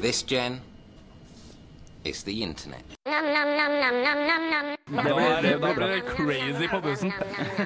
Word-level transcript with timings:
This, 0.00 0.22
Jen, 0.22 0.60
is 2.04 2.22
the 2.24 2.42
internet. 2.42 2.84
Det 5.04 5.12
var, 5.12 5.42
det 5.42 5.56
var 5.56 6.00
crazy 6.16 6.68
på 6.68 6.80
bussen. 6.80 7.12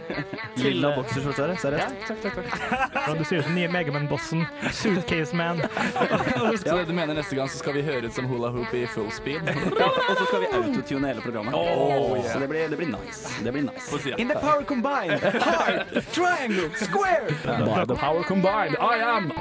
Lilla 0.54 0.96
bokserskjorte, 0.96 1.56
seriøst? 1.62 1.95
Takk, 2.09 2.22
takk, 2.22 2.35
takk. 2.35 3.19
Du 3.19 3.25
ser 3.25 3.38
ut 3.38 3.45
som 3.45 3.54
nye 3.54 3.69
Megaman-bossen. 3.69 4.45
Suitcase 4.72 5.37
Man. 5.37 5.62
ja, 6.66 6.77
det 6.77 6.84
du 6.89 6.93
mener 6.93 7.14
neste 7.14 7.36
gang 7.36 7.48
så 7.48 7.59
skal 7.59 7.79
vi 7.79 7.82
høre 7.86 8.11
ut 8.11 8.14
som 8.14 8.29
hula 8.29 8.50
hoop 8.55 8.75
i 8.75 8.84
full 8.86 9.11
speed? 9.12 9.48
Og 10.11 10.16
så 10.18 10.27
skal 10.27 10.45
vi 10.45 10.50
autotune 10.52 11.14
hele 11.14 11.25
programmet. 11.25 11.55
Oh, 11.55 12.18
yeah. 12.18 12.32
Så 12.32 12.39
det 12.39 12.48
blir, 12.48 12.68
det 12.68 12.77
blir 12.77 12.93
nice. 12.93 13.30
Det 13.45 13.52
blir 13.52 13.68
nice. 13.71 14.14
In 14.18 14.29
the 14.29 14.39
power 14.39 14.64
combined, 14.64 15.21
hard, 15.23 16.02
triangle, 16.12 16.71
square. 16.77 17.30
By 17.45 17.84
the 17.86 17.96
power 17.96 18.23
combined, 18.23 18.77
I 18.80 18.98
am 19.00 19.32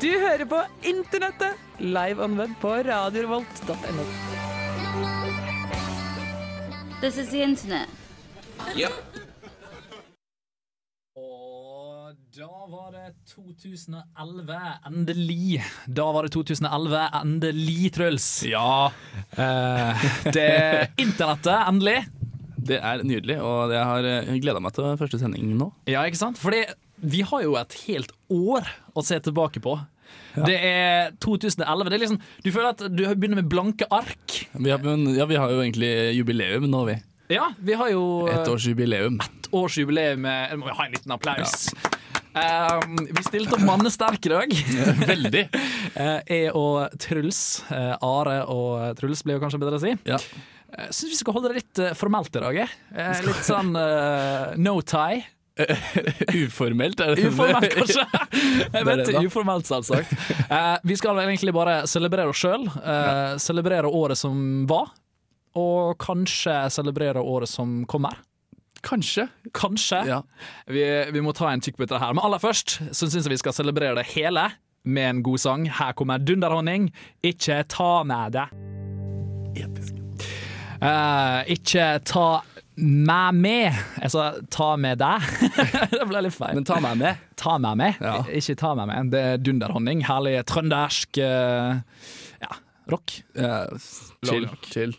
Du 0.00 0.08
hører 0.20 0.44
på 0.48 0.58
Internettet, 0.86 1.56
live 1.80 2.20
on 2.24 2.34
web 2.38 2.52
på 2.60 2.72
radiorevolt.no. 2.86 4.04
This 7.00 7.18
is 7.20 7.30
the 7.32 7.42
internet. 7.44 7.88
Yep. 8.76 8.92
Og 11.16 12.12
da 12.36 12.48
var 12.72 12.92
det 12.94 13.06
2011, 13.32 14.60
endelig. 14.90 15.62
Da 15.88 16.06
var 16.12 16.26
det 16.28 16.32
2011, 16.36 17.02
endelig, 17.22 17.92
Truls. 17.96 18.28
Ja, 18.48 18.90
Eh, 19.36 20.04
det 20.32 20.48
internettet, 21.02 21.56
endelig. 21.68 21.96
det 22.66 22.78
er 22.82 23.02
nydelig, 23.04 23.36
og 23.42 23.72
jeg 23.72 23.84
har 23.84 24.06
gleda 24.42 24.60
meg 24.60 24.72
til 24.76 24.96
første 25.00 25.18
sending 25.20 25.50
nå. 25.58 25.70
Ja, 25.88 26.04
ikke 26.08 26.18
sant? 26.20 26.38
Fordi 26.40 26.64
vi 27.02 27.22
har 27.26 27.44
jo 27.44 27.56
et 27.60 27.76
helt 27.86 28.12
år 28.32 28.68
å 28.96 29.04
se 29.04 29.18
tilbake 29.20 29.62
på. 29.64 29.76
Det 30.36 30.56
er 30.56 31.12
2011. 31.24 31.90
Det 31.90 31.96
er 31.96 32.02
liksom, 32.02 32.20
du 32.44 32.50
føler 32.52 32.70
at 32.74 32.84
du 32.92 33.02
begynner 33.16 33.40
med 33.40 33.50
blanke 33.50 33.88
ark. 33.90 34.38
Vi 34.52 34.72
har, 34.72 34.82
ja, 35.16 35.26
vi 35.28 35.38
har 35.40 35.52
jo 35.52 35.62
egentlig 35.64 35.92
jubileum 36.16 36.68
nå, 36.70 36.84
vi. 36.90 36.96
Ja, 37.32 37.50
vi 37.58 37.74
har 37.74 37.90
jo 37.90 38.28
Ett 38.30 38.48
års 38.48 38.68
jubileum. 38.68 39.18
årsjubileum 39.50 40.20
med 40.22 40.58
Må 40.60 40.68
vi 40.68 40.74
ha 40.78 40.84
en 40.86 40.92
liten 40.94 41.14
applaus. 41.16 41.66
Um, 42.36 42.98
vi 43.00 43.22
stilte 43.24 43.56
opp 43.56 43.64
mannesterke 43.64 44.28
i 44.28 44.34
dag. 44.34 44.52
Veldig. 45.12 45.46
uh, 45.96 46.20
jeg 46.30 46.52
og 46.54 46.98
Truls, 47.02 47.40
uh, 47.72 47.96
Are 48.04 48.42
og 48.52 48.98
Truls 49.00 49.24
blir 49.24 49.38
jo 49.38 49.42
kanskje 49.42 49.62
bedre 49.62 49.80
å 49.80 49.82
si. 49.82 49.94
Ja. 50.06 50.20
Uh, 50.20 50.90
syns 50.90 51.14
vi 51.14 51.18
skal 51.18 51.36
holde 51.36 51.50
det 51.50 51.62
litt 51.62 51.80
eh, 51.80 51.94
formelt 51.96 52.36
i 52.36 52.42
dag. 52.42 52.58
Eh, 52.60 53.20
litt 53.24 53.46
sånn 53.46 53.72
eh, 53.80 54.54
no 54.60 54.76
tie. 54.84 55.22
Uformelt, 56.44 57.00
er 57.00 57.14
det 57.14 57.30
Uformelt, 57.30 57.72
kanskje. 57.72 58.04
Jeg 58.74 58.86
vet. 58.86 59.10
Uformelt, 59.24 59.68
selvsagt. 59.68 60.12
Uh, 60.50 60.76
vi 60.84 60.96
skal 61.00 61.20
egentlig 61.24 61.54
bare 61.56 61.78
celebrere 61.88 62.32
oss 62.32 62.42
sjøl. 62.42 62.66
Uh, 62.76 63.36
celebrere 63.40 63.88
året 63.88 64.20
som 64.20 64.66
var. 64.68 64.92
Og 65.56 65.96
kanskje 66.02 66.58
celebrere 66.74 67.22
året 67.24 67.48
som 67.48 67.80
kommer. 67.88 68.20
Kanskje. 68.86 69.26
Kanskje. 69.56 70.02
Ja. 70.06 70.20
Vi, 70.68 70.84
vi 71.12 71.24
må 71.24 71.32
ta 71.36 71.48
en 71.50 71.64
kikk 71.64 71.78
på 71.80 71.86
dette 71.86 72.00
her. 72.02 72.12
Men 72.14 72.26
aller 72.28 72.42
først 72.42 72.78
så 72.92 73.08
syns 73.08 73.24
jeg 73.24 73.32
vi 73.32 73.40
skal 73.40 73.56
celebrere 73.56 73.96
det 73.98 74.06
hele 74.12 74.50
med 74.86 75.08
en 75.08 75.22
god 75.26 75.40
sang. 75.42 75.64
Her 75.72 75.96
kommer 75.96 76.20
Dunderhonning. 76.22 76.90
Ikke 77.24 77.62
ta 77.72 78.04
med 78.06 78.36
det. 78.36 78.46
Episk. 79.64 79.96
Uh, 80.76 81.40
ikke 81.48 81.96
ta 82.04 82.26
meg 82.76 83.38
med. 83.40 83.78
Altså 84.02 84.26
ta 84.52 84.74
med 84.80 85.00
deg. 85.00 85.24
det 85.94 86.04
ble 86.08 86.24
litt 86.26 86.36
feil. 86.36 86.56
Men 86.58 86.68
ta 86.68 86.80
meg 86.84 87.00
med. 87.00 87.24
ta 87.40 87.56
meg 87.62 87.80
med. 87.80 88.02
Ja. 88.04 88.18
Ikke 88.28 88.56
ta 88.60 88.74
meg 88.78 88.90
med. 88.90 89.12
Det 89.14 89.24
er 89.32 89.40
dunderhonning. 89.40 90.04
Herlig 90.08 90.38
trøndersk 90.48 91.20
eh, 91.24 91.80
ja, 92.44 92.58
rock. 92.92 93.18
Ja, 93.38 93.64
chill. 94.26 94.48
Chill. 94.68 94.94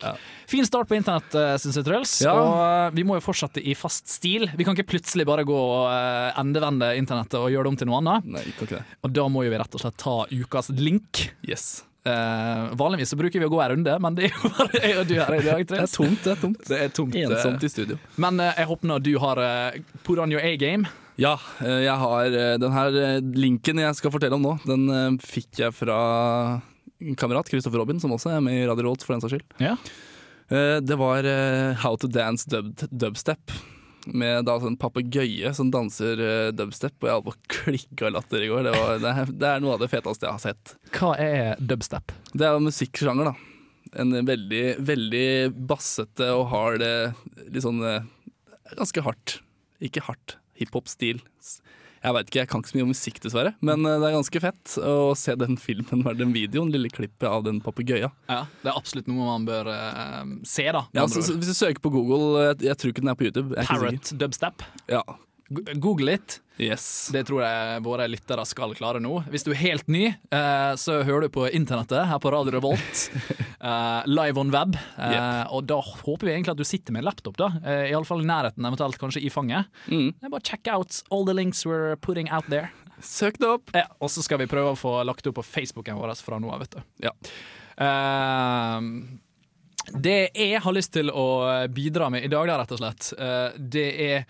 Ja. 0.00 0.16
Fin 0.50 0.66
start 0.66 0.88
på 0.88 0.96
internett, 0.98 1.34
uh, 1.34 1.54
syns 1.62 1.78
jeg, 1.78 1.86
Truls. 1.86 2.14
Ja. 2.24 2.32
Og 2.34 2.54
eh, 2.58 2.86
vi 2.96 3.04
må 3.06 3.18
jo 3.18 3.24
fortsette 3.24 3.62
i 3.62 3.76
fast 3.78 4.10
stil. 4.10 4.48
Vi 4.58 4.66
kan 4.66 4.74
ikke 4.74 4.96
plutselig 4.96 5.26
bare 5.28 5.44
gå 5.46 5.56
og 5.56 5.84
eh, 5.92 6.40
endevende 6.40 6.92
internettet 6.98 7.38
og 7.38 7.52
gjøre 7.52 7.68
det 7.68 7.72
om 7.74 7.78
til 7.78 7.90
noe 7.90 8.00
annet. 8.02 8.32
Nei, 8.38 8.42
ikke 8.50 8.70
det. 8.72 8.82
Og 9.06 9.14
da 9.14 9.28
må 9.30 9.44
jo 9.46 9.52
vi 9.54 9.60
rett 9.62 9.78
og 9.78 9.84
slett 9.84 10.00
ta 10.00 10.16
ukas 10.26 10.72
link. 10.74 11.28
Yes. 11.46 11.84
Eh, 12.04 12.74
vanligvis 12.80 13.10
så 13.12 13.16
bruker 13.20 13.42
vi 13.42 13.44
å 13.44 13.52
gå 13.52 13.58
en 13.60 13.74
runde, 13.74 13.96
men 14.00 14.16
det 14.16 14.30
er 14.30 14.32
jo 14.32 14.50
bare 14.56 14.80
jeg 14.80 14.96
og 15.02 15.08
du 15.10 15.14
her 15.18 15.34
i 15.36 15.42
dag. 15.44 15.66
Det 15.68 15.80
er 15.82 15.90
tomt, 15.92 16.22
det 16.24 16.32
er 16.32 16.40
tomt. 16.40 16.62
Det 16.68 16.78
er 16.86 16.94
tomt. 16.96 17.16
eh, 17.18 17.26
Ensomt 17.28 17.66
i 17.66 17.70
studio. 17.72 17.98
Men 18.20 18.40
uh, 18.40 18.48
jeg 18.56 18.68
håper 18.70 18.88
nå 18.90 18.98
du 19.04 19.12
har 19.20 19.40
uh, 19.44 19.76
put 20.06 20.22
on 20.22 20.32
your 20.32 20.40
A-game. 20.44 20.88
Ja, 21.20 21.34
jeg 21.60 21.92
har 22.00 22.32
den 22.56 22.72
her 22.72 22.94
linken 23.36 23.76
jeg 23.82 23.96
skal 23.98 24.12
fortelle 24.14 24.38
om 24.38 24.44
nå, 24.46 24.54
den 24.64 25.18
fikk 25.20 25.58
jeg 25.60 25.74
fra 25.76 25.98
en 26.96 27.18
kamerat, 27.20 27.50
Kristoffer 27.52 27.76
Robin, 27.82 28.00
som 28.00 28.14
også 28.16 28.30
er 28.32 28.40
med 28.40 28.56
i 28.56 28.62
Radio 28.64 28.86
Rolt 28.86 29.04
for 29.04 29.12
den 29.12 29.20
saks 29.20 29.34
skyld. 29.34 29.44
Ja. 29.60 29.74
Det 30.80 30.96
var 30.96 31.28
How 31.82 32.00
to 32.00 32.08
Dance 32.08 32.48
dub, 32.48 32.72
Dubstep. 32.88 33.52
Med 34.08 34.46
da 34.48 34.54
sånn 34.62 34.78
papegøye 34.80 35.52
som 35.56 35.68
danser 35.72 36.20
uh, 36.22 36.48
dubstep, 36.56 36.94
og 37.02 37.08
jeg 37.08 37.16
holdt 37.18 37.26
på 37.28 37.34
å 37.34 37.40
klikke 37.56 38.08
av 38.08 38.14
latter 38.16 38.46
i 38.46 38.48
går. 38.48 38.64
Det, 38.64 38.72
var, 38.78 38.94
det, 39.02 39.12
er, 39.12 39.32
det 39.42 39.50
er 39.50 39.64
noe 39.64 39.76
av 39.76 39.82
det 39.82 39.90
feteste 39.92 40.26
jeg 40.26 40.36
har 40.36 40.44
sett. 40.44 40.74
Hva 40.96 41.12
er 41.20 41.60
dubstep? 41.60 42.14
Det 42.32 42.46
er 42.48 42.56
jo 42.56 42.64
musikksjanger, 42.64 43.32
da. 43.32 43.34
En 44.00 44.14
veldig, 44.24 44.64
veldig 44.86 45.28
bassete 45.66 46.28
og 46.36 46.44
hard 46.52 46.84
eh, 46.86 47.16
Litt 47.50 47.64
sånn 47.64 47.80
eh, 47.82 48.04
ganske 48.78 49.02
hardt. 49.02 49.40
Ikke 49.82 50.04
hardt. 50.06 50.36
Hiphop-stil. 50.60 51.22
Jeg 52.00 52.16
veit 52.16 52.30
ikke, 52.30 52.38
jeg 52.40 52.48
kan 52.48 52.62
ikke 52.62 52.70
så 52.70 52.78
mye 52.78 52.84
om 52.86 52.92
musikk, 52.94 53.18
dessverre. 53.20 53.52
Men 53.60 53.84
eh, 53.84 53.98
det 54.00 54.08
er 54.08 54.16
ganske 54.16 54.40
fett 54.40 54.76
å 54.80 55.12
se 55.18 55.34
den 55.40 55.58
filmen, 55.60 56.00
eller 56.00 56.16
den 56.22 56.34
videoen, 56.36 56.72
lille 56.72 56.88
klippet 56.92 57.28
av 57.28 57.44
den 57.44 57.60
papegøyen. 57.64 58.14
Ja, 58.30 58.44
Det 58.62 58.72
er 58.72 58.78
absolutt 58.78 59.10
noe 59.10 59.26
man 59.26 59.48
bør 59.48 59.68
uh, 59.68 60.36
se, 60.48 60.64
da. 60.64 60.86
Ja, 60.96 61.04
andre 61.04 61.12
så, 61.12 61.26
så, 61.26 61.34
ord. 61.34 61.42
hvis 61.42 61.52
du 61.52 61.58
søker 61.58 61.84
på 61.84 61.92
Google, 61.92 62.46
jeg, 62.46 62.62
jeg 62.70 62.80
tror 62.80 62.94
ikke 62.94 63.04
den 63.04 63.12
er 63.12 63.18
på 63.20 63.28
YouTube. 63.28 63.66
Parrot 63.68 64.14
dubstep. 64.20 64.64
Ja. 64.88 65.04
Google 65.50 66.12
litt. 66.12 66.36
Yes. 66.60 67.08
Det 67.12 67.24
tror 67.26 67.40
jeg 67.42 67.80
våre 67.82 68.04
lyttere 68.06 68.44
skal 68.46 68.74
klare 68.78 69.00
nå. 69.02 69.16
Hvis 69.32 69.42
du 69.46 69.50
er 69.50 69.58
helt 69.62 69.88
ny, 69.90 70.10
eh, 70.12 70.72
så 70.78 71.00
hører 71.06 71.26
du 71.26 71.32
på 71.34 71.46
internettet 71.56 72.04
her 72.06 72.20
på 72.22 72.30
Radio 72.30 72.52
Revolt. 72.54 73.00
eh, 73.70 74.02
live 74.06 74.38
on 74.38 74.52
web. 74.54 74.76
Eh, 74.98 75.10
Yep. 75.10 75.48
Og 75.56 75.64
da 75.66 75.78
håper 75.82 76.28
vi 76.28 76.34
egentlig 76.36 76.54
at 76.54 76.60
du 76.60 76.68
sitter 76.68 76.94
med 76.94 77.02
en 77.02 77.08
laptop, 77.08 77.38
da. 77.40 77.48
Eh, 77.64 77.88
Iallfall 77.90 78.22
i 78.22 78.28
nærheten, 78.30 78.62
eventuelt 78.68 79.00
kanskje 79.00 79.24
i 79.26 79.32
fanget. 79.32 79.66
Mm. 79.90 80.12
Bare 80.28 80.44
check 80.46 80.68
out 80.70 81.00
all 81.10 81.26
the 81.26 81.34
links 81.34 81.64
we're 81.66 81.96
putting 82.04 82.30
out 82.30 82.46
there. 82.52 82.70
Søk 83.02 83.40
det 83.40 83.48
opp! 83.48 83.72
Ja, 83.74 83.86
og 83.98 84.12
så 84.12 84.22
skal 84.22 84.38
vi 84.44 84.46
prøve 84.50 84.76
å 84.76 84.78
få 84.78 84.98
lagt 85.08 85.24
det 85.24 85.32
opp 85.32 85.40
på 85.40 85.46
Facebooken 85.48 85.98
vår 85.98 86.14
fra 86.22 86.38
nå 86.38 86.52
av, 86.52 86.62
vet 86.62 86.76
du. 86.76 86.80
Ja. 87.08 87.14
Eh, 87.80 88.80
det 89.96 90.18
jeg 90.36 90.60
har 90.62 90.76
lyst 90.76 90.92
til 90.94 91.10
å 91.10 91.26
bidra 91.72 92.10
med 92.12 92.22
i 92.28 92.30
dag, 92.30 92.46
da, 92.46 92.60
rett 92.60 92.74
og 92.76 92.82
slett, 92.84 93.14
det 93.58 93.88
er 94.04 94.26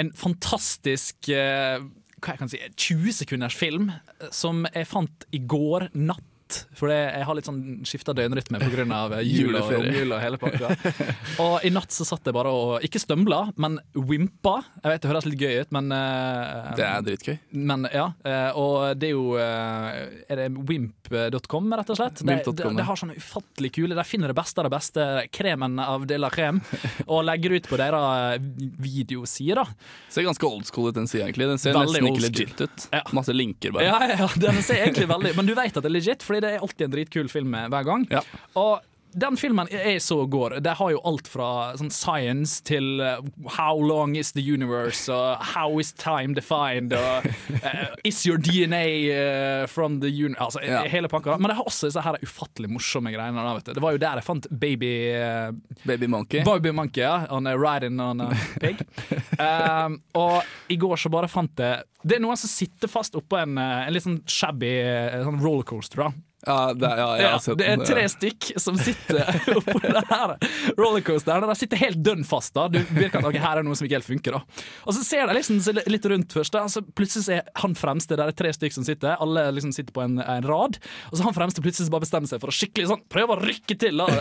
en 0.00 0.10
fantastisk 0.16 1.28
eh, 1.32 1.82
hva 2.24 2.34
jeg 2.34 2.40
kan 2.40 2.50
si, 2.50 2.60
20 2.80 3.18
sekunders 3.20 3.56
film 3.58 3.90
eh, 3.92 4.30
som 4.34 4.64
jeg 4.70 4.88
fant 4.90 5.26
i 5.34 5.42
går 5.44 5.90
natt. 5.94 6.30
For 6.78 6.90
det, 6.90 6.98
jeg 7.14 7.26
har 7.28 7.38
litt 7.38 7.48
sånn 7.48 7.62
skifta 7.86 8.14
døgnrytme 8.16 8.60
pga. 8.62 9.20
jul 9.34 9.56
og 9.58 9.70
romjul 9.72 10.14
og 10.14 10.22
hele 10.22 10.40
pakka. 10.40 10.72
Og 11.44 11.64
i 11.66 11.70
natt 11.72 11.92
så 11.94 12.06
satt 12.06 12.26
jeg 12.26 12.34
bare 12.36 12.50
og 12.54 12.84
ikke 12.86 13.00
stømbla, 13.02 13.40
men 13.60 13.78
wimpa. 13.94 14.56
Jeg 14.82 14.92
vet 14.92 15.04
det 15.04 15.10
høres 15.10 15.26
litt 15.26 15.40
gøy 15.40 15.62
ut, 15.64 15.72
men 15.74 15.90
uh, 15.94 16.70
Det 16.78 16.84
er 16.86 17.04
dritgøy. 17.06 17.34
men 17.70 17.86
ja, 17.92 18.06
eh, 18.26 18.58
og 18.58 18.94
det 18.98 19.10
er 19.10 19.14
jo 19.14 19.34
eh, 19.40 19.98
Er 20.30 20.40
det 20.42 20.46
wimp.com, 20.54 21.74
rett 21.80 21.92
og 21.92 21.98
slett? 21.98 22.22
Det, 22.22 22.38
det, 22.46 22.70
det 22.78 22.86
har 22.86 22.98
sånne 22.98 23.16
ufattelig 23.18 23.72
kule 23.76 23.98
De 23.98 24.06
finner 24.06 24.30
det 24.30 24.38
beste 24.38 24.62
av 24.62 24.68
det 24.68 24.74
beste, 24.74 25.06
kremen 25.34 25.78
av 25.82 26.06
de 26.08 26.18
la 26.20 26.30
crème, 26.32 26.62
og 27.12 27.24
legger 27.26 27.56
ut 27.58 27.68
på 27.70 27.80
deres 27.80 28.44
videosider. 28.84 29.62
da. 29.62 29.66
Ser 30.12 30.26
ganske 30.28 30.48
old 30.48 30.68
school 30.68 30.90
ut, 30.90 30.96
den 30.96 31.08
sida, 31.10 31.26
egentlig. 31.26 31.48
Den 31.50 31.60
ser 31.60 31.74
Veldig 31.76 32.00
nesten 32.00 32.10
ikke 32.10 32.24
legit 32.24 32.64
ut. 32.64 32.86
Ja. 32.92 33.02
Masse 33.16 33.34
linker, 33.34 33.74
bare. 33.74 33.86
Ja, 33.88 33.98
ja, 34.08 34.18
ja, 34.24 34.28
den 34.40 34.60
ser 34.64 34.82
egentlig 34.84 35.08
veldig 35.10 35.34
Men 35.36 35.48
du 35.48 35.54
vet 35.56 35.74
at 35.74 35.82
det 35.82 35.90
er 35.90 35.94
legit, 35.96 36.24
Fordi 36.26 36.43
det 36.44 36.54
er 36.56 36.64
alltid 36.64 36.88
en 36.88 36.96
dritkul 36.98 37.30
film 37.32 37.54
hver 37.56 37.86
gang. 37.88 38.08
Ja. 38.12 38.24
Og 38.60 38.82
den 39.14 39.36
filmen 39.38 39.68
jeg 39.70 40.00
så 40.02 40.16
går, 40.26 40.56
det 40.64 40.72
har 40.74 40.90
jo 40.90 40.98
alt 41.06 41.28
fra 41.30 41.48
sånn 41.78 41.92
science 41.94 42.56
til 42.66 42.98
uh, 42.98 43.20
how 43.56 43.78
long 43.78 44.16
is 44.18 44.32
the 44.34 44.42
universe, 44.42 45.06
og 45.12 45.38
how 45.54 45.78
is 45.78 45.92
time 45.94 46.34
defined, 46.34 46.90
og 46.98 47.28
uh, 47.62 47.94
is 48.02 48.24
your 48.26 48.40
DNA 48.42 48.82
uh, 49.14 49.66
from 49.70 50.00
the 50.02 50.10
universe 50.10 50.42
Altså 50.58 50.64
Ja. 50.66 50.82
hele 50.90 51.06
pakka. 51.08 51.36
Men 51.38 51.52
det 51.52 51.58
har 51.60 51.68
også 51.70 51.86
disse 51.92 52.02
her 52.02 52.18
ufattelig 52.26 52.72
morsomme 52.74 53.12
greiene. 53.14 53.38
Da, 53.38 53.54
vet 53.54 53.70
du. 53.70 53.72
Det 53.78 53.84
var 53.86 53.94
jo 53.94 54.02
der 54.02 54.18
jeg 54.18 54.26
fant 54.26 54.50
Baby 54.50 54.92
uh, 55.14 55.54
Baby 55.86 56.10
Monkey. 56.10 56.42
Baby 56.44 56.74
Monkey, 56.74 57.04
ja. 57.06 57.28
On 57.30 57.46
a 57.46 57.54
riding 57.54 58.02
on 58.02 58.20
a 58.26 58.32
pig. 58.58 58.82
um, 59.38 60.00
og 60.18 60.42
i 60.74 60.76
går 60.80 60.98
så 61.06 61.12
bare 61.14 61.30
fant 61.30 61.62
jeg 61.62 61.86
Det 62.04 62.18
er 62.18 62.22
noen 62.24 62.36
som 62.40 62.52
sitter 62.52 62.90
fast 62.92 63.16
oppå 63.18 63.40
en, 63.40 63.56
uh, 63.58 63.86
en 63.86 63.94
litt 63.96 64.04
sånn 64.04 64.20
shabby 64.28 64.76
uh, 64.84 65.22
sånn 65.24 65.40
rollercoaster. 65.42 66.04
da 66.04 66.12
Ja, 66.46 66.74
det, 66.76 66.88
ja, 67.00 67.06
Ja, 67.22 67.54
det 67.56 67.66
er 67.72 67.80
tre 67.88 68.02
stykk 68.12 68.50
som 68.60 68.76
sitter 68.76 69.22
oppå 69.58 69.78
den 69.80 69.96
her 70.10 70.34
rollercoasteren. 70.76 71.46
De 71.48 71.56
sitter 71.56 71.80
helt 71.80 72.02
dønn 72.04 72.24
fast. 72.28 72.52
da 72.52 72.66
Du 72.68 72.76
virker 72.92 73.22
at 73.22 73.28
okay, 73.30 73.40
her 73.40 73.62
er 73.62 73.64
noe 73.64 73.78
som 73.78 73.86
ikke 73.88 73.96
helt 73.96 74.08
funker. 74.08 74.36
da 74.36 74.42
Og 74.84 74.92
så 74.96 75.04
ser 75.06 75.30
de 75.30 75.38
liksom 75.38 75.62
litt 75.88 76.08
rundt 76.12 76.36
først. 76.36 76.52
da 76.52 76.66
Så 76.68 76.82
Plutselig 76.84 77.38
er 77.38 77.48
han 77.62 77.76
fremste, 77.78 78.18
der 78.20 78.28
er 78.28 78.36
tre 78.36 78.52
stykk 78.52 78.76
som 78.76 78.84
sitter. 78.84 79.16
Alle 79.24 79.46
liksom 79.56 79.72
sitter 79.72 79.96
på 79.96 80.04
en, 80.04 80.18
en 80.20 80.44
rad. 80.44 80.76
Og 81.08 81.16
så 81.16 81.24
han 81.24 81.36
fremste 81.36 81.64
plutselig 81.64 81.88
bare 81.94 82.04
bestemmer 82.04 82.28
seg 82.28 82.44
for 82.44 82.52
å 82.52 82.56
skikkelig 82.58 82.90
sånn 82.92 83.06
prøve 83.08 83.38
å 83.38 83.40
rykke 83.40 83.78
til. 83.80 84.04
da 84.04 84.20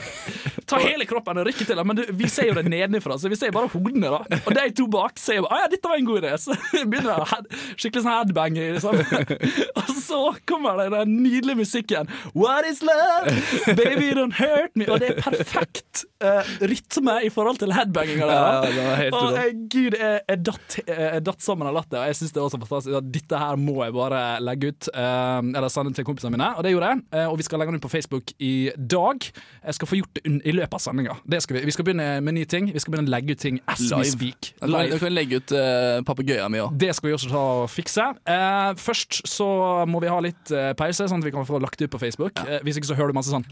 Ta 0.69 0.79
hele 0.79 1.09
kroppen 1.09 1.43
og 1.43 1.47
rykke 1.49 1.67
til. 1.67 1.75
da 1.75 1.83
Men 1.83 1.99
du, 1.99 2.05
vi 2.15 2.31
ser 2.31 2.53
jo 2.53 2.55
det 2.55 2.65
nedenfra, 2.71 3.19
så 3.19 3.27
vi 3.27 3.41
ser 3.41 3.51
bare 3.51 3.67
hodene. 3.75 4.13
da 4.15 4.39
Og 4.45 4.55
de 4.55 4.65
to 4.79 4.87
bak 4.95 5.19
ser 5.19 5.41
jo 5.41 5.49
ah, 5.51 5.65
ja, 5.65 5.67
dette 5.75 5.91
var 5.91 5.99
en 5.99 6.07
god 6.07 6.23
idé. 6.23 6.33
Så 6.39 6.55
begynner 6.87 7.19
de 7.19 7.59
skikkelig 7.77 8.03
sånn 8.05 8.13
headbanger, 8.13 8.73
Liksom. 8.77 8.99
Og 9.81 9.91
så 10.03 10.21
kommer 10.49 10.79
det 10.81 10.89
den 10.93 11.15
nydelige 11.23 11.59
musikken. 11.63 12.09
What 12.33 12.67
is 12.69 12.81
love? 12.85 13.33
Baby 13.75 14.11
don't 14.17 14.35
hurt 14.37 14.75
me. 14.75 14.87
Og 14.89 14.99
det 15.03 15.13
er 15.13 15.21
perfekt 15.21 16.05
eh, 16.23 16.51
rytme 16.71 17.15
i 17.27 17.31
forhold 17.33 17.59
til 17.61 17.73
headbanginga 17.75 18.27
der. 18.29 18.37
Ja, 18.37 19.09
og, 19.09 19.13
rått. 19.13 19.37
eh, 19.41 19.49
Gud, 19.73 19.97
jeg, 19.99 20.21
jeg, 20.29 20.39
datt, 20.47 20.77
jeg 20.87 21.23
datt 21.27 21.45
sammen 21.45 21.69
av 21.69 21.77
latter. 21.77 21.99
og 22.01 22.11
Jeg 22.11 22.19
synes 22.21 22.35
det 22.35 22.41
var 22.43 22.53
så 22.53 22.59
fantastisk 22.61 22.97
at 22.99 23.11
Dette 23.13 23.41
her 23.43 23.59
må 23.59 23.77
jeg 23.83 23.95
bare 23.95 24.21
legge 24.43 24.71
ut. 24.73 24.89
Uh, 24.93 25.41
eller 25.53 25.69
sende 25.73 25.93
til 25.97 26.07
kompisene 26.07 26.33
mine. 26.35 26.49
Og 26.57 26.65
det 26.65 26.73
gjorde 26.73 26.93
jeg. 26.93 27.03
Uh, 27.13 27.27
og 27.31 27.37
vi 27.41 27.47
skal 27.47 27.61
legge 27.61 27.73
den 27.75 27.81
ut 27.81 27.85
på 27.85 27.93
Facebook 27.93 28.33
i 28.39 28.53
dag. 28.77 29.29
Jeg 29.63 29.77
skal 29.79 29.91
få 29.91 29.99
gjort 29.99 30.17
det 30.17 30.23
i 30.43 30.55
løpet 30.55 30.77
av 30.79 30.83
sendinga. 30.83 31.17
Vi. 31.27 31.41
vi 31.67 31.75
skal 31.75 31.87
begynne 31.87 32.07
med 32.25 32.37
nye 32.39 32.49
ting. 32.49 32.71
Vi 32.73 32.81
skal 32.81 32.95
begynne 32.95 33.11
å 33.11 33.15
legge 33.15 33.35
ut 33.37 33.43
ting 33.43 33.59
as 33.67 33.83
we 33.85 34.01
Live. 34.01 34.11
speak. 34.15 34.53
Live. 34.63 34.95
du 34.95 35.03
kan 35.03 35.13
legge 35.15 35.41
ut 35.43 35.55
uh, 35.55 35.99
papegøyen 36.07 36.51
min 36.53 36.65
òg. 36.65 36.77
Det 36.79 36.91
skal 36.97 37.11
vi 37.11 37.15
også 37.17 37.29
ta 37.31 37.43
og 37.63 37.69
fikse. 37.71 38.05
Eh, 38.29 38.71
først 38.79 39.21
så 39.29 39.47
må 39.89 40.01
vi 40.03 40.11
ha 40.11 40.19
litt 40.23 40.51
eh, 40.53 40.71
pause, 40.79 41.07
sånn 41.09 41.23
at 41.23 41.27
vi 41.27 41.33
kan 41.35 41.45
få 41.47 41.59
lagt 41.63 41.79
det 41.79 41.89
ut 41.89 41.95
på 41.95 42.01
Facebook. 42.01 42.39
Eh, 42.43 42.61
hvis 42.65 42.79
ikke 42.79 42.91
så 42.91 42.97
hører 42.99 43.13
du 43.13 43.19
masse 43.19 43.33
sånn. 43.33 43.45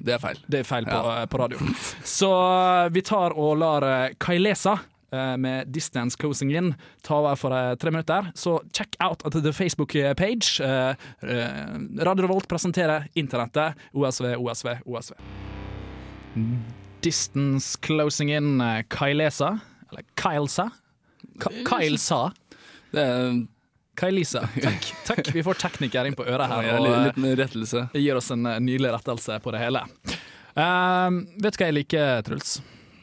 Det 0.00 0.14
er 0.14 0.18
feil. 0.22 0.38
Det 0.48 0.60
er 0.60 0.64
feil 0.64 0.86
på, 0.88 0.96
Ja. 0.96 1.22
eh, 1.22 1.26
på 1.28 1.38
radio. 1.38 1.58
Så 2.04 2.30
eh, 2.30 2.88
vi 2.94 3.02
tar 3.02 3.34
og 3.36 3.58
lar 3.60 3.82
eh, 3.84 4.14
Kailesa 4.20 4.78
med 5.10 5.66
'Distance 5.74 6.14
Closing 6.16 6.52
In' 6.54 6.74
ta 7.02 7.16
over 7.18 7.34
for 7.34 7.50
tre 7.82 7.90
minutter. 7.90 8.30
Så 8.34 8.60
check 8.72 8.94
out 9.02 9.24
at 9.26 9.32
the 9.32 9.52
Facebook 9.52 9.90
page. 10.16 10.60
Eh, 10.62 10.94
Radio 11.98 12.22
Revolt 12.22 12.46
presenterer 12.48 13.08
internettet. 13.16 13.74
OSV, 13.92 14.36
OSV, 14.38 14.68
OSV. 14.86 15.14
'Distance 17.00 17.76
Closing 17.82 18.30
In', 18.30 18.62
Kailesa. 18.88 19.58
Eller. 19.90 20.04
Kylesa. 20.16 20.70
Kailsa. 21.66 22.30
Det 22.92 23.02
er 23.02 23.46
Kailisa. 23.96 24.44
Takk. 24.62 24.86
Takk. 25.10 25.32
Vi 25.34 25.42
får 25.42 25.58
tekniker 25.60 26.06
inn 26.08 26.14
på 26.18 26.24
øret 26.26 26.48
her. 26.48 26.70
og, 26.78 26.86
eh, 26.86 27.04
liten 27.10 27.26
rettelse. 27.38 27.88
gir 27.94 28.16
oss 28.16 28.30
en 28.30 28.42
nylig 28.64 28.92
rettelse 28.94 29.40
på 29.42 29.52
det 29.52 29.60
hele. 29.64 29.82
Uh, 30.56 31.20
vet 31.40 31.54
du 31.54 31.60
hva 31.62 31.68
jeg 31.70 31.76
liker, 31.76 32.22
Truls? 32.26 32.56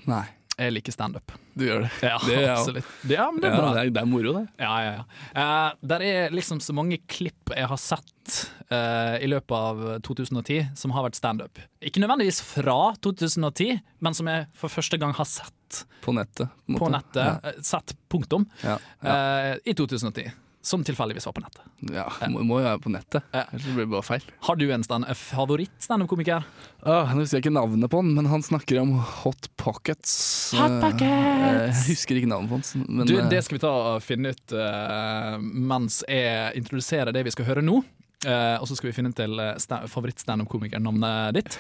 Nei, 0.07 0.24
Jeg 0.57 0.74
liker 0.74 0.92
standup. 0.95 1.31
du 1.57 1.66
gjør 1.68 1.84
det. 1.86 1.89
Ja, 2.01 2.18
Det 2.25 2.36
er 2.38 2.50
absolutt. 2.56 2.86
Det, 3.04 3.13
ja, 3.16 3.28
men 3.31 3.42
det 3.42 3.50
er 3.50 3.54
Ja, 3.54 3.60
bra. 3.62 3.69
det, 3.74 3.81
er, 3.86 3.89
det 3.94 4.01
er 4.01 4.07
moro, 4.10 4.34
det. 4.34 4.44
Ja, 4.60 4.74
ja, 4.81 4.94
ja. 4.98 5.04
Uh, 5.38 5.88
der 5.94 6.01
er 6.06 6.30
liksom 6.34 6.60
så 6.62 6.74
mange 6.74 6.98
klipp 7.07 7.54
jeg 7.56 7.68
har 7.69 7.78
sett 7.78 8.38
uh, 8.72 9.16
i 9.22 9.28
løpet 9.30 9.54
av 9.54 9.84
2010 10.07 10.72
som 10.78 10.92
har 10.98 11.06
vært 11.07 11.16
standup. 11.19 11.62
Ikke 11.81 12.01
nødvendigvis 12.04 12.42
fra 12.42 12.78
2010, 13.06 13.80
men 14.01 14.13
som 14.18 14.28
jeg 14.31 14.48
for 14.57 14.74
første 14.74 14.98
gang 15.01 15.13
har 15.18 15.25
sett 15.30 15.86
På 16.04 16.13
nettet. 16.16 16.50
På, 16.68 16.80
på 16.81 16.89
nettet. 16.89 17.22
Ja. 17.44 17.54
Sett 17.62 17.94
punktum. 18.10 18.48
Ja. 18.63 18.78
Ja. 19.04 19.16
eh, 19.54 19.56
I 19.72 19.74
2010. 19.78 20.31
Som 20.68 20.84
tilfeldigvis 20.84 21.24
var 21.30 21.36
på 21.38 21.42
nettet. 21.46 21.64
Ja, 21.96 22.04
må, 22.34 22.42
må 22.44 22.58
jo 22.60 22.66
være 22.66 22.81
på 22.84 22.92
nettet. 22.92 23.24
Ellers 23.31 23.68
blir 23.69 23.86
det 23.86 23.92
bare 23.94 24.04
feil. 24.04 24.25
Har 24.50 24.58
du 24.60 24.66
en 24.75 24.84
stand 24.84 25.08
favoritt-standup-komiker? 25.16 26.44
Uh, 26.84 27.14
nå 27.16 27.22
husker 27.24 27.38
jeg 27.40 27.46
ikke 27.46 27.54
navnet 27.56 27.92
på 27.94 28.02
han, 28.02 28.10
men 28.18 28.28
han 28.31 28.44
snakker 28.44 28.81
om 28.81 28.92
Hot 29.24 29.48
Pockets. 29.60 30.18
Hot 30.58 30.75
Eh, 30.78 30.81
Pockets! 30.84 31.86
Jeg 31.88 31.94
husker 31.96 32.19
ikke 32.19 32.31
navnet 32.34 32.52
på 32.52 32.60
han. 32.60 32.86
Men, 32.90 33.08
Du, 33.08 33.16
eh, 33.19 33.30
det 33.31 33.40
skal 33.48 33.58
vi 33.60 33.64
ta 33.64 33.72
og 33.94 34.04
finne 34.04 34.34
ut 34.36 34.56
uh, 34.58 35.38
mens 35.40 36.02
jeg 36.08 36.60
introduserer 36.60 37.16
det 37.16 37.24
vi 37.30 37.34
skal 37.38 37.48
høre 37.54 37.63
nå. 37.63 37.80
Eh, 38.25 38.56
og 38.58 38.66
så 38.66 38.74
skal 38.78 38.90
vi 38.90 38.96
finne 38.98 39.12
til 39.14 39.38
uh, 39.38 39.86
favoritt-standup-komikernavnet 39.92 41.36
ditt. 41.38 41.58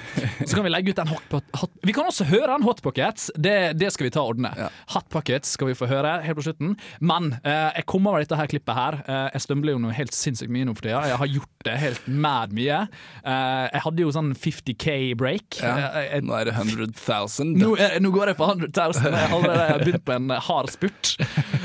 Så 0.47 0.55
kan 0.55 0.65
vi 0.65 0.71
legge 0.73 0.93
ut 0.95 1.01
en 1.03 1.11
hot, 1.11 1.35
hot 1.59 1.75
Vi 1.85 1.93
kan 1.93 2.07
også 2.09 2.25
høre 2.31 2.55
en 2.57 2.65
Hot 2.65 2.81
Pockets. 2.85 3.29
Det, 3.37 3.75
det 3.77 3.91
skal 3.93 4.07
vi 4.07 4.13
ta 4.15 4.23
og 4.23 4.33
ordne. 4.33 4.53
Ja. 4.57 4.71
Hot 4.95 5.05
Pockets 5.13 5.53
skal 5.57 5.69
vi 5.69 5.77
få 5.77 5.89
høre 5.91 6.15
helt 6.25 6.39
på 6.39 6.47
slutten. 6.47 6.73
Men 6.97 7.35
uh, 7.43 7.69
jeg 7.77 7.85
kom 7.89 8.09
over 8.09 8.25
dette 8.25 8.39
her 8.39 8.49
klippet 8.49 8.77
her. 8.77 8.99
Jeg 9.35 9.43
stømler 9.43 9.75
jo 9.75 9.83
noe 9.83 9.93
helt 9.95 10.15
sinnssykt 10.15 10.51
mye 10.53 10.65
nå 10.67 10.73
for 10.77 10.87
tida. 10.87 11.03
Jeg 11.11 11.19
har 11.21 11.29
gjort 11.35 11.67
det 11.67 11.75
helt 11.81 12.07
mad 12.07 12.53
mye. 12.55 12.79
Jeg 13.27 13.81
hadde 13.83 14.03
jo 14.03 14.11
sånn 14.15 14.33
50K-break. 14.37 15.59
ja, 15.61 15.87
Eh, 15.97 16.21
nå 16.23 16.35
er 16.37 16.49
det 16.49 16.55
100 16.55 16.89
000. 16.95 17.53
nå, 17.57 17.73
nå 18.01 18.11
går 18.13 18.31
jeg 18.31 18.39
på 18.39 18.47
100 18.47 18.69
000. 18.71 19.13
Jeg 19.17 19.29
har 19.31 19.37
allerede 19.37 19.85
begynt 19.85 20.05
på 20.07 20.15
en 20.15 20.33
hard 20.47 20.71
spurt. 20.73 21.13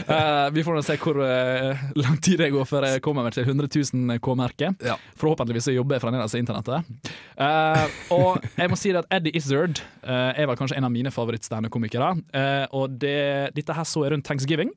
Eh, 0.08 0.50
vi 0.50 0.64
får 0.64 0.76
nå 0.76 0.82
se 0.84 0.96
hvor 1.00 1.18
uh, 1.22 1.82
lang 1.98 2.18
tid 2.22 2.40
det 2.42 2.50
går 2.54 2.66
før 2.68 2.86
jeg 2.88 3.02
kommer 3.04 3.26
meg 3.26 3.34
til 3.36 3.46
100 3.46 3.68
000 3.94 4.20
K-merket. 4.22 4.84
Ja. 4.84 4.96
Forhåpentligvis 5.20 5.68
så 5.68 5.74
jobber 5.74 5.96
jeg 5.96 6.04
fremdeles 6.04 6.34
i 6.34 6.42
internettet. 6.42 6.92
Uh, 7.38 7.86
og 8.14 8.46
jeg 8.56 8.72
må 8.72 8.78
si 8.78 8.94
at 8.96 9.08
Eddie 9.12 9.36
Izzard 9.38 9.82
eh, 10.02 10.30
er 10.42 10.48
vel 10.48 10.58
kanskje 10.58 10.78
en 10.78 10.88
av 10.88 10.94
mine 10.94 11.12
favorittstjernekomikere. 11.14 12.12
Uh, 12.34 12.66
og 12.78 12.96
det, 13.02 13.52
dette 13.56 13.76
her 13.76 13.88
så 13.88 14.06
jeg 14.06 14.14
rundt 14.14 14.26
thanksgiving, 14.28 14.72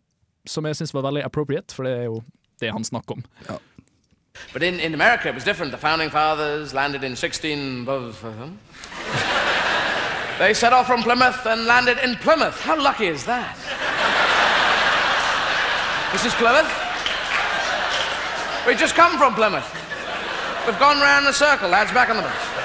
som 0.48 0.66
jeg 0.70 0.78
syns 0.80 0.94
var 0.96 1.08
veldig 1.08 1.26
appropriate, 1.26 1.74
for 1.76 1.88
det 1.88 1.96
er 2.04 2.10
jo 2.10 2.20
det 2.62 2.72
han 2.72 2.86
snakker 2.86 3.18
om. 3.18 3.26
But 4.54 4.64
in, 4.64 4.80
in 4.80 4.94
America, 4.94 5.30
it 5.30 5.36
was 5.36 5.46
different. 5.46 5.72
The 5.72 5.78
founding 5.78 6.10
fathers 6.10 6.74
landed 6.74 7.04
in 7.04 7.16
16. 7.16 7.86
They 10.40 10.54
set 10.54 10.74
off 10.74 10.88
from 10.88 11.02
Plymouth 11.04 11.46
and 11.46 11.66
landed 11.66 11.98
in 12.04 12.16
Plymouth. 12.16 12.60
How 12.60 12.76
lucky 12.76 13.08
is 13.08 13.26
that? 13.26 13.56
This 16.12 16.26
is 16.26 16.34
Plymouth. 16.36 16.72
We 18.66 18.76
just 18.76 18.96
come 18.96 19.18
from 19.18 19.36
Plymouth. 19.36 19.70
We've 20.66 20.80
gone 20.80 21.00
round 21.00 21.26
the 21.28 21.34
circle. 21.34 21.70
Lads, 21.70 21.92
back 21.92 22.10
on 22.10 22.18
the 22.18 22.24
bus. 22.24 22.56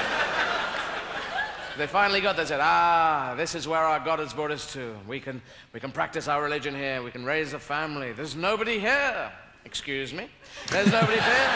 They 1.76 1.86
finally 1.86 2.20
got 2.20 2.36
there. 2.36 2.46
Said, 2.46 2.60
"Ah, 2.62 3.34
this 3.36 3.54
is 3.54 3.66
where 3.66 3.80
our 3.80 4.00
God 4.00 4.18
has 4.18 4.32
brought 4.32 4.50
us 4.50 4.72
to. 4.74 4.94
We 5.08 5.20
can, 5.20 5.42
we 5.72 5.80
can 5.80 5.92
practice 5.92 6.28
our 6.28 6.42
religion 6.42 6.74
here. 6.74 7.02
We 7.02 7.10
can 7.10 7.24
raise 7.24 7.54
a 7.54 7.58
family. 7.58 8.12
There's 8.12 8.36
nobody 8.36 8.78
here. 8.78 9.32
Excuse 9.64 10.12
me. 10.12 10.28
There's 10.68 10.90
nobody 10.90 11.20
here. 11.20 11.50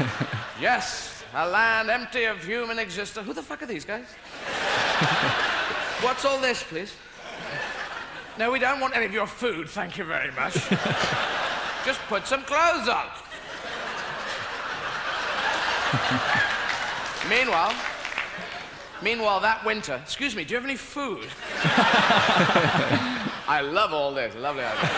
yes, 0.60 1.24
a 1.34 1.48
land 1.48 1.90
empty 1.90 2.24
of 2.24 2.44
human 2.44 2.78
existence. 2.78 3.26
Who 3.26 3.32
the 3.32 3.42
fuck 3.42 3.62
are 3.62 3.66
these 3.66 3.84
guys? 3.84 4.06
What's 6.00 6.24
all 6.24 6.40
this, 6.40 6.62
please? 6.62 6.92
No, 8.36 8.50
we 8.50 8.58
don't 8.58 8.80
want 8.80 8.96
any 8.96 9.06
of 9.06 9.12
your 9.12 9.28
food. 9.28 9.68
Thank 9.68 9.96
you 9.96 10.04
very 10.04 10.32
much. 10.32 10.54
Just 11.84 12.00
put 12.08 12.26
some 12.26 12.42
clothes 12.42 12.88
on. 12.88 13.06
Meanwhile, 17.30 17.72
meanwhile, 19.00 19.40
that 19.40 19.64
winter, 19.64 19.98
excuse 20.02 20.36
me, 20.36 20.44
do 20.44 20.50
you 20.50 20.56
have 20.56 20.64
any 20.64 20.76
food? 20.76 21.26
I 23.46 23.60
love 23.62 23.94
all 23.94 24.12
this. 24.12 24.34
Lovely 24.34 24.64
idea. 24.64 24.90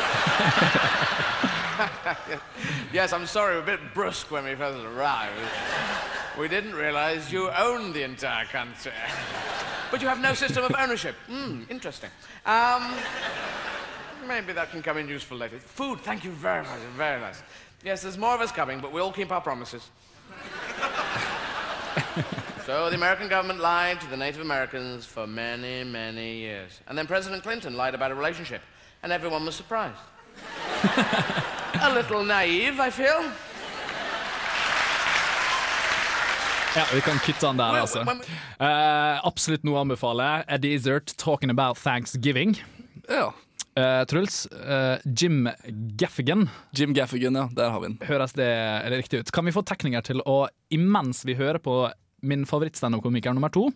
yes, 2.92 3.12
I'm 3.12 3.26
sorry, 3.26 3.54
we're 3.56 3.62
a 3.62 3.66
bit 3.66 3.94
brusque 3.94 4.30
when 4.30 4.44
we 4.44 4.56
first 4.56 4.84
arrived. 4.84 5.34
We 6.38 6.49
didn't 6.49 6.75
realize 6.75 7.30
you 7.32 7.50
owned 7.50 7.94
the 7.94 8.02
entire 8.02 8.46
country. 8.46 8.92
But 9.90 10.02
you 10.02 10.08
have 10.08 10.20
no 10.20 10.34
system 10.34 10.64
of 10.64 10.72
ownership. 10.78 11.14
Hmm, 11.28 11.62
interesting. 11.68 12.10
Um, 12.44 12.94
maybe 14.26 14.52
that 14.52 14.70
can 14.70 14.82
come 14.82 14.98
in 14.98 15.08
useful 15.08 15.36
later. 15.36 15.58
Food, 15.58 16.00
thank 16.00 16.24
you 16.24 16.30
very 16.30 16.62
much. 16.62 16.78
Very 16.96 17.20
nice. 17.20 17.42
Yes, 17.84 18.02
there's 18.02 18.18
more 18.18 18.34
of 18.34 18.40
us 18.40 18.50
coming, 18.50 18.80
but 18.80 18.92
we'll 18.92 19.12
keep 19.12 19.30
our 19.30 19.40
promises. 19.40 19.90
So 22.66 22.90
the 22.90 22.96
American 22.96 23.28
government 23.28 23.60
lied 23.60 24.00
to 24.00 24.08
the 24.08 24.16
Native 24.16 24.40
Americans 24.40 25.06
for 25.06 25.24
many, 25.24 25.84
many 25.84 26.38
years. 26.38 26.80
And 26.88 26.98
then 26.98 27.06
President 27.06 27.44
Clinton 27.44 27.76
lied 27.76 27.94
about 27.94 28.10
a 28.10 28.14
relationship, 28.16 28.60
and 29.04 29.12
everyone 29.12 29.46
was 29.46 29.54
surprised. 29.54 30.00
a 31.80 31.94
little 31.94 32.24
naive, 32.24 32.80
I 32.80 32.90
feel. 32.90 33.30
Ja, 36.76 36.85
Vi 36.95 37.00
kan 37.00 37.18
kutte 37.25 37.47
han 37.47 37.56
der, 37.56 37.78
altså. 37.80 38.02
Eh, 38.04 39.21
absolutt 39.25 39.64
noe 39.64 39.78
å 39.78 39.85
anbefale. 39.87 40.26
A 40.45 40.59
Desert 40.61 41.14
'Talking 41.16 41.50
About 41.50 41.78
Thanksgiving'. 41.80 42.59
Ja. 43.09 43.33
Uh, 43.76 44.04
Truls, 44.09 44.47
uh, 44.52 44.97
Jim 45.04 45.49
Gaffigan, 45.97 46.49
Jim 46.73 46.95
Gaffigan, 46.97 47.35
ja. 47.35 47.49
Der 47.52 47.71
har 47.71 47.80
vi 47.80 47.88
den. 47.88 47.99
høres 48.09 48.33
det, 48.33 48.49
det 48.88 48.99
riktig 49.02 49.21
ut? 49.21 49.33
Kan 49.33 49.45
vi 49.45 49.52
få 49.52 49.62
tekninger 49.64 50.00
til 50.04 50.21
å, 50.25 50.49
imens 50.73 51.25
vi 51.28 51.37
hører 51.37 51.61
på 51.61 51.90
min 52.25 52.45
favorittstandup-komiker 52.49 53.35
nummer 53.37 53.52
to, 53.52 53.66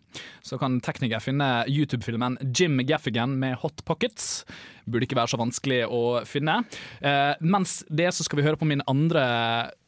så 0.42 0.58
kan 0.60 0.78
tekniker 0.84 1.20
finne 1.20 1.48
YouTube-filmen 1.68 2.38
Jim 2.56 2.80
Gaffigan 2.88 3.36
med 3.40 3.58
Hot 3.60 3.84
Pockets. 3.84 4.46
Burde 4.88 5.04
ikke 5.04 5.18
være 5.20 5.32
så 5.34 5.40
vanskelig 5.40 5.82
å 5.88 6.22
finne. 6.28 6.62
Eh, 7.00 7.34
mens 7.40 7.82
det 7.92 8.08
så 8.16 8.24
skal 8.26 8.40
vi 8.40 8.46
høre 8.48 8.60
på 8.60 8.68
min 8.68 8.82
andre 8.90 9.22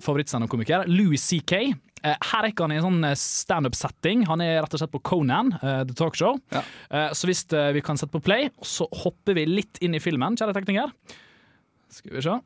favorittstandup-komiker, 0.05 0.85
Louis 0.93 1.25
CK. 1.25 1.73
Eh, 2.03 2.17
her 2.33 2.43
er 2.43 2.51
ikke 2.51 2.67
han 2.67 2.75
i 2.75 2.79
en 2.81 2.87
sånn 2.87 3.05
eh, 3.07 3.19
standup-setting. 3.19 4.25
Han 4.31 4.43
er 4.43 4.61
rett 4.65 4.75
og 4.75 4.83
slett 4.83 4.95
på 4.95 5.03
Conan, 5.07 5.53
uh, 5.63 5.83
The 5.87 5.95
Talk 5.99 6.19
Show. 6.19 6.39
Ja. 6.55 6.63
Uh, 6.91 7.11
så 7.15 7.31
hvis 7.31 7.45
uh, 7.55 7.71
vi 7.77 7.83
kan 7.85 8.01
sette 8.01 8.15
på 8.15 8.23
play, 8.25 8.51
så 8.67 8.89
hopper 9.05 9.39
vi 9.39 9.47
litt 9.47 9.79
inn 9.85 9.95
i 9.95 10.03
filmen, 10.03 10.39
kjære 10.39 10.57
tekniker. 10.59 10.91
Skal 11.93 12.17
vi 12.17 12.25
se. 12.25 12.41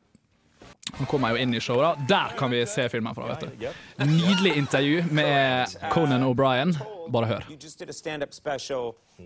Han 0.97 1.07
kommer 1.09 1.33
jo 1.33 1.41
inn 1.41 1.55
i 1.57 1.59
showet. 1.59 1.83
da. 1.83 2.05
Der 2.07 2.35
kan 2.37 2.51
vi 2.51 2.61
se 2.65 2.85
filmen 2.89 3.15
fra. 3.15 3.33
vet 3.33 3.41
du. 3.41 3.65
Nydelig 4.05 4.53
intervju 4.55 5.03
med 5.11 5.73
Conan 5.91 6.23
O'Brien. 6.23 6.77
Bare 7.11 7.25
hør. 7.25 7.43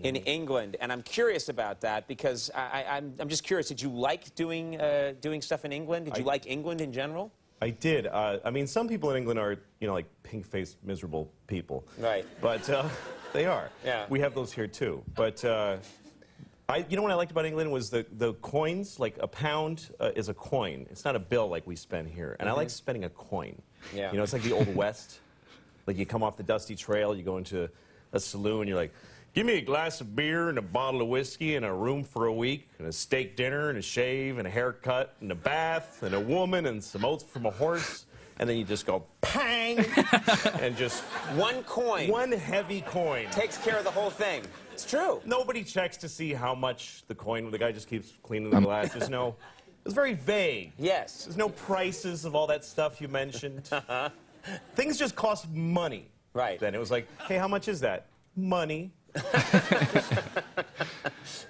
In 0.02 0.16
England, 0.16 0.76
and 0.80 0.90
I'm 0.90 1.02
curious 1.02 1.50
about 1.50 1.82
that 1.82 2.08
because 2.08 2.50
I, 2.54 2.80
I, 2.80 2.96
I'm, 2.96 3.12
I'm 3.20 3.28
just 3.28 3.44
curious. 3.44 3.68
Did 3.68 3.82
you 3.82 3.90
like 3.90 4.34
doing 4.34 4.80
uh, 4.80 5.12
doing 5.22 5.42
stuff 5.42 5.66
in 5.66 5.72
England? 5.72 6.06
Did 6.06 6.16
you 6.16 6.24
like 6.24 6.46
England 6.46 6.80
in 6.80 6.94
general? 6.94 7.30
I 7.62 7.70
did. 7.70 8.08
Uh, 8.08 8.40
I 8.44 8.50
mean, 8.50 8.66
some 8.66 8.88
people 8.88 9.12
in 9.12 9.16
England 9.16 9.38
are, 9.38 9.56
you 9.78 9.86
know, 9.86 9.92
like 9.92 10.06
pink-faced, 10.24 10.78
miserable 10.82 11.30
people. 11.46 11.84
Right. 11.96 12.26
But 12.40 12.68
uh, 12.68 12.88
they 13.32 13.46
are. 13.46 13.70
Yeah. 13.84 14.04
We 14.08 14.18
have 14.18 14.34
those 14.34 14.52
here 14.52 14.66
too. 14.66 15.04
But 15.14 15.44
uh, 15.44 15.76
I, 16.68 16.84
you 16.88 16.96
know 16.96 17.02
what 17.02 17.12
I 17.12 17.14
liked 17.14 17.30
about 17.30 17.46
England 17.46 17.70
was 17.70 17.88
the, 17.88 18.04
the 18.18 18.34
coins. 18.34 18.98
Like 18.98 19.16
a 19.20 19.28
pound 19.28 19.94
uh, 20.00 20.10
is 20.16 20.28
a 20.28 20.34
coin. 20.34 20.88
It's 20.90 21.04
not 21.04 21.14
a 21.14 21.20
bill 21.20 21.48
like 21.48 21.64
we 21.64 21.76
spend 21.76 22.08
here. 22.08 22.36
And 22.40 22.48
I 22.48 22.52
like 22.52 22.68
spending 22.68 23.04
a 23.04 23.10
coin. 23.10 23.62
Yeah. 23.94 24.10
You 24.10 24.16
know, 24.16 24.24
it's 24.24 24.32
like 24.32 24.42
the 24.42 24.54
old 24.54 24.74
west. 24.74 25.20
Like 25.86 25.96
you 25.96 26.04
come 26.04 26.24
off 26.24 26.36
the 26.36 26.42
dusty 26.42 26.74
trail, 26.74 27.14
you 27.14 27.22
go 27.22 27.36
into 27.36 27.70
a 28.12 28.18
saloon, 28.18 28.66
you're 28.66 28.76
like, 28.76 28.92
give 29.34 29.46
me 29.46 29.54
a 29.54 29.60
glass 29.60 30.00
of 30.00 30.14
beer 30.14 30.48
and 30.48 30.58
a 30.58 30.62
bottle 30.62 31.00
of 31.02 31.08
whiskey 31.08 31.56
and 31.56 31.64
a 31.64 31.72
room 31.72 32.04
for 32.04 32.26
a 32.26 32.32
week 32.32 32.68
and 32.78 32.86
a 32.86 32.92
steak 32.92 33.36
dinner 33.36 33.68
and 33.70 33.78
a 33.78 33.82
shave 33.82 34.38
and 34.38 34.46
a 34.46 34.50
haircut 34.50 35.14
and 35.20 35.32
a 35.32 35.34
bath 35.34 36.02
and 36.02 36.14
a 36.14 36.20
woman 36.20 36.66
and 36.66 36.82
some 36.82 37.04
oats 37.04 37.24
from 37.24 37.46
a 37.46 37.50
horse. 37.50 38.06
And 38.38 38.48
then 38.48 38.56
you 38.56 38.64
just 38.64 38.86
go 38.86 39.04
pang 39.20 39.78
and 40.60 40.76
just 40.76 41.02
One 41.36 41.62
coin 41.64 42.08
one 42.08 42.32
heavy 42.32 42.80
coin. 42.80 43.26
takes 43.30 43.56
care 43.58 43.76
of 43.78 43.84
the 43.84 43.90
whole 43.90 44.10
thing. 44.10 44.42
It's 44.72 44.84
true. 44.84 45.20
Nobody 45.24 45.62
checks 45.62 45.96
to 45.98 46.08
see 46.08 46.32
how 46.32 46.54
much 46.54 47.04
the 47.08 47.14
coin. 47.14 47.50
The 47.50 47.58
guy 47.58 47.72
just 47.72 47.88
keeps 47.88 48.10
cleaning 48.22 48.50
the 48.50 48.60
glass. 48.60 48.92
There's 48.94 49.10
no. 49.10 49.36
it's 49.84 49.94
very 49.94 50.14
vague. 50.14 50.72
Yes. 50.78 51.24
There's 51.24 51.36
no 51.36 51.50
prices 51.50 52.24
of 52.24 52.34
all 52.34 52.46
that 52.48 52.64
stuff 52.64 53.00
you 53.00 53.08
mentioned. 53.08 53.68
Uh-huh. 53.72 54.08
Things 54.74 54.98
just 54.98 55.14
cost 55.14 55.48
money. 55.52 56.08
Right. 56.34 56.58
Then 56.58 56.74
it 56.74 56.78
was 56.78 56.90
like, 56.90 57.06
hey, 57.28 57.36
how 57.36 57.46
much 57.46 57.68
is 57.68 57.78
that? 57.80 58.06
Money. 58.34 58.90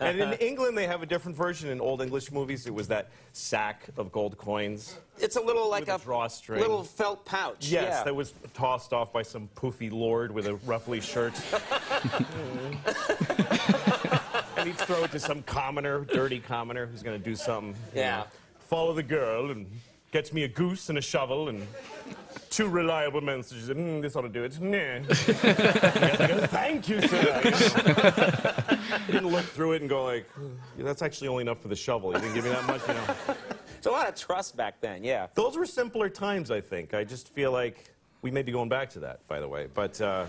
and 0.01 0.21
in 0.21 0.33
England, 0.35 0.77
they 0.77 0.87
have 0.87 1.03
a 1.03 1.07
different 1.07 1.37
version. 1.37 1.71
In 1.71 1.81
old 1.81 2.03
English 2.03 2.33
movies, 2.33 2.67
it 2.67 2.75
was 2.75 2.89
that 2.89 3.11
sack 3.33 3.89
of 3.97 4.11
gold 4.13 4.37
coins. 4.39 4.99
It's 5.19 5.37
a 5.37 5.41
little 5.41 5.69
like 5.71 5.89
a 5.89 5.99
drawstring. 5.99 6.61
little 6.61 6.83
felt 6.83 7.25
pouch. 7.25 7.69
Yes, 7.69 7.85
yeah. 7.89 8.05
that 8.05 8.15
was 8.15 8.35
tossed 8.55 8.93
off 8.93 9.13
by 9.13 9.23
some 9.23 9.49
poofy 9.55 9.93
lord 9.93 10.33
with 10.33 10.47
a 10.47 10.55
ruffly 10.57 11.01
shirt. 11.01 11.35
and 14.57 14.67
he'd 14.67 14.77
throw 14.79 15.05
it 15.05 15.13
to 15.13 15.21
some 15.21 15.43
commoner, 15.43 16.05
dirty 16.05 16.41
commoner, 16.41 16.87
who's 16.87 17.03
going 17.03 17.19
to 17.19 17.25
do 17.25 17.37
something. 17.37 17.75
you 17.95 18.01
Yeah. 18.01 18.19
know, 18.19 18.25
follow 18.61 18.93
the 18.95 19.03
girl 19.03 19.51
and 19.51 19.67
gets 20.13 20.33
me 20.33 20.45
a 20.45 20.49
goose 20.49 20.91
and 20.91 20.99
a 20.99 21.01
shovel 21.01 21.49
and 21.49 21.67
two 22.51 22.69
reliable 22.69 23.23
men. 23.23 23.43
So 23.43 23.57
she 23.57 23.63
said, 23.63 23.77
mm, 23.79 24.03
this 24.03 24.15
ought 24.15 24.23
to 24.23 24.29
do 24.29 24.45
it. 24.45 24.61
Nah. 24.61 24.99
Guy 25.09 26.47
Thank 26.47 26.89
you, 26.89 27.01
sir. 27.01 27.41
Didn't 29.07 29.29
look 29.29 29.45
through 29.45 29.73
it 29.73 29.81
and 29.81 29.89
go 29.89 30.05
like, 30.05 30.29
"Yeah, 30.77 30.85
that's 30.85 31.01
actually 31.03 31.29
only 31.29 31.43
enough 31.43 31.61
for 31.61 31.69
the 31.69 31.77
shovel. 31.77 32.13
You 32.13 32.21
didn't 32.21 32.35
give 32.35 32.45
me 32.45 32.51
that 32.51 32.67
much, 32.67 32.87
you 32.87 32.95
know. 32.95 33.37
It's 33.79 33.87
a 33.87 33.91
lot 33.91 34.07
of 34.07 34.15
trust 34.15 34.57
back 34.57 34.81
then. 34.81 35.03
Yeah. 35.03 35.29
Those 35.35 35.57
were 35.57 35.67
simpler 35.67 36.11
times, 36.11 36.51
I 36.51 36.61
think. 36.61 36.95
I 36.95 37.05
just 37.05 37.29
feel 37.29 37.51
like 37.51 37.91
we 38.21 38.31
may 38.31 38.43
be 38.43 38.53
going 38.53 38.69
back 38.69 38.91
to 38.91 39.01
that, 39.01 39.27
by 39.29 39.41
the 39.41 39.49
way. 39.49 39.67
But 39.73 40.01
uh, 40.01 40.27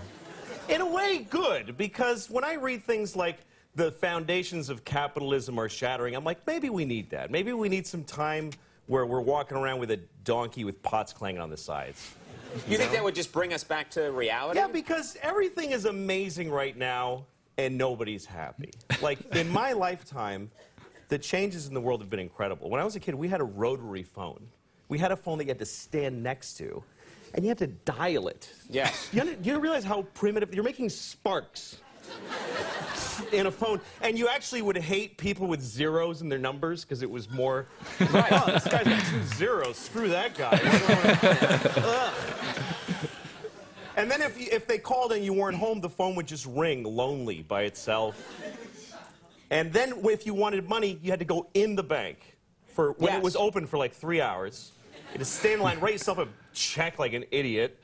in 0.68 0.80
a 0.80 0.86
way, 0.86 1.26
good, 1.28 1.76
because 1.76 2.30
when 2.30 2.42
I 2.42 2.54
read 2.54 2.82
things 2.82 3.14
like 3.14 3.38
the 3.74 3.92
foundations 3.92 4.70
of 4.70 4.84
capitalism 4.84 5.58
are 5.58 5.68
shattering, 5.68 6.14
I'm 6.14 6.24
like, 6.24 6.46
maybe 6.46 6.70
we 6.70 6.84
need 6.86 7.10
that. 7.10 7.30
Maybe 7.30 7.52
we 7.52 7.68
need 7.68 7.86
some 7.86 8.02
time 8.02 8.50
where 8.86 9.06
we're 9.06 9.20
walking 9.20 9.56
around 9.56 9.80
with 9.80 9.90
a 9.90 9.98
donkey 10.24 10.64
with 10.64 10.82
pots 10.82 11.12
clanging 11.12 11.40
on 11.40 11.50
the 11.50 11.56
sides. 11.56 12.14
You 12.68 12.78
think 12.78 12.92
that 12.92 13.02
would 13.02 13.14
just 13.14 13.32
bring 13.32 13.52
us 13.52 13.64
back 13.64 13.90
to 13.92 14.12
reality? 14.12 14.60
Yeah, 14.60 14.68
because 14.68 15.16
everything 15.22 15.72
is 15.72 15.86
amazing 15.86 16.50
right 16.50 16.76
now 16.76 17.26
and 17.58 17.76
nobody's 17.76 18.24
happy. 18.24 18.70
Like 19.00 19.18
in 19.34 19.48
my 19.48 19.72
lifetime, 19.86 20.50
the 21.08 21.18
changes 21.18 21.66
in 21.66 21.74
the 21.74 21.80
world 21.80 22.00
have 22.00 22.10
been 22.10 22.20
incredible. 22.20 22.70
When 22.70 22.80
I 22.80 22.84
was 22.84 22.96
a 22.96 23.00
kid, 23.00 23.14
we 23.14 23.28
had 23.28 23.40
a 23.40 23.44
rotary 23.44 24.02
phone. 24.02 24.46
We 24.88 24.98
had 24.98 25.12
a 25.12 25.16
phone 25.16 25.38
that 25.38 25.44
you 25.44 25.50
had 25.50 25.58
to 25.58 25.66
stand 25.66 26.22
next 26.22 26.54
to, 26.58 26.82
and 27.34 27.44
you 27.44 27.48
had 27.48 27.58
to 27.58 27.66
dial 27.66 28.28
it. 28.28 28.52
Yes. 28.68 29.08
You, 29.12 29.36
you 29.42 29.58
realize 29.58 29.84
how 29.84 30.02
primitive? 30.14 30.54
You're 30.54 30.64
making 30.64 30.90
sparks 30.90 31.78
in 33.32 33.46
a 33.46 33.50
phone, 33.50 33.80
and 34.00 34.18
you 34.18 34.28
actually 34.28 34.62
would 34.62 34.76
hate 34.76 35.16
people 35.16 35.46
with 35.46 35.60
zeros 35.60 36.20
in 36.22 36.28
their 36.28 36.38
numbers 36.38 36.84
because 36.84 37.02
it 37.02 37.10
was 37.10 37.30
more. 37.30 37.66
Right. 38.12 38.26
Oh, 38.32 38.46
this 38.52 38.64
guy's 38.64 38.84
got 38.84 39.06
two 39.06 39.22
zeros. 39.36 39.76
Screw 39.76 40.08
that 40.08 40.36
guy. 40.36 40.58
And 43.96 44.10
then 44.10 44.22
if, 44.22 44.38
you, 44.40 44.48
if 44.50 44.66
they 44.66 44.78
called 44.78 45.12
and 45.12 45.24
you 45.24 45.32
weren't 45.32 45.56
home, 45.56 45.80
the 45.80 45.88
phone 45.88 46.16
would 46.16 46.26
just 46.26 46.46
ring 46.46 46.82
lonely 46.82 47.42
by 47.42 47.62
itself. 47.62 48.16
And 49.50 49.72
then 49.72 49.94
if 50.04 50.26
you 50.26 50.34
wanted 50.34 50.68
money, 50.68 50.98
you 51.00 51.10
had 51.12 51.20
to 51.20 51.24
go 51.24 51.46
in 51.54 51.76
the 51.76 51.82
bank 51.84 52.36
for 52.66 52.92
when 52.92 53.12
Yes. 53.12 53.18
it 53.18 53.22
was 53.22 53.36
open 53.36 53.66
for 53.66 53.78
like 53.78 53.92
three 53.92 54.20
hours. 54.20 54.72
You 54.92 55.12
had 55.12 55.18
to 55.20 55.24
stay 55.24 55.52
in 55.52 55.60
line, 55.60 55.78
write 55.78 55.92
yourself 55.92 56.18
a 56.18 56.26
check 56.52 56.98
like 56.98 57.12
an 57.12 57.24
idiot. 57.30 57.80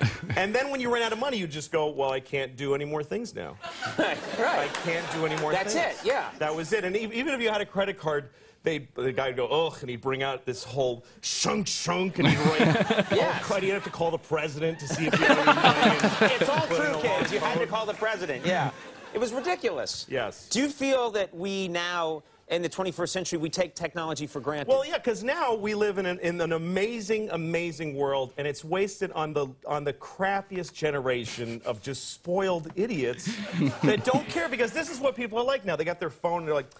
And 0.36 0.54
then 0.54 0.70
when 0.70 0.80
you 0.80 0.92
ran 0.92 1.02
out 1.02 1.12
of 1.12 1.18
money, 1.18 1.36
you 1.36 1.46
just 1.46 1.72
go, 1.72 1.88
well, 1.88 2.10
I 2.12 2.20
can't 2.20 2.56
do 2.56 2.74
any 2.74 2.84
more 2.84 3.02
things 3.02 3.34
now. 3.34 3.56
right. 3.98 4.16
I 4.38 4.68
can't 4.84 5.04
do 5.12 5.26
any 5.26 5.36
more 5.40 5.52
That's 5.52 5.74
things. 5.74 6.00
it, 6.00 6.06
yeah. 6.06 6.30
That 6.38 6.54
was 6.54 6.72
it. 6.72 6.84
And 6.84 6.96
e- 6.96 7.10
even 7.12 7.34
if 7.34 7.40
you 7.40 7.50
had 7.50 7.60
a 7.60 7.66
credit 7.66 7.98
card, 7.98 8.30
they, 8.62 8.88
the 8.94 9.12
guy 9.12 9.28
would 9.28 9.36
go, 9.36 9.46
ugh, 9.48 9.76
and 9.80 9.90
he'd 9.90 10.00
bring 10.00 10.22
out 10.22 10.44
this 10.44 10.62
whole 10.62 11.04
shunk 11.22 11.66
shunk, 11.66 12.18
and 12.18 12.28
he'd 12.28 12.38
write, 12.38 12.60
Yes. 13.10 13.50
oh, 13.50 13.56
you'd 13.58 13.72
have 13.72 13.84
to 13.84 13.90
call 13.90 14.10
the 14.10 14.18
president 14.18 14.78
to 14.80 14.86
see 14.88 15.06
if 15.06 15.18
you 15.18 15.24
had 15.26 15.38
any 15.38 15.46
money. 15.46 16.34
It's 16.34 16.48
all 16.48 16.66
true, 16.66 17.00
kids. 17.02 17.32
You 17.32 17.40
had 17.40 17.58
to 17.58 17.66
call 17.66 17.86
the 17.86 17.94
president. 17.94 18.46
Yeah. 18.46 18.70
It 19.12 19.18
was 19.18 19.32
ridiculous. 19.32 20.06
Yes. 20.08 20.48
Do 20.50 20.60
you 20.60 20.68
feel 20.68 21.10
that 21.12 21.34
we 21.34 21.66
now, 21.68 22.22
in 22.50 22.62
the 22.62 22.68
21st 22.68 23.08
century, 23.08 23.38
we 23.38 23.48
take 23.48 23.74
technology 23.74 24.26
for 24.26 24.40
granted? 24.40 24.68
Well, 24.68 24.84
yeah, 24.84 24.98
because 24.98 25.22
now 25.22 25.54
we 25.54 25.74
live 25.74 25.98
in 25.98 26.06
an, 26.06 26.18
in 26.18 26.40
an 26.40 26.52
amazing, 26.52 27.30
amazing 27.30 27.94
world, 27.94 28.34
and 28.36 28.46
it's 28.46 28.64
wasted 28.64 29.12
on 29.12 29.32
the 29.32 29.48
on 29.66 29.84
the 29.84 29.92
crappiest 29.92 30.74
generation 30.74 31.62
of 31.64 31.80
just 31.80 32.10
spoiled 32.10 32.70
idiots 32.74 33.26
that 33.82 34.04
don't 34.04 34.26
care. 34.28 34.48
Because 34.48 34.72
this 34.72 34.90
is 34.90 34.98
what 34.98 35.14
people 35.14 35.38
are 35.38 35.44
like 35.44 35.64
now. 35.64 35.76
They 35.76 35.84
got 35.84 36.00
their 36.00 36.10
phone, 36.10 36.40
and 36.40 36.48
they're 36.48 36.54
like, 36.54 36.70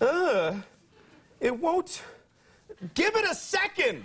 "Ugh, 0.00 0.62
it 1.40 1.58
won't." 1.58 2.02
Give 2.94 3.14
it 3.14 3.24
a 3.30 3.34
second. 3.34 4.04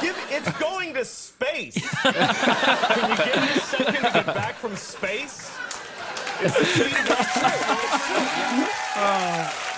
Give 0.00 0.16
it's 0.30 0.50
going 0.58 0.94
to 0.94 1.04
space. 1.04 1.74
Can 2.02 3.10
you 3.10 3.16
give 3.16 3.42
it 3.42 3.56
a 3.56 3.60
second 3.60 3.94
to 3.94 4.00
get 4.12 4.26
back 4.26 4.54
from 4.56 4.76
space? 4.76 5.56
It's 6.42 6.58
the 6.58 6.64
speed 6.64 6.96
of 6.96 7.08
light. 8.96 9.69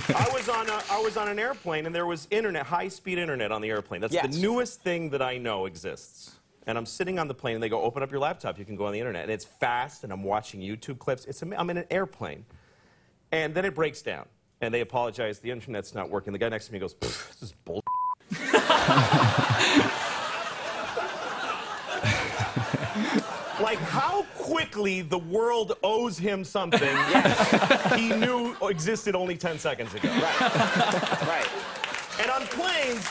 I 0.14 0.28
was 0.32 0.48
on 0.48 0.68
a, 0.68 0.80
I 0.90 1.00
was 1.00 1.16
on 1.16 1.28
an 1.28 1.38
airplane 1.38 1.86
and 1.86 1.94
there 1.94 2.06
was 2.06 2.26
internet, 2.30 2.66
high-speed 2.66 3.18
internet 3.18 3.52
on 3.52 3.62
the 3.62 3.68
airplane. 3.70 4.00
That's 4.00 4.12
Yes. 4.12 4.34
the 4.34 4.40
newest 4.40 4.80
thing 4.82 5.10
that 5.10 5.22
I 5.22 5.38
know 5.38 5.66
exists. 5.66 6.32
And 6.66 6.76
I'm 6.76 6.86
sitting 6.86 7.18
on 7.18 7.28
the 7.28 7.34
plane 7.34 7.54
and 7.54 7.62
they 7.62 7.68
go, 7.68 7.80
open 7.82 8.02
up 8.02 8.10
your 8.10 8.20
laptop, 8.20 8.58
you 8.58 8.64
can 8.64 8.76
go 8.76 8.86
on 8.86 8.92
the 8.92 8.98
internet. 8.98 9.22
And 9.24 9.30
it's 9.32 9.44
fast 9.44 10.04
and 10.04 10.12
I'm 10.12 10.24
watching 10.24 10.60
YouTube 10.60 10.98
clips. 10.98 11.24
It's 11.26 11.42
I'm 11.42 11.70
in 11.70 11.76
an 11.76 11.84
airplane. 11.90 12.44
And 13.32 13.54
then 13.54 13.64
it 13.64 13.74
breaks 13.74 14.02
down. 14.02 14.26
And 14.60 14.72
they 14.72 14.80
apologize, 14.80 15.38
the 15.38 15.50
internet's 15.50 15.94
not 15.94 16.10
working. 16.10 16.32
The 16.32 16.38
guy 16.38 16.48
next 16.48 16.66
to 16.68 16.72
me 16.72 16.78
goes, 16.78 16.94
this 16.94 17.42
is 17.42 17.52
bull. 17.64 17.82
like 23.66 23.78
how 23.80 24.22
quickly 24.36 25.02
the 25.02 25.18
world 25.18 25.72
owes 25.82 26.16
him 26.16 26.44
something 26.44 26.96
he 27.96 28.10
knew 28.10 28.54
existed 28.62 29.16
only 29.16 29.36
10 29.36 29.58
seconds 29.58 29.92
ago. 29.92 30.08
right. 30.08 30.36
Right. 31.26 31.48
And 32.20 32.30
on 32.30 32.42
planes, 32.46 33.04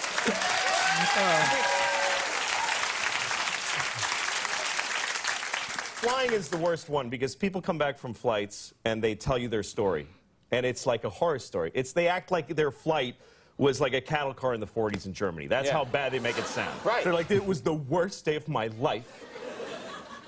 flying 4.96 6.32
is 6.32 6.50
the 6.50 6.58
worst 6.58 6.90
one 6.90 7.10
because 7.10 7.36
people 7.36 7.62
come 7.62 7.78
back 7.78 7.98
from 7.98 8.14
flights 8.14 8.74
and 8.86 9.04
they 9.04 9.16
tell 9.16 9.38
you 9.38 9.48
their 9.48 9.64
story. 9.64 10.08
And 10.52 10.66
it's 10.66 10.86
like 10.86 11.04
a 11.04 11.10
horror 11.10 11.40
story. 11.40 11.72
It's 11.74 11.92
they 11.94 12.08
act 12.08 12.32
like 12.32 12.56
their 12.56 12.72
flight 12.72 13.16
was 13.58 13.82
like 13.82 13.94
a 13.94 14.02
cattle 14.02 14.34
car 14.34 14.54
in 14.54 14.60
the 14.60 14.68
40s 14.68 15.06
in 15.06 15.14
Germany. 15.14 15.48
That's 15.48 15.68
Yeah. 15.68 15.74
how 15.74 15.86
bad 15.86 16.12
they 16.12 16.20
make 16.20 16.38
it 16.38 16.46
sound. 16.46 16.78
Right. 16.86 17.04
They're 17.04 17.14
like, 17.14 17.32
it 17.32 17.46
was 17.46 17.62
the 17.62 17.74
worst 17.74 18.26
day 18.26 18.36
of 18.36 18.48
my 18.48 18.68
life. 18.80 19.26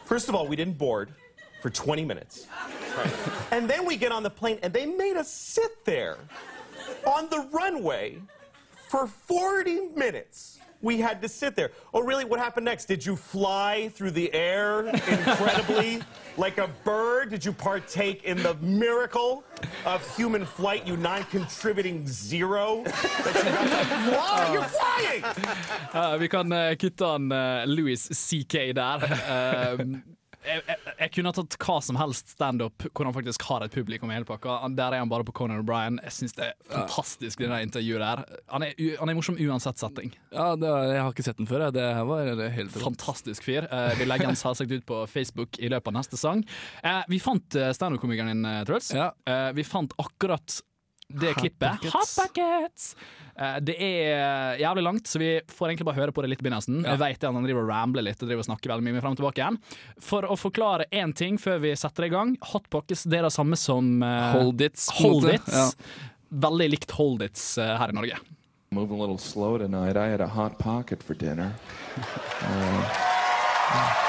First 0.07 0.29
of 0.29 0.35
all, 0.35 0.47
we 0.47 0.55
didn't 0.55 0.77
board 0.77 1.09
for 1.61 1.69
20 1.69 2.05
minutes. 2.05 2.47
And 3.51 3.69
then 3.69 3.85
we 3.85 3.97
get 3.97 4.13
on 4.13 4.23
the 4.23 4.29
plane 4.29 4.57
and 4.63 4.71
they 4.71 4.85
made 4.85 5.17
us 5.17 5.29
sit 5.29 5.83
there 5.83 6.17
on 7.05 7.29
the 7.29 7.45
runway 7.51 8.21
for 8.87 9.05
40 9.07 9.89
minutes 9.97 10.59
we 10.81 10.99
had 10.99 11.21
to 11.21 11.29
sit 11.29 11.55
there. 11.55 11.71
Oh, 11.93 12.01
really? 12.01 12.25
What 12.25 12.39
happened 12.39 12.65
next? 12.65 12.85
Did 12.85 13.05
you 13.05 13.15
fly 13.15 13.89
through 13.93 14.11
the 14.11 14.33
air 14.33 14.87
incredibly 14.87 16.01
like 16.37 16.57
a 16.57 16.69
bird? 16.83 17.29
Did 17.29 17.43
you 17.45 17.51
partake 17.53 18.23
in 18.23 18.37
the 18.43 18.53
miracle 18.55 19.43
of 19.85 20.15
human 20.15 20.45
flight, 20.45 20.85
you 20.87 20.97
non-contributing 20.97 22.07
zero? 22.07 22.83
You 22.85 22.91
fly? 22.91 24.49
You're 24.53 24.63
flying! 24.63 25.23
Ja, 25.93 26.17
vi 26.17 26.27
kan 26.27 26.51
uh, 26.51 26.75
kutte 26.75 27.05
han 27.05 27.31
uh, 27.31 27.65
Louis 27.65 28.07
CK 28.09 28.73
der. 28.75 29.01
Uh, 29.29 29.97
jeg, 30.47 30.61
jeg, 30.67 30.93
jeg 31.01 31.11
kunne 31.17 31.31
tatt 31.37 31.57
hva 31.63 31.75
som 31.83 31.97
helst 31.99 32.33
standup 32.35 32.85
hvor 32.91 33.07
han 33.09 33.15
faktisk 33.15 33.43
har 33.49 33.65
et 33.65 33.73
publikum 33.73 34.11
i 34.11 34.15
hele 34.17 34.27
pakka. 34.27 34.57
Der 34.77 34.95
er 34.95 35.03
han 35.03 35.11
bare 35.11 35.25
på 35.27 35.35
Conan 35.37 35.61
O'Brien. 35.61 35.99
Jeg 36.03 36.15
syns 36.15 36.35
det 36.37 36.47
er 36.49 36.55
fantastisk, 36.71 37.43
det 37.43 37.49
der 37.51 37.65
intervjuet 37.65 38.03
der. 38.03 38.23
Han 38.53 38.65
er, 38.67 38.73
han 39.01 39.11
er 39.11 39.17
morsom 39.19 39.37
uansett 39.43 39.81
setting. 39.81 40.13
Ja, 40.31 40.49
det, 40.55 40.69
var- 40.71 40.87
jeg 40.93 41.03
har 41.03 41.11
ikke 41.15 41.27
sett 41.27 41.41
den 41.41 41.49
før. 41.49 41.67
Det 41.75 41.83
her 41.99 42.07
var 42.09 42.31
helt. 42.57 42.77
Fantastisk 42.81 43.43
fyr. 43.47 43.67
Eh, 43.67 43.93
vi 43.99 44.07
legger 44.09 44.31
han 44.31 44.39
selvsagt 44.39 44.71
ut 44.73 44.85
på 44.87 45.01
Facebook 45.11 45.59
i 45.59 45.69
løpet 45.73 45.91
av 45.93 45.97
neste 45.99 46.19
sang. 46.19 46.43
Eh, 46.83 47.03
vi 47.11 47.19
fant 47.23 47.59
uh, 47.59 47.69
standup-komikeren 47.75 48.31
din, 48.33 48.45
eh, 48.47 48.63
Truls. 48.67 48.91
Ja. 48.95 49.11
Eh, 49.27 49.51
vi 49.57 49.63
fant 49.67 49.93
akkurat 50.01 50.61
det 51.07 51.31
Hot 51.33 51.39
klippet. 51.41 51.85
Hot 51.93 52.11
Pockets! 52.17 52.95
Eh, 53.35 53.57
det 53.63 53.75
er 53.83 54.59
jævlig 54.59 54.83
langt, 54.83 55.07
så 55.07 55.21
vi 55.21 55.29
får 55.47 55.69
egentlig 55.69 55.87
bare 55.87 55.99
høre 56.01 56.15
på 56.15 56.23
det 56.23 56.31
litt 56.33 56.41
i 56.43 56.47
begynnelsen. 56.47 56.81
Jeg 56.83 57.01
vet 57.01 57.23
at 57.23 57.31
han 57.31 57.47
driver 57.47 57.63
og 57.63 57.71
rambler 57.71 58.05
litt 58.07 58.21
og 58.21 58.29
driver 58.29 58.43
og 58.43 58.49
snakker 58.49 58.73
veldig 58.73 58.87
mye 58.87 59.03
frem 59.03 59.15
og 59.15 59.21
tilbake 59.21 59.43
igjen. 59.43 59.59
For 60.03 60.27
å 60.27 60.37
forklare 60.39 60.89
én 60.91 61.13
ting 61.15 61.39
før 61.41 61.61
vi 61.63 61.75
setter 61.79 62.09
i 62.09 62.11
gang. 62.13 62.35
Hot 62.51 62.67
Pockets 62.73 63.05
det 63.07 63.21
er 63.21 63.29
det 63.29 63.35
samme 63.35 63.59
som 63.59 64.01
uh, 64.03 64.33
Hold 64.35 64.65
Its, 64.67 64.89
Hold. 64.99 65.29
Its. 65.35 65.53
Ja. 65.53 65.69
Veldig 66.47 66.71
likt 66.75 66.97
Hold 66.97 67.23
Its 67.29 67.53
uh, 67.61 67.77
her 67.79 67.93
i 67.93 67.97
Norge. 67.97 68.19
Move 68.75 68.91
a 68.91 68.99
little 68.99 69.17
slow 69.17 69.57
tonight. 69.57 69.95
I 69.95 70.07
had 70.09 70.19
a 70.19 70.27
hot 70.27 70.59
pocket 70.59 71.03
for 71.03 71.13
dinner. 71.13 71.53
Uh, 73.69 74.06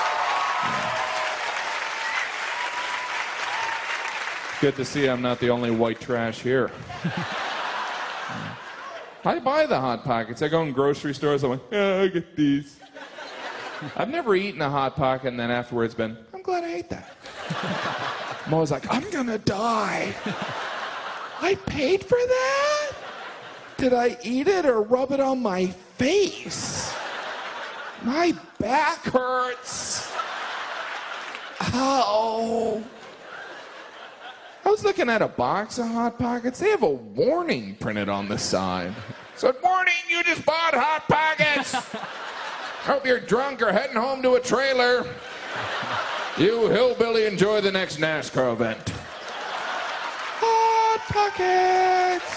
Good 4.60 4.74
to 4.74 4.84
see 4.84 5.08
I'm 5.08 5.22
not 5.22 5.38
the 5.38 5.50
only 5.50 5.70
white 5.70 6.00
trash 6.00 6.40
here. 6.40 6.72
I 9.24 9.38
buy 9.38 9.66
the 9.66 9.78
hot 9.78 10.02
pockets. 10.04 10.42
I 10.42 10.48
go 10.48 10.62
in 10.62 10.72
grocery 10.72 11.14
stores. 11.14 11.44
I'm 11.44 11.50
like, 11.50 11.60
yeah, 11.70 12.00
I 12.00 12.08
get 12.08 12.34
these. 12.34 12.80
I've 13.94 14.08
never 14.08 14.34
eaten 14.34 14.60
a 14.60 14.68
hot 14.68 14.96
pocket 14.96 15.28
and 15.28 15.38
then 15.38 15.52
afterwards 15.52 15.94
been, 15.94 16.16
I'm 16.34 16.42
glad 16.42 16.64
I 16.64 16.74
ate 16.74 16.90
that. 16.90 17.14
I'm 18.46 18.54
always 18.54 18.72
like, 18.72 18.92
I'm 18.92 19.08
gonna 19.10 19.38
die. 19.38 20.12
I 21.40 21.54
paid 21.66 22.02
for 22.02 22.18
that? 22.18 22.92
Did 23.76 23.92
I 23.92 24.18
eat 24.24 24.48
it 24.48 24.66
or 24.66 24.82
rub 24.82 25.12
it 25.12 25.20
on 25.20 25.40
my 25.40 25.66
face? 25.68 26.92
My 28.02 28.34
back 28.58 29.04
hurts. 29.04 30.12
Ow. 31.74 32.82
I 34.68 34.70
was 34.70 34.84
looking 34.84 35.08
at 35.08 35.22
a 35.22 35.28
box 35.28 35.78
of 35.78 35.86
Hot 35.86 36.18
Pockets. 36.18 36.58
They 36.60 36.68
have 36.68 36.82
a 36.82 36.90
warning 36.90 37.74
printed 37.76 38.10
on 38.10 38.28
the 38.28 38.36
side. 38.36 38.92
Said, 39.34 39.54
warning, 39.64 39.94
you 40.10 40.22
just 40.22 40.44
bought 40.44 40.74
Hot 40.74 41.08
Pockets. 41.08 41.72
Hope 42.84 43.06
you're 43.06 43.18
drunk 43.18 43.62
or 43.62 43.72
heading 43.72 43.96
home 43.96 44.20
to 44.20 44.34
a 44.34 44.40
trailer. 44.40 45.06
You 46.36 46.68
hillbilly 46.68 47.24
enjoy 47.24 47.62
the 47.62 47.72
next 47.72 47.96
NASCAR 47.96 48.52
event. 48.52 48.92
Hot 50.44 51.00
Pockets. 51.16 52.28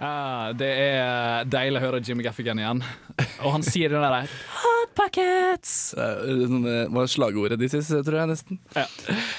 Ja, 0.00 0.52
det 0.62 0.72
er 0.80 1.44
deilig 1.44 1.76
å 1.76 1.84
høre 1.90 2.00
Jimmy 2.00 2.24
Gaffigan 2.24 2.56
igjen. 2.56 2.80
Og 3.44 3.52
han 3.52 3.68
sier 3.68 3.92
det 3.92 4.00
der 4.00 4.32
Hot 4.64 4.81
Pockets! 4.94 5.94
Det 5.96 6.44
eh, 6.44 6.92
var 6.92 7.08
slagordet 7.10 7.58
de 7.60 7.68
siste, 7.70 8.02
tror 8.04 8.18
jeg 8.22 8.30
nesten. 8.32 8.60
Ja. 8.76 8.84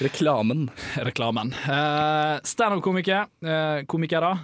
Reklamen. 0.04 0.66
Reklamen. 1.06 1.54
Uh, 1.66 2.40
Standup-komikere. 2.46 3.28
Uh, 3.44 3.84
komikere. 3.90 4.34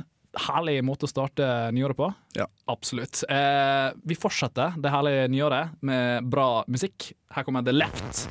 Herlig 0.46 0.78
måte 0.86 1.08
å 1.08 1.10
starte 1.10 1.46
nyåret 1.74 1.98
på. 1.98 2.10
Ja. 2.38 2.46
Absolutt. 2.70 3.24
Uh, 3.26 3.90
vi 4.06 4.18
fortsetter 4.18 4.78
det 4.78 4.92
herlige 4.94 5.28
nyåret 5.32 5.78
med 5.82 6.30
bra 6.30 6.62
musikk. 6.70 7.10
Her 7.34 7.46
kommer 7.46 7.66
The 7.66 7.74
Left. 7.74 8.28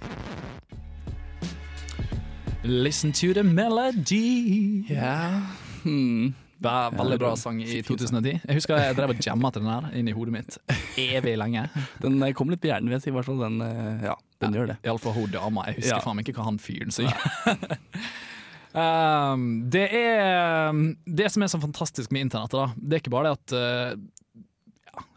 Listen 2.63 3.11
to 3.11 3.33
the 3.33 3.43
melody. 3.43 4.85
Ja. 4.87 5.41
Hmm. 5.83 6.35
Ve- 6.59 6.91
Veldig 6.99 7.17
bra 7.21 7.29
sang 7.39 7.61
i 7.63 7.79
2010. 7.87 8.33
Jeg 8.47 8.57
husker 8.57 8.81
jeg 8.81 8.95
drev 8.97 9.13
og 9.13 9.21
jamma 9.23 9.51
til 9.55 9.63
den 9.63 9.71
her 9.71 9.85
inni 9.95 10.11
hodet 10.15 10.33
mitt 10.35 10.57
evig 10.99 11.37
lenge. 11.39 11.67
Den 12.03 12.17
eh, 12.25 12.33
kom 12.35 12.49
litt 12.51 12.59
på 12.63 12.67
hjernen, 12.71 12.89
vil 12.91 12.97
jeg 12.97 13.05
si. 13.07 13.13
hvert 13.15 13.27
fall. 13.29 13.39
Den, 13.45 13.61
eh, 13.63 14.03
ja, 14.09 14.15
den 14.43 14.57
gjør 14.59 14.73
det. 14.73 14.77
Iallfall 14.83 15.15
hun 15.15 15.31
dama. 15.31 15.63
Jeg 15.69 15.79
husker 15.79 15.95
Ja. 15.95 16.03
faen 16.03 16.19
ikke 16.23 16.35
hva 16.35 16.49
han 16.49 16.59
fyren 16.59 16.91
sier. 16.91 17.15
um, 18.75 19.45
det 19.71 19.87
er 19.95 20.75
Det 21.07 21.29
som 21.33 21.43
er 21.45 21.51
så 21.51 21.61
fantastisk 21.63 22.11
med 22.11 22.27
internettet, 22.27 22.59
da, 22.59 22.67
det 22.75 22.97
er 22.99 23.03
ikke 23.03 23.13
bare 23.15 23.31
det 23.31 23.37
at 23.39 23.55
uh, 23.55 24.03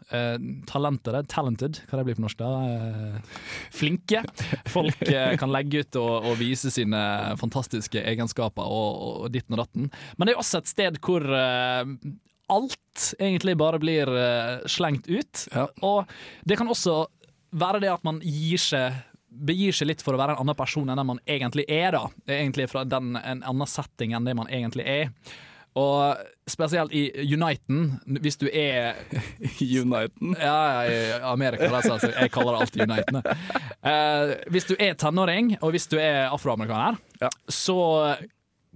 ja, 0.09 0.35
uh, 0.35 0.63
talented, 0.67 1.79
hva 1.89 1.99
det 1.99 2.05
blir 2.07 2.17
på 2.17 2.23
norsk 2.25 2.39
da? 2.39 2.49
eh, 2.67 3.39
flinke 3.73 4.23
folk 4.71 5.01
eh, 5.07 5.35
kan 5.39 5.51
legge 5.53 5.83
ut 5.83 5.99
og, 6.01 6.27
og 6.29 6.37
vise 6.41 6.71
sine 6.73 6.99
fantastiske 7.39 8.01
egenskaper 8.01 8.67
og, 8.67 9.23
og 9.23 9.31
ditten 9.33 9.57
og 9.57 9.63
datten. 9.63 9.89
Men 10.17 10.27
det 10.27 10.35
er 10.35 10.43
også 10.43 10.61
et 10.61 10.71
sted 10.71 10.99
hvor 11.03 11.25
uh, 11.29 11.85
alt 12.53 13.07
egentlig 13.19 13.57
bare 13.59 13.81
blir 13.81 14.09
uh, 14.09 14.61
slengt 14.69 15.09
ut. 15.09 15.47
Ja. 15.53 15.67
Og 15.85 16.09
det 16.47 16.59
kan 16.59 16.69
også 16.69 17.03
være 17.53 17.83
det 17.83 17.91
at 17.93 18.05
man 18.07 18.21
gir 18.23 18.61
seg 18.61 19.01
begir 19.33 19.73
seg 19.73 19.89
litt 19.89 20.03
for 20.05 20.13
å 20.13 20.19
være 20.21 20.35
en 20.35 20.43
annen 20.43 20.57
person 20.57 20.89
enn 20.89 20.99
den 20.99 21.09
man 21.09 21.21
egentlig 21.25 21.65
er. 21.65 21.95
da 21.95 22.05
Egentlig 22.29 22.67
fra 22.69 22.83
den, 22.85 23.15
en 23.17 23.41
annen 23.41 23.69
setting 23.69 24.13
enn 24.13 24.27
det 24.27 24.35
man 24.37 24.49
egentlig 24.51 24.85
er. 24.85 25.09
Og 25.79 26.19
spesielt 26.49 26.91
i 26.93 27.07
Uniten, 27.33 27.99
hvis 28.21 28.37
du 28.37 28.45
er 28.51 28.93
Uniten. 29.81 30.35
Ja, 30.37 30.83
i 30.85 30.97
Amerika, 31.25 31.69
altså, 31.73 32.11
jeg 32.13 32.31
kaller 32.35 32.53
det 32.57 32.61
alltid 32.67 32.83
Uniten. 32.85 33.21
Eh, 33.81 34.33
hvis 34.53 34.67
du 34.69 34.75
er 34.77 34.93
tenåring, 35.01 35.55
og 35.63 35.73
hvis 35.73 35.87
du 35.89 35.97
er 35.99 36.27
afroamerikaner, 36.29 36.99
Ja. 37.23 37.29
så 37.49 37.77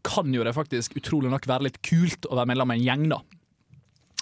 kan 0.08 0.34
jo 0.34 0.44
det 0.48 0.56
faktisk 0.56 0.96
utrolig 0.98 1.30
nok 1.34 1.46
være 1.50 1.68
litt 1.68 1.82
kult 1.84 2.26
å 2.32 2.36
være 2.38 2.48
medlem 2.54 2.72
av 2.72 2.78
en 2.78 2.86
gjeng, 2.86 3.08
da. 3.12 3.22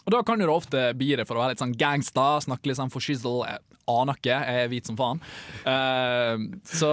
Og 0.05 0.11
da 0.13 0.19
kan 0.25 0.37
du 0.37 0.45
det 0.45 0.53
ofte 0.53 0.81
bli 0.97 1.15
det 1.17 1.25
for 1.25 1.37
å 1.37 1.43
være 1.45 1.53
litt 1.55 1.61
sånn 1.63 1.77
gangsta, 1.77 2.25
snakke 2.45 2.69
litt 2.69 2.77
sånn 2.77 2.91
for 2.93 3.01
shizzle. 3.01 3.45
Jeg 3.49 3.61
aner 3.89 4.17
ikke, 4.19 4.35
jeg 4.37 4.65
er 4.65 4.69
hvit 4.73 4.89
som 4.89 4.97
faen. 4.99 5.21
Eh, 5.65 6.43
så 6.69 6.91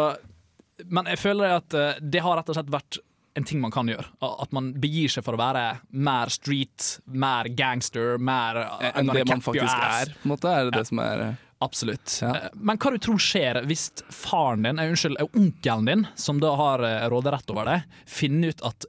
Men 0.88 1.06
jeg 1.10 1.18
føler 1.20 1.52
at 1.58 1.74
eh, 1.78 1.98
det 2.00 2.22
har 2.24 2.36
rett 2.40 2.48
og 2.48 2.56
slett 2.56 2.70
vært 2.72 2.98
en 3.34 3.44
ting 3.48 3.60
man 3.62 3.72
kan 3.72 3.88
gjøre. 3.88 4.04
At 4.20 4.52
man 4.52 4.72
begir 4.80 5.12
seg 5.12 5.24
for 5.24 5.36
å 5.36 5.40
være 5.40 5.64
mer 5.90 6.32
street, 6.32 6.98
mer 7.06 7.48
gangster, 7.56 8.18
mer 8.20 8.60
Enn 8.92 9.08
det 9.12 9.24
man 9.28 9.40
faktisk 9.44 9.72
er. 9.72 10.12
På 10.20 10.28
en 10.28 10.34
måte 10.34 10.52
er 10.52 10.68
det 10.68 10.76
det 10.76 10.86
som 10.90 11.00
er 11.04 11.24
eh, 11.30 11.40
Absolutt. 11.62 12.18
Ja. 12.22 12.32
Eh, 12.36 12.48
Men 12.58 12.80
hva 12.82 12.90
du 12.90 12.98
tror 13.02 13.20
skjer 13.22 13.60
hvis 13.70 13.86
faren 14.10 14.66
din, 14.66 14.80
eh, 14.82 14.90
unnskyld, 14.90 15.20
eh, 15.22 15.28
onkelen 15.38 15.86
din, 15.86 16.06
som 16.18 16.40
da 16.42 16.54
har 16.58 16.82
eh, 16.86 17.04
råderett 17.12 17.52
over 17.54 17.70
det, 17.70 17.78
finner 18.10 18.52
ut 18.52 18.64
at 18.66 18.88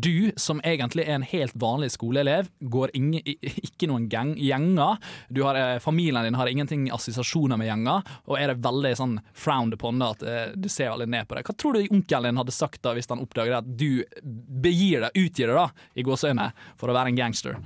du, 0.00 0.32
som 0.36 0.60
egentlig 0.64 1.04
er 1.06 1.18
en 1.18 1.26
helt 1.26 1.54
vanlig 1.60 1.92
skoleelev, 1.94 2.48
går 2.60 2.92
ingen, 2.98 3.22
ikke 3.24 3.88
noen 3.90 4.08
gang, 4.12 4.34
gjenger. 4.40 4.98
Har, 5.38 5.58
eh, 5.60 5.78
familien 5.82 6.24
din 6.24 6.38
har 6.38 6.50
ingenting 6.50 6.88
assosiasjoner 6.94 7.60
med 7.60 7.68
gjenger, 7.68 8.02
og 8.26 8.38
er 8.38 8.52
det 8.52 8.62
veldig 8.64 8.94
sånn 8.98 9.16
frowned 9.32 9.76
upon 9.78 10.02
at 10.02 10.22
eh, 10.22 10.52
du 10.56 10.68
ser 10.68 10.92
veldig 10.92 11.08
ned 11.14 11.28
på 11.28 11.38
det. 11.38 11.46
Hva 11.48 11.56
tror 11.56 11.76
du 11.78 11.88
onkelen 11.88 12.32
din 12.32 12.42
hadde 12.42 12.56
sagt 12.56 12.82
da 12.84 12.94
hvis 12.96 13.10
han 13.12 13.22
oppdager 13.22 13.58
at 13.60 13.68
du 13.68 14.04
begir 14.22 15.06
deg, 15.06 15.24
utgir 15.26 15.50
deg 15.50 15.58
da, 15.58 15.68
i 15.94 16.06
gåseøyne, 16.06 16.50
for 16.80 16.90
å 16.90 16.96
være 16.96 17.14
en 17.14 17.20
gangster? 17.20 17.60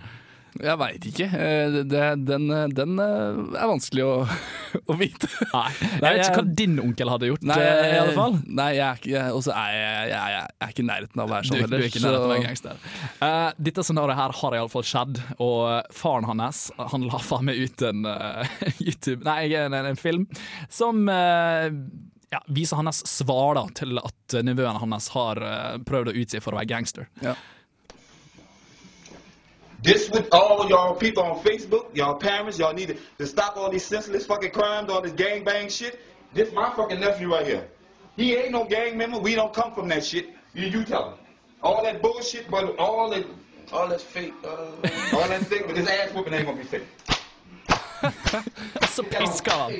Jeg 0.58 0.78
veit 0.80 1.04
ikke. 1.10 1.26
Eh, 1.28 1.76
Det, 1.88 2.02
den, 2.26 2.46
eh, 2.50 2.66
den 2.74 2.98
eh, 3.02 3.38
er 3.60 3.68
vanskelig 3.70 4.04
å, 4.06 4.14
å 4.90 4.96
vite. 4.98 5.28
Nei, 5.52 5.68
jeg 6.02 6.02
vet 6.02 6.22
ikke 6.24 6.40
hva 6.40 6.54
din 6.60 6.78
onkel 6.82 7.12
hadde 7.12 7.30
gjort, 7.30 7.44
Nei, 7.50 7.58
eh, 7.62 7.92
i 7.94 8.00
alle 8.00 8.16
fall. 8.16 8.38
Nei, 8.46 8.68
jeg 8.78 9.12
er 9.20 9.36
Og 9.36 9.44
så 9.46 9.54
er 9.54 9.76
jeg, 9.76 9.84
jeg, 9.84 10.10
jeg, 10.14 10.34
jeg 10.38 10.66
er 10.66 10.72
ikke 10.74 10.84
i 10.84 10.88
nærheten 10.88 11.22
av 11.22 11.28
å 11.28 11.34
være 11.34 11.50
sånn 11.50 11.60
heller. 11.62 11.74
du 11.76 11.86
er 11.86 11.90
ikke 11.92 12.02
nærheten 12.04 12.26
av 12.26 12.34
en 12.38 12.46
gangster. 12.48 12.82
Uh, 13.22 13.48
dette 13.68 13.84
scenarioet 13.86 14.20
her 14.20 14.36
har 14.40 14.58
iallfall 14.58 14.86
skjedd, 14.88 15.22
og 15.44 15.94
faren 15.94 16.28
hans 16.28 16.64
Han 16.92 17.06
la 17.08 17.20
faen 17.22 17.46
meg 17.48 17.60
ut 17.62 17.84
en 17.88 18.08
uh, 18.08 18.58
YouTube 18.86 19.22
Nei, 19.26 19.40
en, 19.58 19.74
en, 19.76 19.90
en 19.92 19.98
film 20.00 20.26
som 20.72 21.04
uh, 21.10 21.68
ja, 22.32 22.40
viser 22.52 22.80
hans 22.80 23.04
svar 23.08 23.56
da, 23.56 23.66
til 23.78 24.00
at 24.02 24.38
nevøen 24.44 24.76
hans 24.82 25.08
har 25.14 25.38
prøvd 25.88 26.10
å 26.12 26.16
utgi 26.20 26.42
for 26.44 26.52
å 26.52 26.58
være 26.60 26.68
gangster. 26.74 27.06
Ja. 27.24 27.32
This 29.88 30.10
with 30.10 30.28
all 30.32 30.68
y'all 30.68 30.94
people 30.94 31.22
on 31.22 31.38
Facebook, 31.42 31.96
y'all 31.96 32.14
parents, 32.14 32.58
y'all 32.58 32.74
need 32.74 32.88
to, 32.88 32.96
to 33.16 33.26
stop 33.26 33.56
all 33.56 33.70
these 33.70 33.86
senseless 33.86 34.26
fucking 34.26 34.50
crimes, 34.50 34.90
all 34.90 35.00
this 35.00 35.12
gang 35.12 35.44
bang 35.44 35.70
shit. 35.70 35.98
This 36.34 36.52
my 36.52 36.68
fucking 36.76 37.00
nephew 37.00 37.32
right 37.32 37.46
here. 37.46 37.66
He 38.14 38.34
ain't 38.36 38.52
no 38.52 38.64
gang 38.64 38.98
member. 38.98 39.18
We 39.18 39.34
don't 39.34 39.54
come 39.54 39.72
from 39.72 39.88
that 39.88 40.04
shit. 40.04 40.28
You, 40.52 40.66
you 40.66 40.84
tell 40.84 41.12
him. 41.12 41.18
All 41.62 41.82
that 41.82 42.02
bullshit, 42.02 42.50
but 42.50 42.78
all 42.78 43.08
that, 43.08 43.24
all 43.72 43.88
that 43.88 44.02
fake, 44.02 44.34
uh, 44.44 44.48
all 45.14 45.26
that 45.26 45.46
fake, 45.46 45.62
but 45.66 45.74
this 45.74 45.88
ass 45.88 46.12
whooping 46.12 46.34
ain't 46.34 46.44
gonna 46.44 46.58
be 46.58 46.64
fake. 46.64 46.86
Så 48.90 49.02
pisker 49.02 49.50
han 49.50 49.72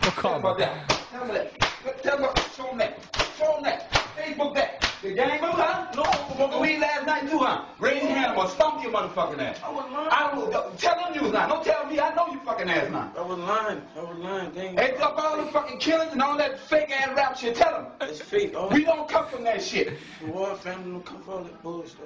på 0.00 0.10
kamera. 0.10 0.68
Tell 1.10 1.24
me 1.24 1.32
that. 1.32 2.02
Tell 2.02 2.18
me, 2.18 2.28
show 2.54 2.66
them 2.66 2.78
that. 2.78 2.92
Show 3.38 3.52
them 3.54 3.62
that. 3.62 3.90
Facebook 4.16 4.54
that. 4.56 4.93
The 5.04 5.12
gang 5.12 5.38
move, 5.42 5.50
huh? 5.50 5.86
No, 5.94 6.02
smoking 6.34 6.60
weed 6.62 6.78
last 6.78 7.04
night 7.04 7.28
too, 7.28 7.36
huh? 7.36 7.66
Raise 7.78 8.02
your 8.02 8.12
hand, 8.12 8.28
I'm 8.28 8.36
gonna 8.36 8.48
stomp 8.48 8.82
your 8.82 8.90
motherfucking 8.90 9.38
ass. 9.38 9.60
I 9.62 9.70
was 9.70 9.84
lying. 9.92 10.08
I 10.10 10.30
don't, 10.30 10.78
tell 10.78 10.96
them 10.96 11.14
you 11.14 11.20
was 11.24 11.32
lying. 11.32 11.50
Don't 11.50 11.62
tell 11.62 11.84
me. 11.84 12.00
I 12.00 12.14
know 12.14 12.28
you 12.32 12.40
fucking 12.40 12.70
ass 12.70 12.90
now. 12.90 13.12
I 13.14 13.20
was 13.20 13.38
lying. 13.38 13.82
I 13.98 14.00
was 14.00 14.18
lying. 14.18 14.50
Gang. 14.52 14.76
Hey, 14.78 14.96
up 14.96 15.18
all 15.18 15.44
the 15.44 15.52
fucking 15.52 15.78
killings 15.78 16.12
and 16.12 16.22
all 16.22 16.38
that 16.38 16.58
fake 16.58 16.90
ass 16.90 17.14
rap 17.14 17.36
shit. 17.36 17.54
Tell 17.54 17.70
them. 17.70 17.86
It's 18.08 18.22
fake. 18.22 18.54
We 18.70 18.84
don't 18.84 19.06
come 19.06 19.28
from 19.28 19.44
that 19.44 19.62
shit. 19.62 19.92
The 20.22 20.32
war 20.32 20.56
family 20.56 20.92
don't 20.92 21.04
come 21.04 21.22
from 21.22 21.34
all 21.34 21.44
that 21.44 21.62
bullshit. 21.62 21.98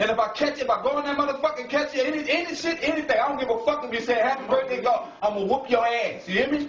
And 0.00 0.10
if 0.10 0.18
I 0.18 0.32
catch 0.32 0.58
you, 0.58 0.64
if 0.64 0.70
I 0.70 0.82
go 0.82 0.98
in 0.98 1.04
that 1.04 1.16
motherfucking 1.16 1.68
catch 1.68 1.94
you, 1.94 2.02
any, 2.02 2.28
any 2.28 2.56
shit, 2.56 2.78
anything, 2.82 3.16
I 3.16 3.28
don't 3.28 3.38
give 3.38 3.48
a 3.48 3.64
fuck 3.64 3.84
if 3.84 3.92
you 3.92 4.00
say 4.00 4.14
happy 4.14 4.44
birthday, 4.48 4.82
God, 4.82 5.08
I'm 5.22 5.34
gonna 5.34 5.46
whoop 5.46 5.70
your 5.70 5.86
ass. 5.86 6.26
You 6.26 6.34
hear 6.34 6.50
me? 6.50 6.68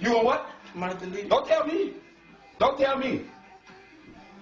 You 0.00 0.08
gonna 0.08 0.24
what? 0.24 0.48
Don't 1.28 1.46
tell 1.46 1.66
me. 1.66 1.92
Don't 2.58 2.78
tell 2.78 2.96
me. 2.96 3.26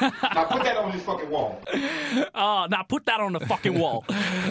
now 0.00 0.44
put 0.44 0.64
that 0.64 0.76
on 0.76 0.92
this 0.92 1.02
fucking 1.02 1.30
wall. 1.30 1.60
Ah, 2.32 2.66
now 2.70 2.82
put 2.88 3.06
that 3.06 3.20
on 3.20 3.32
the 3.32 3.46
fucking 3.46 3.78
wall. 3.78 4.04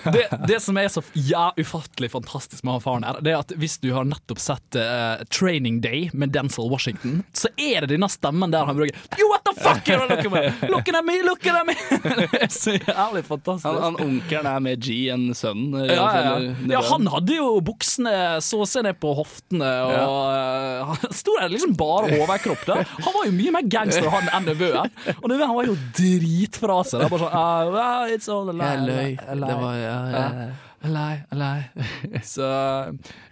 Det, 0.04 0.28
det 0.48 0.60
som 0.60 0.78
er 0.78 0.88
så 0.88 1.02
ja, 1.14 1.54
ufattelig 1.58 2.12
fantastisk 2.12 2.64
med 2.64 2.78
han 2.78 2.82
faren 2.82 3.08
her, 3.08 3.20
det 3.22 3.34
er 3.34 3.42
at 3.44 3.54
hvis 3.60 3.78
du 3.84 3.92
har 3.96 4.08
nettopp 4.08 4.42
sett 4.42 4.80
uh, 4.80 5.24
Training 5.34 5.82
Day 5.82 6.10
med 6.14 6.34
Denzel 6.36 6.70
Washington, 6.72 7.24
så 7.34 7.52
er 7.58 7.86
det 7.86 7.96
denne 7.96 8.10
stemmen 8.12 8.54
der 8.54 8.68
han 8.68 8.78
bruker 8.78 8.96
You 9.20 9.30
what 9.32 9.46
the 9.48 9.56
fuck 9.60 9.90
are 9.90 10.04
you 10.04 10.10
looking 10.10 10.36
at? 10.38 10.70
Looking 10.70 10.96
at 10.96 11.06
me, 11.06 11.22
looking 11.24 11.56
at 11.56 11.68
me! 11.68 11.76
Det 12.26 12.42
er 12.42 12.52
så 12.52 12.76
jævlig 12.76 13.26
fantastisk. 13.26 13.66
Han, 13.68 13.82
han 13.84 13.98
Onkelen 14.06 14.48
er 14.50 14.62
med 14.64 14.82
G 14.84 14.96
enn 15.14 15.30
sønnen. 15.38 15.86
Ja, 15.90 16.08
ja, 16.16 16.36
ja. 16.42 16.54
ja, 16.76 16.82
han 16.90 17.08
hadde 17.12 17.38
jo 17.38 17.50
buksene 17.66 18.14
så 18.44 18.62
å 18.64 18.68
se 18.70 18.84
ned 18.86 18.98
på 19.02 19.14
hoftene, 19.18 19.70
og 19.86 20.20
eh, 20.32 20.82
han 20.92 21.16
sto 21.16 21.36
der 21.40 21.52
liksom 21.54 21.76
bare 21.80 22.20
overkropp 22.22 22.66
der. 22.70 22.84
Han 23.06 23.16
var 23.18 23.30
jo 23.30 23.36
mye 23.36 23.56
mer 23.58 23.70
gangster 23.72 24.10
han 24.14 24.30
enn 24.36 24.50
nevøen. 24.50 24.94
Og 25.18 25.28
nevøen 25.36 25.52
han 25.52 25.58
var 25.60 25.68
jo 25.70 25.76
dritfra 26.00 26.78
seg. 26.88 27.04
Det 27.04 27.10
var 27.10 27.14
bare 27.14 27.26
sånn 27.26 27.40
uh, 27.40 27.74
well, 27.76 28.14
It's 28.16 28.30
all 28.32 28.50
a 28.50 28.56
lie. 28.56 28.70
Jeg 28.72 28.86
løy. 28.88 29.16
Det 29.46 29.58
var- 29.62 29.80
ja, 29.82 29.98
ja, 30.16 30.28
Lei, 30.36 30.52
A 30.86 30.90
lie, 30.94 31.22
a 31.34 31.36
lie. 31.40 32.22
Så 32.36 32.48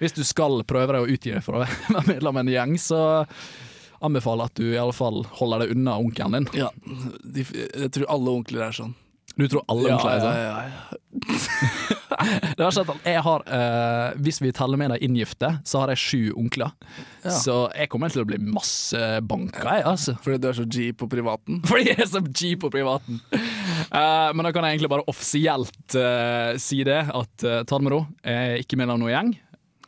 hvis 0.02 0.16
du 0.18 0.24
skal 0.26 0.64
prøve 0.66 0.96
deg 0.96 1.04
å 1.06 1.12
utgi 1.14 1.34
deg 1.36 1.44
for 1.46 1.60
å 1.60 1.64
være 1.66 2.04
medlem 2.16 2.40
av 2.40 2.42
en 2.44 2.50
gjeng, 2.54 2.76
så 2.82 3.02
anbefaler 4.04 4.50
at 4.50 4.58
du 4.58 4.66
i 4.74 4.80
alle 4.82 4.96
fall 4.98 5.22
holder 5.38 5.64
deg 5.64 5.76
unna 5.78 5.94
onkelen 6.02 6.34
din. 6.50 6.50
Ja, 6.66 6.72
de, 7.24 7.46
jeg 7.54 7.92
tror 7.96 8.10
alle 8.12 8.34
onkler 8.40 8.66
er 8.68 8.74
sånn. 8.76 8.96
Du 9.38 9.46
tror 9.50 9.64
alle 9.72 9.88
Ja, 9.90 9.96
onkler 9.96 10.18
er 10.18 10.24
sånn? 10.26 10.38
ja, 10.38 10.50
ja, 10.50 10.66
ja. 10.68 12.00
Det 12.58 12.64
har 12.64 12.74
skjedd 12.76 12.92
at 12.94 13.10
jeg 13.10 13.24
har, 13.26 13.46
uh, 13.48 14.22
Hvis 14.24 14.42
vi 14.44 14.52
teller 14.56 14.80
med 14.80 14.94
de 14.94 15.00
inngifte, 15.06 15.50
så 15.68 15.84
har 15.84 15.94
jeg 15.94 16.02
sju 16.04 16.22
onkler. 16.40 16.74
Ja. 17.24 17.36
Så 17.36 17.58
jeg 17.76 17.92
kommer 17.92 18.14
til 18.14 18.24
å 18.24 18.28
bli 18.30 18.40
masse 18.44 19.00
banka, 19.28 19.64
jeg, 19.68 19.86
altså. 19.94 20.16
Fordi 20.24 20.42
du 20.44 20.50
er 20.52 20.58
så 20.58 20.68
G 20.68 20.90
på 20.98 21.10
privaten? 21.12 21.62
Fordi 21.70 21.92
jeg 21.92 22.00
er 22.04 22.12
så 22.16 22.24
G 22.24 22.56
på 22.60 22.72
privaten. 22.74 23.22
Uh, 23.92 24.32
men 24.34 24.44
da 24.48 24.54
kan 24.56 24.68
jeg 24.68 24.78
egentlig 24.78 24.94
bare 24.96 25.08
offisielt 25.12 25.98
uh, 26.00 26.56
si 26.62 26.84
det, 26.88 27.04
at 27.12 27.48
uh, 27.48 27.62
ta 27.64 27.78
det 27.80 27.88
med 27.88 27.96
ro. 27.96 28.04
Jeg 28.24 28.58
er 28.58 28.66
ikke 28.66 28.80
medlem 28.80 28.98
av 28.98 29.04
noen 29.06 29.16
gjeng, 29.16 29.34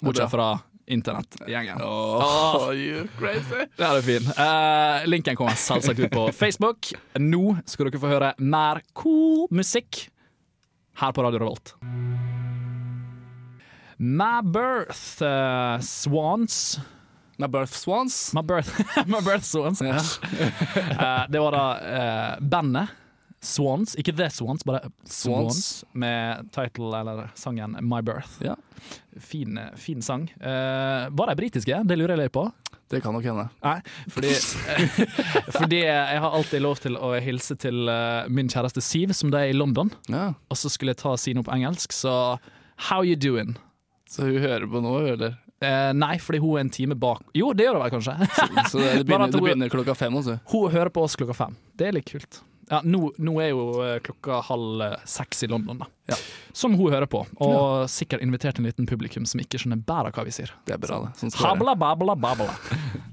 bortsett 0.01 0.33
fra 0.33 0.53
internettgjengen. 0.87 1.81
Oh, 1.81 2.69
you 2.73 3.07
crazy. 3.19 3.65
Det 3.77 3.85
er 3.85 4.01
fin. 4.01 4.29
Uh, 4.37 5.05
linken 5.09 5.37
kommer 5.37 5.57
selvsagt 5.59 5.99
ut 5.99 6.11
på 6.13 6.27
Facebook. 6.41 6.91
Nå 7.19 7.57
skal 7.65 7.89
dere 7.89 8.03
få 8.03 8.13
høre 8.13 8.35
mer 8.39 8.83
cool 8.97 9.47
musikk 9.53 10.07
her 11.01 11.15
på 11.15 11.25
Radio 11.25 11.43
Revolt. 11.45 11.75
My 13.97 14.41
Birth 14.43 15.21
uh, 15.21 15.79
Swans. 15.79 16.79
My 17.37 17.47
Birth 17.47 17.73
Swans? 17.73 18.33
My 18.33 18.41
Birth, 18.41 18.79
My 19.07 19.21
birth 19.21 19.43
Swans. 19.43 19.81
Eh, 20.99 21.25
det 21.29 21.39
var 21.39 21.51
da 21.51 21.65
uh, 21.75 22.39
bandet 22.39 22.87
Swans, 23.41 23.95
ikke 23.95 24.13
The 24.15 24.29
Swans, 24.29 24.63
bare 24.63 24.89
Swans, 25.03 25.11
Swans. 25.11 25.83
med 25.93 26.47
title, 26.51 26.91
eller 26.97 27.29
sangen 27.35 27.77
My 27.81 28.01
Birth. 28.01 28.41
Fin, 29.19 29.59
fin 29.75 30.01
sang. 30.01 30.29
Uh, 30.41 31.07
var 31.11 31.29
de 31.29 31.35
britiske? 31.35 31.81
Det 31.83 31.97
lurer 31.99 32.15
jeg 32.15 32.25
litt 32.25 32.35
på. 32.35 32.47
Det 32.91 33.01
kan 33.01 33.15
nok 33.15 33.25
hende. 33.25 33.47
Nei, 33.63 33.79
fordi, 34.13 34.31
fordi 35.59 35.79
jeg 35.85 36.19
har 36.21 36.35
alltid 36.37 36.61
lov 36.61 36.81
til 36.83 36.97
å 37.01 37.15
hilse 37.23 37.55
til 37.57 37.89
eh, 37.89 38.27
min 38.29 38.49
kjæreste 38.51 38.83
Siv, 38.85 39.13
som 39.17 39.31
det 39.33 39.41
er 39.41 39.53
i 39.53 39.57
London. 39.57 39.89
Og 40.13 40.59
så 40.59 40.69
skulle 40.69 40.93
jeg 40.93 41.01
ta 41.01 41.15
sine 41.17 41.41
opp 41.41 41.49
engelsk, 41.55 41.95
så 41.95 42.37
How 42.91 43.01
you 43.01 43.15
doing? 43.17 43.55
Så 44.09 44.27
hun 44.27 44.37
hører 44.41 44.67
på 44.69 44.81
nå, 44.83 44.95
eller? 45.15 45.37
Eh, 45.63 45.91
nei, 45.95 46.17
fordi 46.19 46.41
hun 46.43 46.57
er 46.57 46.65
en 46.65 46.69
time 46.73 46.97
bak 46.99 47.21
Jo, 47.33 47.53
det 47.55 47.63
gjør 47.65 47.77
hun 47.77 47.85
vel 47.85 47.93
kanskje. 47.93 48.15
Så 48.71 48.81
det, 48.81 48.89
det, 48.99 49.05
begynner, 49.07 49.31
det 49.31 49.41
begynner 49.41 49.71
klokka 49.71 49.95
fem, 49.97 50.17
også? 50.19 50.37
Hun 50.51 50.67
hører 50.73 50.91
på 50.93 51.05
oss 51.05 51.15
klokka 51.19 51.37
fem. 51.37 51.55
Det 51.79 51.87
er 51.89 51.95
litt 51.95 52.09
kult. 52.11 52.41
Ja, 52.69 52.79
nå, 52.81 53.11
nå 53.21 53.35
er 53.43 53.51
jo 53.51 53.65
eh, 53.85 53.97
klokka 54.03 54.39
halv 54.47 54.81
eh, 54.81 54.95
seks 55.09 55.43
i 55.45 55.49
London, 55.51 55.83
da. 55.83 56.17
Som 56.55 56.73
hun 56.77 56.89
hører 56.93 57.05
på. 57.09 57.21
Og 57.45 57.85
sikkert 57.91 58.23
invitert 58.25 58.59
en 58.59 58.65
liten 58.65 58.89
publikum 58.89 59.27
som 59.29 59.41
ikke 59.41 59.61
skjønner 59.61 59.81
bæra 59.85 60.11
hva 60.15 60.25
vi 60.25 60.33
sier. 60.33 60.53
Det 60.65 60.73
er 60.75 60.81
bra, 60.81 61.03
det. 61.05 61.13
Sånn 61.19 61.31
det 61.31 61.37
være. 61.37 61.51
Habla, 61.51 61.75
babla, 61.77 62.17
babla. 62.17 62.55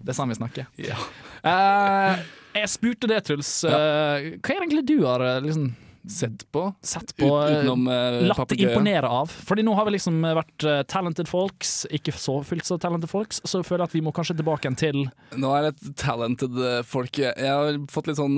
Det 0.01 0.15
er 0.15 0.17
sånn 0.17 0.33
vi 0.33 0.39
snakker. 0.41 0.71
Eh, 0.83 2.25
jeg 2.57 2.73
spurte 2.73 3.11
det, 3.13 3.23
Truls. 3.29 3.53
Eh, 3.69 3.73
hva 3.73 4.57
er 4.57 4.57
det 4.57 4.61
egentlig 4.63 4.87
du 4.89 4.99
har 5.05 5.27
liksom 5.45 5.71
Sett 6.09 6.43
på? 6.51 6.65
Sett 6.83 7.13
på 7.17 7.29
Ut- 7.29 7.51
eh, 7.51 7.61
utenom, 7.61 7.85
uh, 7.87 8.21
Latt 8.27 8.53
imponere 8.57 9.07
av. 9.07 9.31
Fordi 9.31 9.63
nå 9.63 9.75
har 9.79 9.87
vi 9.87 9.93
liksom 9.95 10.17
vært 10.35 10.65
uh, 10.67 10.81
talented 10.91 11.29
folks, 11.31 11.85
ikke 11.95 12.11
så 12.17 12.41
fullt 12.45 12.67
så 12.67 12.79
talented 12.83 13.11
folks, 13.11 13.39
så 13.47 13.61
jeg 13.61 13.69
føler 13.69 13.85
at 13.87 13.95
vi 13.95 14.03
må 14.03 14.11
kanskje 14.17 14.35
tilbake 14.41 14.67
igjen 14.67 14.79
til 14.81 14.99
Nå 15.39 15.53
er 15.55 15.69
det 15.69 15.75
et 15.77 15.95
talented 16.03 16.59
folk. 16.89 17.21
Jeg 17.23 17.37
har 17.53 17.79
fått 17.93 18.11
litt 18.11 18.19
sånn 18.19 18.35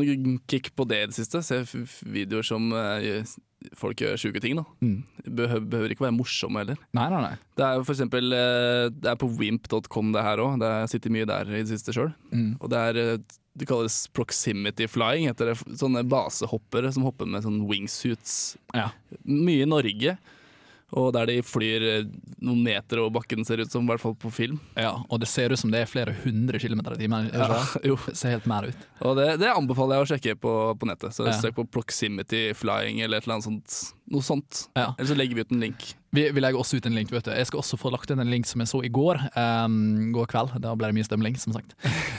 kick 0.51 0.75
på 0.77 0.87
det 0.91 1.01
i 1.03 1.07
det 1.09 1.17
siste. 1.17 1.41
Se 1.47 1.63
f- 1.65 1.75
f- 1.87 2.03
videoer 2.05 2.45
som 2.45 2.69
uh, 2.77 3.01
folk 3.81 4.03
gjør 4.05 4.19
sjuke 4.21 4.43
ting, 4.45 4.59
da. 4.61 4.65
Behøver, 5.25 5.65
behøver 5.73 5.95
ikke 5.95 6.05
være 6.05 6.17
morsomme 6.19 6.61
heller. 6.61 6.77
Mm. 6.77 6.99
Nei, 7.01 7.07
nei, 7.15 7.23
nei. 7.31 7.37
Det 7.57 7.65
er 7.65 7.79
jo 7.79 7.87
for 7.87 7.95
eksempel 7.95 8.29
Det 9.01 9.09
er 9.09 9.17
på 9.17 9.29
wimp.com 9.39 10.13
det 10.13 10.25
her 10.27 10.43
òg. 10.45 10.61
Jeg 10.61 10.93
sitter 10.93 11.15
mye 11.17 11.29
der 11.33 11.49
i 11.49 11.63
det 11.63 11.71
siste 11.73 11.95
sjøl. 11.97 12.13
Mm. 12.35 12.59
Og 12.61 12.69
det 12.75 12.83
er 12.91 13.17
det 13.55 13.67
kalles 13.71 14.09
proximity 14.15 14.89
flying, 14.91 15.29
heter 15.31 15.53
det. 15.53 15.59
Sånne 15.79 16.03
basehoppere 16.11 16.91
som 16.95 17.05
hopper 17.07 17.29
med 17.31 17.45
sånne 17.47 17.67
wingsuits. 17.71 18.57
Mye 19.25 19.63
i 19.63 19.69
Norge. 19.71 20.17
Og 20.95 21.09
der 21.17 21.27
de 21.27 21.41
flyr 21.43 21.83
eh, 21.89 22.05
noen 22.45 22.61
meter 22.63 23.01
over 23.03 23.17
bakken, 23.17 23.43
ser 23.47 23.59
ut 23.65 23.73
som, 23.73 23.83
i 23.83 23.91
hvert 23.91 24.03
fall 24.03 24.13
på 24.21 24.31
film. 24.31 24.61
Ja, 24.79 24.93
og 25.09 25.19
det 25.23 25.27
ser 25.27 25.51
ut 25.51 25.59
som 25.59 25.73
det 25.73 25.81
er 25.83 25.91
flere 25.91 26.13
hundre 26.23 26.61
kilometer 26.63 26.95
i 26.95 27.01
timen. 27.01 27.31
Ja, 27.35 27.57
jo. 27.83 27.97
Det 28.07 28.15
ser 28.21 28.37
helt 28.37 28.47
mer 28.47 28.69
ut. 28.71 28.85
Og 29.03 29.17
det, 29.19 29.27
det 29.43 29.51
anbefaler 29.51 29.99
jeg 29.99 30.05
å 30.07 30.11
sjekke 30.13 30.37
på, 30.45 30.53
på 30.79 30.91
nettet. 30.91 31.17
Så 31.17 31.27
Ja. 31.27 31.35
Søk 31.41 31.57
på 31.59 31.65
proximity 31.79 32.45
flying 32.55 33.01
eller 33.03 33.19
et 33.19 33.27
eller 33.27 33.41
annet 33.41 33.49
sånt. 33.49 33.79
Noe 34.15 34.23
sånt. 34.23 34.69
Ja. 34.79 34.93
Eller 34.95 35.11
så 35.11 35.19
legger 35.19 35.41
vi 35.41 35.47
ut 35.49 35.55
en 35.57 35.65
link. 35.67 35.89
Vi, 36.15 36.27
vi 36.31 36.43
legger 36.43 36.61
også 36.61 36.79
ut 36.79 36.87
en 36.89 36.95
link. 36.97 37.13
vet 37.13 37.27
du 37.27 37.33
Jeg 37.35 37.49
skal 37.51 37.63
også 37.63 37.79
få 37.81 37.91
lagt 37.95 38.13
inn 38.13 38.23
en 38.23 38.31
link 38.31 38.47
som 38.49 38.63
jeg 38.63 38.71
så 38.71 38.83
i 38.87 38.93
går. 38.93 39.21
Um, 39.35 40.13
går 40.15 40.31
kveld. 40.31 40.55
Da 40.63 40.75
ble 40.79 40.91
det 40.91 40.99
mye 40.99 41.09
stemning, 41.09 41.39
som 41.41 41.57
sagt. 41.57 41.75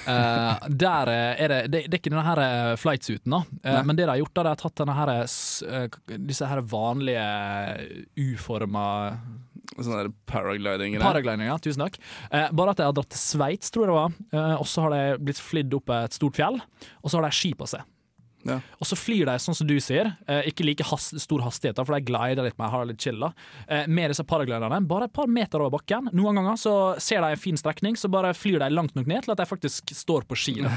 Uh, 0.07 0.67
der 0.85 1.11
eh, 1.13 1.45
er 1.45 1.53
det, 1.53 1.61
det 1.71 1.85
Det 1.87 1.97
er 1.97 2.03
ikke 2.03 2.13
denne 2.13 2.27
her 2.27 2.43
eh, 2.43 2.75
flightsuiten, 2.81 3.37
da. 3.37 3.41
Uh, 3.63 3.81
men 3.87 3.95
det 3.95 4.05
de 4.05 4.13
har 4.13 4.21
gjort, 4.21 4.35
da, 4.35 4.45
de 4.45 4.53
har 4.53 4.61
tatt 4.61 4.83
denne 4.83 4.99
her, 4.99 5.13
disse 6.27 6.51
her 6.51 6.63
vanlige 6.75 7.25
U-forma 8.27 8.85
Sånn 9.75 10.13
paragliding. 10.29 10.97
Paragliding, 11.01 11.49
ja. 11.49 11.57
Tusen 11.61 11.85
takk. 11.85 11.97
Eh, 12.29 12.51
bare 12.55 12.73
at 12.73 12.79
de 12.79 12.87
har 12.87 12.95
dratt 12.95 13.11
til 13.11 13.21
Sveits, 13.21 13.73
tror 13.73 13.85
jeg 13.85 13.91
det 13.91 13.97
var. 13.97 14.15
Eh, 14.37 14.55
og 14.59 14.69
så 14.69 14.85
har 14.85 14.95
de 14.95 15.25
blitt 15.25 15.41
flydd 15.41 15.75
opp 15.79 15.91
et 15.95 16.15
stort 16.15 16.37
fjell, 16.37 16.59
og 17.01 17.11
så 17.11 17.19
har 17.19 17.27
de 17.27 17.35
ski 17.35 17.53
på 17.57 17.67
seg. 17.69 17.85
Ja. 18.45 18.59
Og 18.79 18.87
så 18.87 18.97
flyr 18.97 19.25
de 19.29 19.35
sånn 19.41 19.57
som 19.57 19.67
du 19.67 19.75
sier, 19.81 20.11
eh, 20.29 20.45
ikke 20.51 20.65
like 20.67 20.85
has 20.85 21.07
stor 21.21 21.41
hastighet, 21.45 21.79
for 21.81 21.95
de 21.97 22.05
glider 22.05 22.45
litt 22.45 22.57
mer, 22.61 22.69
har 22.73 22.85
litt 22.85 23.01
chill 23.01 23.17
da. 23.21 23.31
Eh, 23.67 23.87
med 23.89 24.13
disse 24.13 24.25
paragliderne, 24.27 24.83
bare 24.87 25.09
et 25.09 25.15
par 25.15 25.27
meter 25.31 25.63
over 25.63 25.79
bakken. 25.79 26.11
Noen 26.13 26.37
ganger 26.39 26.59
så 26.61 26.75
ser 27.01 27.25
de 27.25 27.33
en 27.33 27.41
fin 27.41 27.57
strekning, 27.57 27.97
så 27.97 28.11
bare 28.11 28.35
flyr 28.37 28.61
de 28.61 28.69
langt 28.73 28.95
nok 28.95 29.09
ned 29.09 29.25
til 29.25 29.33
at 29.33 29.41
de 29.41 29.49
faktisk 29.49 29.95
står 29.95 30.29
på 30.29 30.37
ski. 30.39 30.57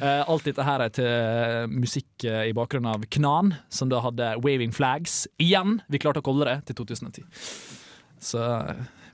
Eh, 0.00 0.22
alt 0.32 0.46
dette 0.46 0.64
her 0.64 0.80
er 0.80 0.92
til 0.96 1.66
musikk 1.68 2.24
i 2.24 2.54
bakgrunnen 2.56 2.88
av 2.88 3.02
Knan, 3.12 3.50
som 3.68 3.90
da 3.92 3.98
hadde 4.00 4.30
Waving 4.40 4.72
Flags. 4.72 5.26
Igjen! 5.42 5.82
Vi 5.92 6.00
klarte 6.00 6.22
å 6.22 6.24
kolle 6.24 6.46
det 6.48 6.54
til 6.70 6.78
2010. 6.78 7.26
Så 8.24 8.40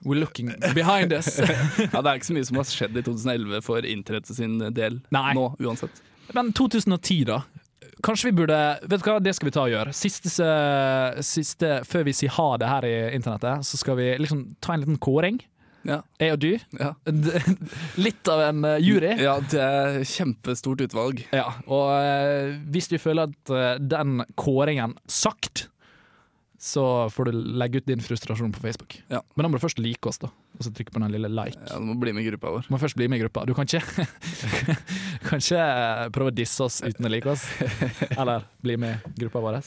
we're 0.04 0.20
looking 0.20 0.52
behind 0.74 1.12
us. 1.12 1.38
ja, 1.92 2.02
det 2.02 2.06
er 2.06 2.20
ikke 2.20 2.28
så 2.30 2.36
mye 2.36 2.48
som 2.48 2.60
har 2.60 2.70
skjedd 2.70 3.00
i 3.00 3.04
2011 3.06 3.66
for 3.66 3.88
internettet 3.88 4.38
sin 4.38 4.60
del 4.76 5.00
Nei. 5.14 5.32
nå, 5.34 5.48
uansett. 5.66 6.02
Men 6.34 6.52
2010, 6.54 7.24
da. 7.28 7.42
Kanskje 8.04 8.28
vi 8.28 8.36
burde 8.42 8.56
Vet 8.84 9.00
du 9.00 9.06
hva, 9.08 9.18
det 9.24 9.32
skal 9.36 9.48
vi 9.48 9.54
ta 9.56 9.64
og 9.64 9.72
gjøre. 9.72 9.92
Siste, 9.96 10.30
siste 11.24 11.70
Før 11.88 12.04
vi 12.08 12.16
sier 12.16 12.34
ha 12.36 12.48
det 12.60 12.70
her 12.70 12.88
i 12.88 12.96
internettet, 13.16 13.64
så 13.66 13.80
skal 13.80 13.96
vi 14.00 14.10
liksom 14.20 14.48
ta 14.60 14.74
en 14.74 14.84
liten 14.84 14.98
kåring. 15.00 15.40
Ja. 15.86 16.00
Jeg 16.18 16.34
og 16.34 16.40
du. 16.42 16.50
Ja. 16.80 16.92
Litt 18.06 18.30
av 18.30 18.42
en 18.48 18.66
eh, 18.66 18.82
jury. 18.82 19.12
Ja, 19.22 19.36
det 19.52 19.62
er 19.62 20.00
kjempestort 20.08 20.82
utvalg. 20.82 21.22
Ja, 21.34 21.46
og 21.70 21.92
eh, 22.00 22.56
hvis 22.74 22.90
du 22.90 22.98
føler 22.98 23.30
at 23.30 23.54
eh, 23.54 23.76
den 23.78 24.24
kåringen 24.38 24.96
sagt, 25.06 25.68
så 26.66 26.82
får 27.14 27.28
du 27.30 27.36
legge 27.62 27.78
ut 27.78 27.86
din 27.86 28.00
frustrasjon 28.02 28.50
på 28.56 28.58
Facebook. 28.64 28.96
Ja. 29.12 29.20
Men 29.36 29.46
da 29.46 29.50
må 29.52 29.60
du 29.60 29.62
først 29.62 29.78
like 29.78 30.08
oss, 30.10 30.18
da. 30.18 30.32
Og 30.56 30.64
så 30.66 30.72
trykke 30.74 30.90
på 30.94 30.98
den 31.02 31.12
lille 31.12 31.28
like. 31.30 31.58
Ja, 31.68 31.76
Du 31.78 31.84
må 31.86 31.94
bli 32.00 32.14
med 32.16 32.24
i 32.24 32.30
gruppa 32.32 32.50
vår. 32.56 32.64
Du 32.66 32.72
må 32.74 32.78
først 32.80 32.96
bli 32.98 33.06
med 33.12 33.20
i 33.20 33.22
gruppa. 33.26 33.44
Du 33.46 33.52
kan 33.54 33.68
ikke, 33.68 33.82
kan 35.28 35.42
ikke 35.42 35.60
eh, 35.62 36.06
prøve 36.16 36.32
å 36.32 36.34
disse 36.34 36.64
oss 36.64 36.80
uten 36.82 37.06
å 37.06 37.12
like 37.12 37.28
oss. 37.30 37.44
Eller 38.16 38.46
bli 38.64 38.76
med 38.80 39.04
i 39.12 39.20
gruppa 39.24 39.42
vår. 39.44 39.58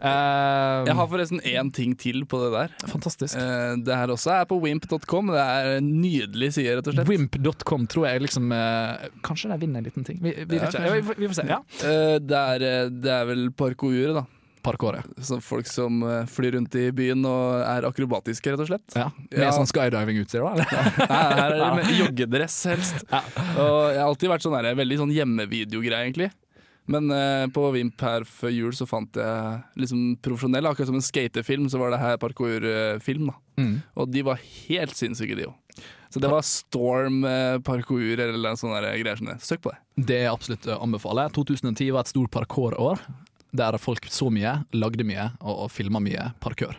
Eh, 0.00 0.88
Jeg 0.88 0.96
har 0.98 1.08
forresten 1.12 1.40
én 1.46 1.70
ting 1.76 1.94
til 2.00 2.24
på 2.28 2.40
det 2.42 2.50
der. 2.56 2.74
Fantastisk. 2.90 3.36
Uh, 3.38 3.76
Det 3.86 3.96
her 3.96 4.12
også 4.14 4.32
er 4.40 4.48
på 4.50 4.58
wimp.com. 4.62 5.30
Det 5.34 5.44
er 5.46 5.70
en 5.78 5.90
nydelig 6.02 6.52
side, 6.58 6.74
rett 6.80 6.90
og 6.90 6.96
slett. 6.98 7.08
Wimp.com 7.10 7.86
tror 7.90 8.08
jeg 8.10 8.24
liksom 8.26 8.50
uh, 8.52 9.06
Kanskje 9.26 9.52
de 9.54 9.60
vinner 9.62 9.80
en 9.82 9.88
liten 9.90 10.06
ting. 10.10 10.18
Vi, 10.24 10.34
vi, 10.42 10.60
Ja, 10.60 10.70
vi, 10.90 11.02
får- 11.06 11.20
vi 11.22 11.30
får 11.32 11.40
se. 11.42 11.48
Ja. 11.50 11.62
Det 12.20 12.44
er, 12.56 12.68
det 12.90 13.14
er 13.20 13.30
vel 13.30 13.48
parkouret, 13.56 14.16
da. 14.20 14.26
Parkouret. 14.62 15.06
Så 15.24 15.38
folk 15.44 15.66
som 15.70 16.02
eh, 16.06 16.24
flyr 16.30 16.54
rundt 16.58 16.74
i 16.80 16.90
byen 16.96 17.24
og 17.28 17.60
er 17.64 17.86
akrobatiske, 17.88 18.52
rett 18.52 18.60
og 18.64 18.68
slett. 18.70 18.96
Ja. 18.98 19.08
Med 19.30 19.40
Ja. 19.46 19.50
sånn 19.56 19.68
skydiving-utstyr, 19.70 20.44
da? 20.44 20.52
eller? 20.52 20.66
Ja, 20.70 21.16
her 21.40 21.54
er 21.54 21.58
det 21.64 21.70
med 21.80 21.96
joggedress, 22.00 22.58
helst. 22.70 23.02
Og 23.10 23.80
jeg 23.92 23.98
har 24.00 24.06
alltid 24.08 24.30
vært 24.32 24.46
sånn 24.46 24.56
der, 24.58 24.74
veldig 24.78 25.00
sånn 25.04 25.14
hjemmevideogreie, 25.16 26.04
egentlig. 26.08 26.30
Men 26.90 27.06
eh, 27.14 27.44
på 27.54 27.68
Vimp 27.74 28.00
her 28.02 28.24
før 28.26 28.50
jul 28.50 28.72
så 28.74 28.86
fant 28.88 29.14
jeg 29.14 29.60
liksom 29.78 30.16
profesjonell, 30.24 30.66
akkurat 30.66 30.88
som 30.90 30.96
en 30.98 31.04
skatefilm, 31.06 31.68
så 31.70 31.78
var 31.78 31.92
det 31.94 32.00
her 32.02 32.16
parkourfilm. 32.18 33.28
da. 33.30 33.36
Mm. 33.62 33.74
Og 34.00 34.10
de 34.10 34.24
var 34.26 34.40
helt 34.42 34.96
sinnssyke, 34.98 35.36
de 35.38 35.46
òg. 35.50 35.56
Så 36.10 36.18
det 36.18 36.26
var 36.32 36.42
Storm 36.42 37.20
eh, 37.28 37.60
parkour 37.62 38.18
eller 38.18 38.56
sånne 38.58 38.80
greier. 38.82 39.20
Søk 39.38 39.60
på 39.62 39.70
det. 39.70 39.78
Det 40.10 40.16
er 40.24 40.32
absolutt 40.32 40.66
å 40.66 40.80
anbefale. 40.82 41.28
2010 41.36 41.92
var 41.94 42.02
et 42.02 42.10
stort 42.10 42.32
parkourår, 42.34 42.98
der 43.50 43.78
folk 43.78 44.06
så 44.10 44.30
mye, 44.32 44.60
lagde 44.76 45.06
mye 45.06 45.30
og, 45.40 45.66
og 45.66 45.72
filma 45.72 46.02
mye 46.02 46.30
parkour. 46.42 46.76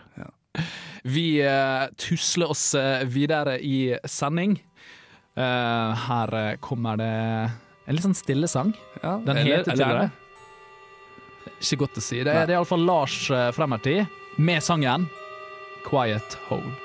Vi 1.04 1.42
uh, 1.42 1.88
tusler 1.98 2.52
oss 2.54 2.74
eh, 2.78 3.04
videre 3.10 3.58
i 3.60 3.96
sending. 4.06 4.60
Uh, 5.38 5.96
her 5.98 6.58
kommer 6.62 7.00
det 7.00 7.14
en 7.88 7.96
litt 7.96 8.06
sånn 8.06 8.18
stille 8.18 8.50
sang. 8.52 8.74
Ja, 9.02 9.18
Den 9.26 9.42
heter 9.42 9.74
til 9.74 9.82
det. 9.82 10.12
Ikke 11.62 11.84
godt 11.86 11.98
å 11.98 12.04
si. 12.04 12.22
Det 12.22 12.30
er, 12.30 12.46
det 12.46 12.54
er 12.54 12.60
iallfall 12.60 12.86
Lars 12.86 13.18
eh, 13.34 14.06
med 14.38 14.64
sangen 14.64 15.08
'Quiet 15.86 16.38
Hole'. 16.48 16.78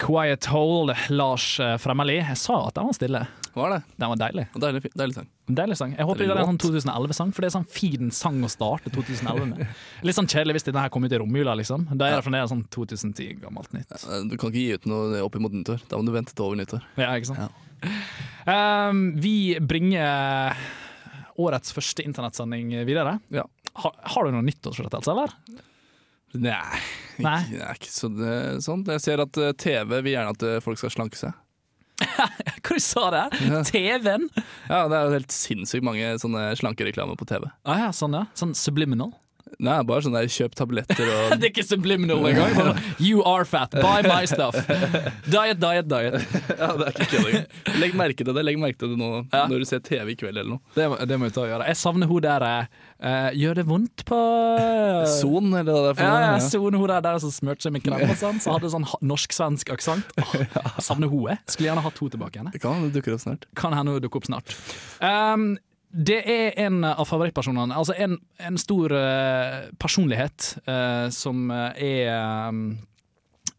Quiet 0.00 0.46
Hole, 0.48 0.96
Lars 1.10 1.60
Fremmerli. 1.80 2.20
Jeg 2.20 2.36
sa 2.36 2.66
at 2.68 2.76
den 2.76 2.88
var 2.88 2.96
stille. 2.96 3.26
Var 3.54 3.72
det? 3.74 3.78
Den 3.96 4.12
var 4.12 4.18
deilig. 4.20 4.44
Deilig, 4.62 4.82
deilig 4.94 5.16
sang. 5.16 5.28
Deilig 5.60 5.76
sang. 5.80 5.94
Jeg 5.98 6.06
håper 6.06 6.22
det 6.22 6.34
er 6.34 6.40
en 6.42 6.50
sånn 6.52 6.60
2011-sang, 6.62 7.32
for 7.34 7.42
det 7.42 7.48
er 7.50 7.54
sånn 7.56 7.66
fin 7.70 8.12
sang 8.14 8.38
å 8.46 8.50
starte 8.52 8.92
2011 8.94 9.48
med. 9.50 9.72
Litt 10.06 10.18
sånn 10.18 10.28
kjedelig 10.30 10.58
hvis 10.58 10.68
denne 10.68 10.84
her 10.84 10.92
kom 10.94 11.06
ut 11.06 11.14
i 11.14 11.18
romjula, 11.18 11.56
liksom. 11.58 11.88
Da 11.90 12.08
er 12.08 12.18
det 12.20 12.26
fremdeles 12.26 12.52
sånn 12.52 12.62
2010 12.70 13.40
gammelt 13.42 13.74
nytt. 13.74 13.96
Du 14.30 14.36
kan 14.36 14.52
ikke 14.52 14.62
gi 14.62 14.76
ut 14.78 14.86
noe 14.90 15.24
opp 15.26 15.40
imot 15.40 15.56
nyttår. 15.56 15.82
Da 15.90 15.98
må 15.98 16.06
du 16.06 16.14
vente 16.14 16.36
til 16.36 16.46
over 16.46 16.60
nyttår. 16.60 16.86
Ja, 17.00 17.10
ikke 17.18 17.32
sant? 17.32 17.66
Um, 18.46 19.02
vi 19.20 19.34
bringer 19.58 20.54
årets 21.40 21.74
første 21.74 22.04
internettsending 22.06 22.72
videre. 22.86 23.18
Ja. 23.34 23.48
Ha, 23.80 23.92
har 24.14 24.26
du 24.26 24.34
noe 24.34 24.46
nyttårsforrettelse, 24.46 25.14
eller? 25.16 25.34
Nei, 26.38 26.80
Nei. 27.18 27.38
Ikke, 27.50 27.70
ikke 27.74 27.90
så, 27.90 28.08
det, 28.14 28.34
sånn. 28.64 28.84
Jeg 28.94 29.02
ser 29.02 29.22
at 29.24 29.38
eh, 29.40 29.54
TV 29.58 29.96
vil 29.98 30.12
gjerne 30.14 30.34
at 30.36 30.44
eh, 30.46 30.60
folk 30.62 30.78
skal 30.78 30.92
slanke 30.94 31.18
seg. 31.18 31.34
Hva 32.64 32.76
du 32.76 32.82
sa 32.84 33.06
der? 33.14 33.36
Ja. 33.46 33.62
TV-en? 33.66 34.28
Ja, 34.68 34.84
det 34.90 34.98
er 34.98 35.06
jo 35.08 35.16
helt 35.18 35.34
sinnssykt 35.34 35.86
mange 35.86 36.12
sånne 36.22 36.50
slankereklamer 36.60 37.18
på 37.20 37.28
TV. 37.28 37.48
Ah, 37.64 37.86
ja, 37.86 37.90
sånn 37.96 38.16
ja. 38.16 38.24
Sånn 38.38 38.54
subliminal. 38.58 39.12
Nei, 39.58 39.76
bare 39.84 40.04
sånn 40.06 40.14
der 40.14 40.28
kjøp 40.30 40.54
tabletter 40.56 41.08
og 41.10 41.32
det 41.40 41.48
er 41.48 41.50
ikke 41.50 41.64
subliminal 41.66 42.22
engang. 42.30 42.54
Bare, 42.56 42.74
You 43.02 43.22
are 43.28 43.44
fat, 43.44 43.74
buy 43.76 44.00
my 44.06 44.22
stuff. 44.30 44.54
Diet, 45.26 45.58
diet, 45.60 45.88
diet. 45.90 46.16
Ja, 46.56 46.70
det 46.78 46.86
er 46.86 46.94
ikke 46.94 47.08
kødding. 47.16 47.44
Legg 47.82 47.96
merke 47.98 48.24
til 48.24 48.36
det 48.36 48.44
legg 48.46 48.60
merke 48.62 48.78
til 48.80 48.94
det 48.94 48.98
nå 49.00 49.10
Ja. 49.32 49.46
når 49.50 49.64
du 49.64 49.68
ser 49.68 49.82
TV 49.84 50.14
i 50.14 50.16
kveld 50.20 50.38
eller 50.40 50.54
noe. 50.56 50.62
Det, 50.76 50.86
det 51.10 51.18
må 51.20 51.28
vi 51.28 51.34
ta 51.36 51.42
og 51.44 51.50
gjøre. 51.52 51.66
Jeg 51.72 51.80
savner 51.82 52.08
hun 52.10 52.24
der 52.24 52.46
eh, 52.48 53.30
Gjør 53.40 53.60
det 53.60 53.66
vondt 53.68 54.04
på 54.08 54.20
Son, 55.20 55.52
eller 55.56 55.72
hva 55.72 55.80
det 55.84 55.90
er 55.92 55.98
for 56.00 56.04
noe. 56.08 56.20
ja, 56.24 56.32
Ja. 56.36 56.42
så 56.46 56.60
hun 56.64 56.76
der, 56.80 57.00
der 57.04 57.18
som 57.22 57.32
smurte 57.34 57.66
seg 57.66 57.74
med 57.76 57.84
krem 57.84 58.04
og 58.10 58.16
sånn, 58.20 58.40
så 58.42 58.54
hadde 58.56 58.70
sånn 58.72 58.86
norsk-svensk 59.06 59.72
aksent. 59.76 60.12
Oh, 60.20 60.34
savner 60.88 61.10
hun, 61.10 61.26
jeg. 61.32 61.40
Skulle 61.50 61.70
gjerne 61.70 61.84
hatt 61.84 61.98
hun 62.00 62.12
tilbake 62.12 62.38
igjen. 62.40 62.52
kan 62.60 62.78
hende 62.80 62.92
dukker 62.96 63.16
opp 63.16 63.24
snart. 63.24 63.46
Kan 63.58 63.76
hende 63.76 63.96
hun 63.96 64.04
dukker 64.04 64.20
opp 64.22 64.28
snart. 64.30 64.54
Um, 65.00 65.52
det 65.90 66.20
er 66.22 66.54
en 66.62 66.84
av 66.86 67.02
favorittpersonene, 67.08 67.74
altså 67.74 67.96
en, 67.98 68.14
en 68.38 68.58
stor 68.60 68.92
uh, 68.94 69.66
personlighet 69.82 70.52
uh, 70.68 71.08
som 71.10 71.50
eh, 71.50 71.82
er 72.06 72.50
um, 72.50 72.78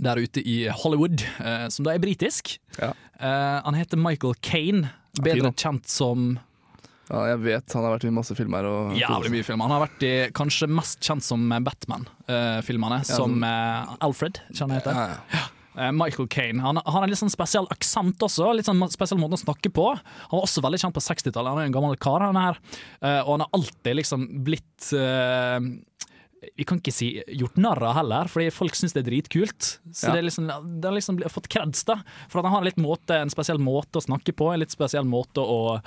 der 0.01 0.21
ute 0.21 0.43
i 0.47 0.63
Hollywood, 0.71 1.25
uh, 1.43 1.67
som 1.73 1.87
da 1.87 1.95
er 1.95 2.03
britisk. 2.03 2.55
Ja. 2.79 2.93
Han 3.21 3.75
heter 3.77 3.99
Michael 4.01 4.33
Kane, 4.41 4.87
bedre 5.21 5.51
kjent 5.53 5.85
som 5.91 6.39
Ja, 7.11 7.19
jeg 7.29 7.41
vet 7.43 7.75
han 7.75 7.83
har 7.85 7.93
vært 7.99 8.07
i 8.09 8.13
masse 8.15 8.33
filmer. 8.33 8.65
Og 8.65 8.95
Jævlig 8.97 9.29
mye 9.35 9.45
filmer. 9.45 9.67
Han 9.67 9.75
har 9.75 9.83
vært 9.83 10.05
i, 10.07 10.13
kanskje 10.33 10.71
mest 10.71 11.05
kjent 11.05 11.27
som 11.27 11.43
Batman-filmene, 11.51 13.03
Ja, 13.03 13.19
som 13.19 13.43
Alfred, 13.45 14.41
kjenner 14.55 14.79
jeg 14.79 14.87
heter. 14.87 14.97
Ja, 14.97 15.19
ja. 15.35 15.43
Eh, 15.77 15.91
Michael 15.95 16.27
Kane. 16.27 16.59
Han, 16.61 16.79
han 16.83 16.93
har 16.97 17.03
en 17.05 17.09
litt 17.13 17.19
sånn 17.21 17.31
spesiell 17.31 17.67
aksent 17.71 18.19
også. 18.25 18.49
Litt 18.57 18.67
sånn 18.67 18.81
spesiell 18.91 19.19
måte 19.21 19.37
å 19.39 19.43
snakke 19.43 19.71
på. 19.71 19.85
Han 19.95 20.35
var 20.39 20.43
også 20.47 20.63
veldig 20.65 20.79
kjent 20.83 20.97
på 20.97 21.03
60-tallet. 21.05 21.53
Han 21.53 21.61
er 21.63 21.69
en 21.69 21.75
gammel 21.77 21.95
kar, 22.01 22.25
han 22.27 22.35
her. 22.39 22.59
Eh, 23.01 23.21
og 23.23 23.37
han 23.37 23.45
har 23.45 23.53
alltid 23.55 23.95
liksom 24.01 24.27
blitt 24.43 24.91
eh, 24.97 25.59
vi 26.57 26.65
kan 26.65 26.79
ikke 26.81 26.91
si 26.95 27.07
gjort 27.37 27.59
narr 27.61 27.83
av 27.85 27.93
heller, 27.99 28.25
fordi 28.33 28.47
folk 28.49 28.73
syns 28.73 28.95
det 28.97 29.03
er 29.03 29.09
dritkult. 29.11 29.67
Så 29.93 30.07
Ja. 30.09 30.15
det, 30.15 30.23
er 30.23 30.25
liksom, 30.25 30.47
det 30.81 30.87
har 30.89 30.95
liksom 30.97 31.19
fått 31.29 31.47
kreds, 31.53 31.83
da. 31.85 31.99
For 32.31 32.41
at 32.41 32.47
han 32.49 32.55
har 32.55 32.63
en, 32.63 32.69
litt 32.71 32.81
måte, 32.81 33.13
en 33.21 33.29
spesiell 33.29 33.61
måte 33.61 34.01
å 34.01 34.05
snakke 34.07 34.33
på, 34.33 34.49
en 34.51 34.63
litt 34.63 34.73
spesiell 34.73 35.05
måte 35.05 35.37
å 35.45 35.77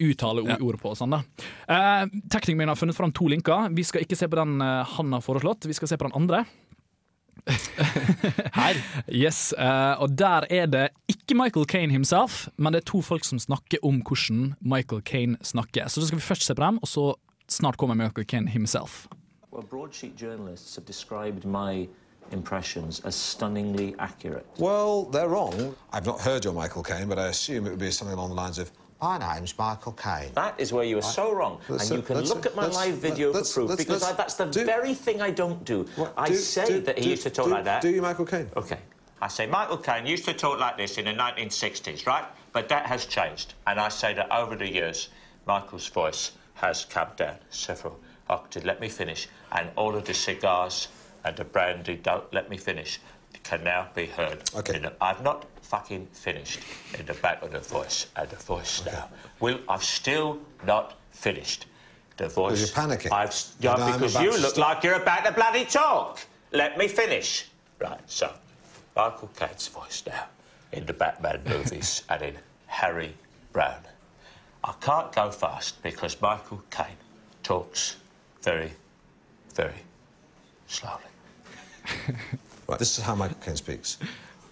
uttale 0.00 0.42
Ja. 0.48 0.56
ord 0.60 0.80
på 0.80 0.92
sånn, 0.96 1.10
da. 1.12 1.22
Eh, 1.68 2.06
Teknikeren 2.32 2.56
min 2.64 2.68
har 2.72 2.76
funnet 2.80 2.96
fram 2.96 3.12
to 3.12 3.28
linker. 3.28 3.68
Vi 3.76 3.84
skal 3.84 4.02
ikke 4.04 4.16
se 4.16 4.28
på 4.28 4.36
den 4.40 4.56
han 4.60 5.12
har 5.12 5.20
foreslått, 5.24 5.64
vi 5.68 5.76
skal 5.76 5.88
se 5.88 5.96
på 6.00 6.08
den 6.08 6.16
andre. 6.16 6.44
Her. 8.54 8.74
Yes, 9.08 9.54
uh, 9.58 10.00
og 10.02 10.18
der 10.18 10.46
er 10.50 10.66
det 10.66 10.88
ikke 11.08 11.34
Michael 11.34 11.66
Kane 11.66 11.92
himself, 11.92 12.48
men 12.56 12.72
det 12.72 12.80
er 12.80 12.90
to 12.90 13.02
folk 13.02 13.24
som 13.24 13.38
snakker 13.38 13.78
om 13.82 14.02
hvordan 14.02 14.54
Michael 14.60 15.02
Kane 15.02 15.36
snakker. 15.42 15.88
Så 15.88 16.00
da 16.00 16.06
skal 16.06 16.18
vi 16.18 16.22
først 16.22 16.42
se 16.42 16.54
på 16.54 16.62
dem, 16.62 16.78
og 16.82 16.88
så 16.88 17.14
snart 17.48 17.76
kommer 17.76 17.94
Michael 17.94 18.26
Kane 18.26 18.48
himself. 18.48 19.06
Well, 19.52 19.66
broadsheet 19.70 20.20
journalists 20.22 20.76
have 20.76 20.86
described 20.86 21.44
my 21.44 21.88
impressions 22.32 23.00
as 23.04 23.14
stunningly 23.14 23.94
accurate. 23.98 24.46
Well, 24.58 25.08
they're 25.12 25.28
wrong. 25.28 25.74
I've 25.92 26.06
not 26.06 26.20
heard 26.20 26.44
your 26.44 26.54
Michael 26.54 26.82
Caine, 26.82 27.08
but 27.08 27.18
I 27.18 27.28
assume 27.28 27.66
it 27.66 27.70
would 27.70 27.78
be 27.78 27.90
something 27.90 28.18
along 28.18 28.30
the 28.30 28.42
lines 28.42 28.58
of, 28.58 28.70
My 29.00 29.18
name's 29.18 29.56
Michael 29.58 29.92
Caine. 29.92 30.32
That 30.34 30.58
is 30.58 30.72
where 30.72 30.84
you 30.84 30.98
are 30.98 31.02
so 31.02 31.32
wrong. 31.34 31.60
Let's- 31.68 31.90
and 31.90 31.98
you 31.98 32.02
can 32.02 32.20
look 32.22 32.46
at 32.46 32.56
my 32.56 32.66
live 32.66 32.94
video 32.94 33.32
for 33.32 33.40
proof 33.40 33.68
let's- 33.70 33.84
because 33.84 34.02
let's- 34.02 34.14
I, 34.14 34.16
that's 34.16 34.34
the 34.34 34.46
do- 34.46 34.64
very 34.64 34.94
thing 34.94 35.20
I 35.20 35.30
don't 35.30 35.62
do. 35.64 35.86
I 36.16 36.28
do- 36.28 36.36
say 36.36 36.66
do- 36.66 36.80
that 36.80 36.98
he 36.98 37.10
used 37.10 37.22
to 37.24 37.30
talk 37.30 37.48
like 37.48 37.64
that. 37.64 37.82
Do 37.82 37.90
you 37.90 38.00
Michael 38.00 38.24
Caine? 38.24 38.50
Okay. 38.56 38.78
I 39.20 39.28
say 39.28 39.46
Michael 39.46 39.78
Caine 39.78 40.06
used 40.06 40.24
to 40.26 40.34
talk 40.34 40.58
like 40.60 40.76
this 40.78 40.96
in 40.98 41.04
the 41.06 41.12
1960s, 41.12 42.06
right? 42.06 42.24
But 42.52 42.68
that 42.70 42.86
has 42.86 43.04
changed. 43.06 43.54
And 43.66 43.78
I 43.78 43.88
say 43.90 44.14
that 44.14 44.30
over 44.30 44.56
the 44.56 44.70
years, 44.70 45.08
Michael's 45.46 45.88
voice 45.88 46.32
has 46.54 46.86
come 46.86 47.08
down 47.16 47.36
several 47.50 47.98
octaves. 48.30 48.64
Let 48.64 48.80
me 48.80 48.88
finish. 48.88 49.28
And 49.52 49.70
all 49.76 49.94
of 49.94 50.04
the 50.06 50.14
cigars 50.14 50.88
and 51.24 51.36
the 51.36 51.44
brandy 51.44 51.96
don't 51.96 52.32
let 52.32 52.48
me 52.48 52.56
finish 52.56 52.98
can 53.42 53.64
now 53.64 53.88
be 53.94 54.06
heard. 54.06 54.42
Okay. 54.54 54.84
I've 55.00 55.22
not 55.22 55.46
fucking 55.62 56.06
finished 56.12 56.60
in 56.98 57.06
the 57.06 57.14
back 57.14 57.42
of 57.42 57.52
the 57.52 57.60
voice 57.60 58.06
and 58.16 58.28
the 58.28 58.36
voice 58.36 58.84
now. 58.84 59.08
Will 59.40 59.58
I've 59.68 59.84
still 59.84 60.38
not 60.64 60.94
finished. 61.10 61.66
The 62.16 62.28
voice. 62.28 62.60
you're 62.60 62.68
panicking. 62.68 63.12
I've 63.12 63.34
You 63.60 63.70
yeah, 63.70 63.96
because 63.96 64.20
you 64.20 64.38
look 64.38 64.56
like 64.56 64.82
you're 64.82 64.94
about 65.02 65.24
to 65.26 65.32
bloody 65.32 65.64
talk. 65.64 66.20
Let 66.52 66.78
me 66.78 66.88
finish. 66.88 67.48
Right, 67.78 68.00
so 68.06 68.32
Michael 68.94 69.30
Caine's 69.36 69.68
voice 69.68 70.02
now 70.06 70.26
in 70.72 70.86
the 70.86 70.94
Batman 70.94 71.42
movies 71.46 72.02
and 72.08 72.22
in 72.22 72.34
Harry 72.66 73.14
Brown. 73.52 73.82
I 74.64 74.72
can't 74.80 75.12
go 75.12 75.30
fast 75.30 75.82
because 75.82 76.20
Michael 76.20 76.62
Caine 76.70 76.96
talks 77.42 77.96
very, 78.42 78.72
very 79.54 79.82
slowly. 80.66 81.02
Right, 82.66 82.78
this 82.78 82.98
is 82.98 83.04
how 83.04 83.14
Michael 83.14 83.38
Caine 83.42 83.56
speaks. 83.56 83.98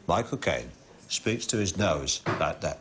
Michael 0.07 0.39
Caine 0.39 0.71
speaks 1.09 1.47
to 1.47 1.57
his 1.57 1.77
nose 1.77 2.21
like 2.41 2.61
that. 2.61 2.79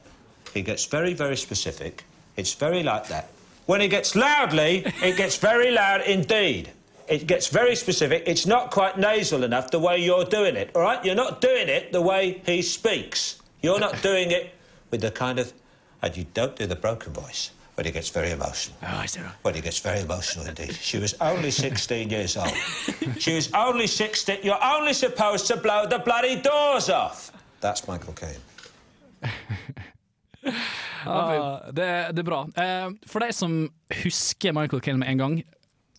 He 0.54 0.62
gets 0.62 0.86
very, 0.86 1.14
very 1.14 1.38
specific. 1.38 2.04
It's 2.36 2.54
very 2.54 2.84
like 2.84 3.08
that. 3.08 3.30
When 3.66 3.82
he 3.82 3.88
gets 3.88 4.16
loudly, 4.16 4.84
it 5.02 5.18
gets 5.18 5.38
very 5.38 5.72
loud 5.72 6.02
indeed. 6.02 6.72
It 7.08 7.28
gets 7.28 7.48
very 7.48 7.76
specific. 7.76 8.24
It's 8.28 8.46
not 8.46 8.72
quite 8.72 8.98
nasal 8.98 9.44
enough 9.44 9.72
the 9.72 9.80
way 9.80 9.98
you're 9.98 10.26
doing 10.26 10.56
it, 10.56 10.72
all 10.76 10.82
right? 10.82 11.04
You're 11.04 11.16
not 11.16 11.42
doing 11.42 11.68
it 11.68 11.92
the 11.92 12.02
way 12.02 12.42
he 12.46 12.62
speaks. 12.62 13.42
You're 13.62 13.80
not 13.80 14.02
doing 14.02 14.32
it 14.32 14.54
with 14.92 15.02
the 15.02 15.12
kind 15.12 15.40
of. 15.40 15.54
And 16.02 16.16
you 16.18 16.26
don't 16.34 16.56
do 16.56 16.66
the 16.66 16.76
broken 16.76 17.14
voice. 17.14 17.52
When 17.76 17.86
he 17.86 17.92
gets 17.92 18.10
very 18.10 18.32
emotional. 18.32 18.78
When 19.42 19.56
he 19.56 19.62
gets 19.62 19.80
very 19.80 20.02
emotional 20.02 20.46
indeed. 20.48 20.74
She 20.82 21.00
was 21.00 21.16
only 21.22 21.52
16 21.52 22.10
years 22.10 22.38
old. 22.38 22.54
she 23.20 23.36
was 23.36 23.50
only 23.54 23.88
16. 23.88 24.38
You're 24.44 24.64
only 24.78 24.94
supposed 24.94 25.48
to 25.48 25.58
blow 25.58 25.86
the 25.90 26.00
bloody 26.00 26.36
doors 26.42 26.90
off. 26.90 27.32
That's 27.62 27.88
Michael 27.88 28.14
Caine. 28.14 28.42
Ah, 31.06 31.60
det, 31.68 32.16
det 32.16 32.20
er 32.20 32.24
bra. 32.24 32.42
Eh, 32.58 32.90
for 33.08 33.20
de 33.20 33.34
som 33.34 33.70
husker 34.04 34.52
Michael 34.52 34.82
Caine 34.82 35.00
med 35.00 35.08
en 35.08 35.18
gang, 35.18 35.44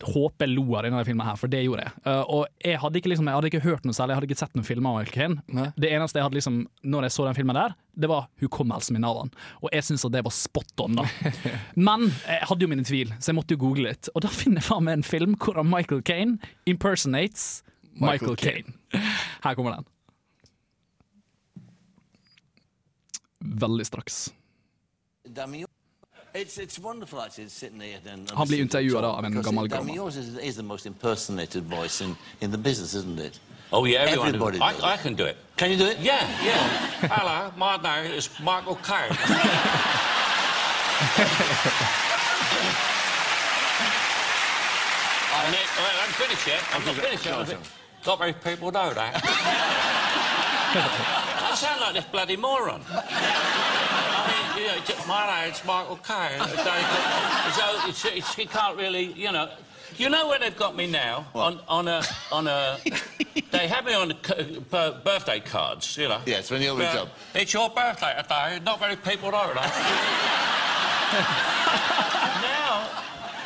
håper 0.03 0.43
jeg 0.43 0.55
lo 0.57 0.65
av 0.75 0.83
denne 0.83 1.03
filmen 1.07 1.23
her, 1.23 1.37
for 1.39 1.51
det 1.51 1.61
gjorde 1.63 1.85
jeg. 1.85 1.93
Uh, 2.03 2.23
og 2.35 2.41
jeg 2.59 2.79
hadde, 2.81 2.99
ikke, 2.99 3.11
liksom, 3.13 3.29
jeg 3.29 3.37
hadde 3.37 3.51
ikke 3.51 3.63
hørt 3.63 3.85
noe 3.87 3.95
særlig, 3.95 4.11
jeg 4.11 4.19
hadde 4.19 4.29
ikke 4.29 4.41
sett 4.41 4.57
noen 4.57 4.67
filmer 4.67 4.99
av 4.99 5.11
Caine. 5.13 5.69
Det 5.79 5.91
eneste 5.95 6.19
jeg 6.19 6.27
hadde 6.27 6.39
liksom, 6.39 6.57
når 6.83 7.07
jeg 7.07 7.15
så 7.15 7.27
den 7.29 7.37
filmen 7.37 7.59
der, 7.59 7.75
det 7.95 8.09
var 8.11 8.27
hukommelsen 8.43 8.97
min 8.97 9.07
av 9.07 9.21
den. 9.21 9.31
Og 9.63 9.69
jeg 9.71 9.87
syns 9.87 10.03
det 10.11 10.23
var 10.27 10.35
spot 10.35 10.83
on, 10.83 10.99
da. 10.99 11.07
Men 11.87 12.09
jeg 12.09 12.49
hadde 12.51 12.67
jo 12.67 12.71
mine 12.73 12.87
tvil, 12.87 13.13
så 13.19 13.31
jeg 13.31 13.39
måtte 13.39 13.55
jo 13.55 13.63
google 13.63 13.87
litt. 13.87 14.11
Og 14.13 14.25
da 14.25 14.31
finner 14.33 14.59
jeg 14.59 14.67
faen 14.67 14.87
meg 14.87 14.99
en 14.99 15.07
film 15.07 15.37
hvor 15.39 15.61
Michael 15.63 16.03
Caine 16.05 16.53
impersonates 16.67 17.63
Michael, 17.95 18.35
Michael 18.35 18.35
Caine. 18.35 19.03
Her 19.45 19.55
kommer 19.55 19.77
den. 19.77 19.87
Veldig 23.63 23.85
straks. 23.87 24.33
Damien. 25.23 25.69
It's, 26.35 26.57
it's 26.57 26.77
wonderful 26.77 27.21
actually 27.21 27.47
sitting 27.47 27.79
here 27.79 27.97
and 28.11 28.29
Han 28.31 28.47
blir 28.47 28.59
intervjuad 28.59 29.01
talk, 29.01 29.17
av 29.17 29.25
en 29.25 29.31
because 29.31 29.45
gammal 29.45 29.65
it- 29.65 29.71
gammal. 29.71 29.85
Damien 29.95 30.07
is, 30.09 30.37
is 30.37 30.55
the 30.57 30.63
most 30.63 30.85
impersonated 30.85 31.63
voice 31.63 32.01
in, 32.01 32.15
in 32.41 32.51
the 32.51 32.57
business, 32.57 32.93
isn't 32.93 33.19
it? 33.19 33.39
Oh, 33.71 33.85
yeah, 33.85 33.99
everyone. 33.99 34.27
Everybody 34.27 34.59
I, 34.59 34.73
does 34.73 34.83
I 34.83 34.93
it. 34.95 34.99
can 35.01 35.15
do 35.15 35.23
it. 35.25 35.37
Can 35.55 35.71
you 35.71 35.77
do 35.77 35.85
it? 35.85 35.97
Yeah, 35.99 36.27
yeah. 36.43 37.07
Hello, 37.09 37.51
my 37.57 37.77
name 37.77 38.11
is 38.11 38.29
Michael 38.43 38.75
Caine. 38.83 39.11
I 45.37 45.51
need, 45.51 45.67
well, 45.77 45.95
I'm 46.03 46.11
finished 46.13 46.47
yet. 46.47 46.61
I'm 46.73 46.85
not 46.85 46.95
finished 46.95 47.25
yet. 47.25 47.35
Sure, 47.35 47.45
sure. 47.45 47.57
Not 48.05 48.19
many 48.19 48.33
people 48.33 48.71
know 48.71 48.93
that. 48.93 49.21
I 51.51 51.55
sound 51.55 51.81
like 51.81 51.93
this 51.95 52.05
bloody 52.05 52.37
moron. 52.37 52.81
I 52.89 54.53
mean, 54.55 54.63
you 54.63 54.69
know, 54.69 54.79
j- 54.85 54.94
my 55.07 55.43
name's 55.43 55.63
Michael 55.65 55.97
Caine. 55.97 56.39
So, 56.39 56.55
so 56.55 57.87
it's, 57.89 58.05
it's, 58.05 58.35
he 58.35 58.45
can't 58.45 58.77
really, 58.77 59.13
you 59.13 59.31
know. 59.31 59.49
You 59.97 60.09
know 60.09 60.27
where 60.27 60.39
they've 60.39 60.55
got 60.57 60.75
me 60.75 60.87
now 60.87 61.25
on 61.33 61.59
on 61.69 61.87
a 61.87 62.01
on 62.31 62.47
a. 62.47 62.77
they 63.51 63.67
have 63.67 63.85
me 63.85 63.93
on 63.93 64.13
birthday 65.03 65.39
cards, 65.39 65.95
you 65.95 66.09
know. 66.09 66.19
Yes, 66.25 66.51
when 66.51 66.61
you're 66.61 66.77
job. 66.79 67.09
It's 67.33 67.53
your 67.53 67.69
birthday 67.69 68.13
today. 68.21 68.59
Not 68.65 68.79
very 68.79 68.97
people 68.97 69.31
know 69.31 69.53
that. 69.53 69.71
now 72.41 72.89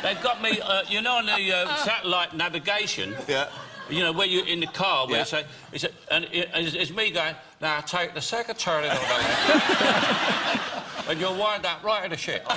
they've 0.02 0.20
got 0.22 0.42
me, 0.42 0.60
uh, 0.60 0.82
you 0.88 1.02
know, 1.02 1.16
on 1.18 1.26
the 1.26 1.52
uh, 1.56 1.76
satellite 1.76 2.34
navigation. 2.34 3.14
Yeah. 3.28 3.48
You 3.88 4.00
know, 4.00 4.12
where 4.12 4.26
you're 4.26 4.46
in 4.46 4.60
the 4.60 4.66
car, 4.66 5.06
where 5.06 5.16
Yeah. 5.16 5.22
it's, 5.22 5.32
a, 5.32 5.44
it's 5.72 5.84
a, 5.84 5.90
and 6.12 6.24
it, 6.32 6.48
it's, 6.54 6.74
it's 6.74 6.90
me 6.92 7.10
going, 7.10 7.34
now 7.60 7.80
take 7.80 8.14
the 8.14 8.20
second 8.20 8.56
turning 8.58 8.90
on 8.90 8.96
and 11.08 11.20
you'll 11.20 11.36
wind 11.36 11.66
up 11.66 11.82
right 11.82 12.04
in 12.04 12.10
the 12.10 12.16
shit. 12.16 12.42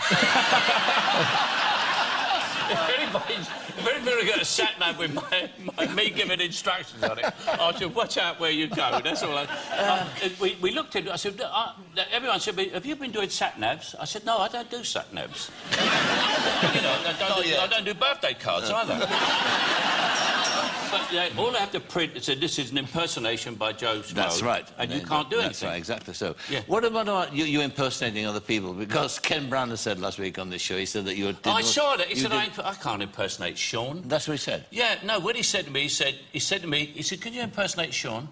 if 2.70 3.00
anybody's, 3.00 3.48
if 3.48 3.88
anybody's 3.88 4.30
got 4.30 4.42
a 4.42 4.46
sat 4.46 4.80
nav 4.80 4.98
with 4.98 5.14
my, 5.14 5.50
my, 5.78 5.88
me 5.94 6.10
giving 6.10 6.40
instructions 6.40 7.04
on 7.04 7.20
it, 7.20 7.26
I 7.48 7.74
should 7.78 7.94
watch 7.94 8.18
out 8.18 8.40
where 8.40 8.52
you 8.52 8.68
go. 8.68 9.00
That's 9.04 9.24
all. 9.24 9.38
I, 9.38 9.48
uh, 9.72 10.08
we, 10.42 10.58
we 10.62 10.72
looked 10.72 10.96
at 10.96 11.06
it. 11.06 11.12
I 11.12 11.16
said, 11.16 11.42
uh, 11.42 11.74
everyone 12.12 12.40
said, 12.40 12.58
have 12.58 12.86
you 12.86 12.96
been 12.96 13.12
doing 13.12 13.30
sat 13.30 13.56
navs? 13.56 13.96
I 14.00 14.06
said, 14.06 14.26
no, 14.26 14.38
I 14.38 14.48
don't 14.48 14.70
do 14.70 14.84
sat 14.84 15.12
navs. 15.14 15.50
you 16.76 16.82
know, 16.82 16.92
I 16.92 17.16
don't, 17.20 17.44
do. 17.44 17.56
I 17.58 17.68
don't 17.68 17.86
do 17.86 17.94
birthday 17.94 18.34
cards 18.34 18.70
either. 18.70 19.08
But 20.92 21.12
yeah, 21.12 21.30
all 21.38 21.56
I 21.56 21.60
have 21.60 21.72
to 21.72 21.80
print 21.80 22.16
is 22.16 22.28
that 22.28 22.40
this 22.40 22.60
is 22.60 22.72
an 22.72 22.78
impersonation 22.78 23.56
by 23.56 23.74
Joe 23.74 24.02
Snow. 24.02 24.22
That's 24.22 24.42
right. 24.42 24.68
And 24.78 24.92
you 24.92 25.02
can't 25.02 25.30
do 25.30 25.38
That's 25.38 25.46
anything. 25.46 25.48
That's 25.48 25.64
right, 25.64 25.78
exactly 25.78 26.14
so. 26.14 26.36
Yeah. 26.50 26.62
What 26.68 26.86
about 26.86 27.08
uh, 27.08 27.28
you, 27.32 27.46
you 27.46 27.62
impersonating 27.62 28.26
other 28.26 28.40
people? 28.40 28.74
Because 28.74 29.20
Ken 29.20 29.50
Brander 29.50 29.78
said 29.78 30.00
last 30.00 30.20
week 30.20 30.38
on 30.38 30.50
this 30.50 30.62
show, 30.62 30.78
he 30.78 30.86
said 30.86 31.06
that 31.06 31.16
you 31.16 31.34
did 31.34 31.48
I 31.48 31.62
saw 31.62 31.96
that. 31.96 32.08
He 32.08 32.16
said, 32.16 32.32
I, 32.32 32.50
I 32.64 32.74
can't 32.74 33.02
impersonate 33.02 33.58
Sean. 33.58 34.04
That's 34.06 34.28
what 34.28 34.34
he 34.34 34.40
said. 34.40 34.66
Yeah, 34.72 34.98
no, 35.04 35.20
what 35.20 35.36
he 35.36 35.44
said 35.44 35.66
to 35.66 35.72
me, 35.72 35.82
he 35.82 35.90
said, 35.90 36.16
he 36.32 36.40
said 36.40 36.62
to 36.62 36.68
me, 36.68 36.86
he 36.86 37.02
said, 37.02 37.22
can 37.22 37.34
you 37.34 37.42
impersonate 37.42 37.94
Sean? 37.94 38.28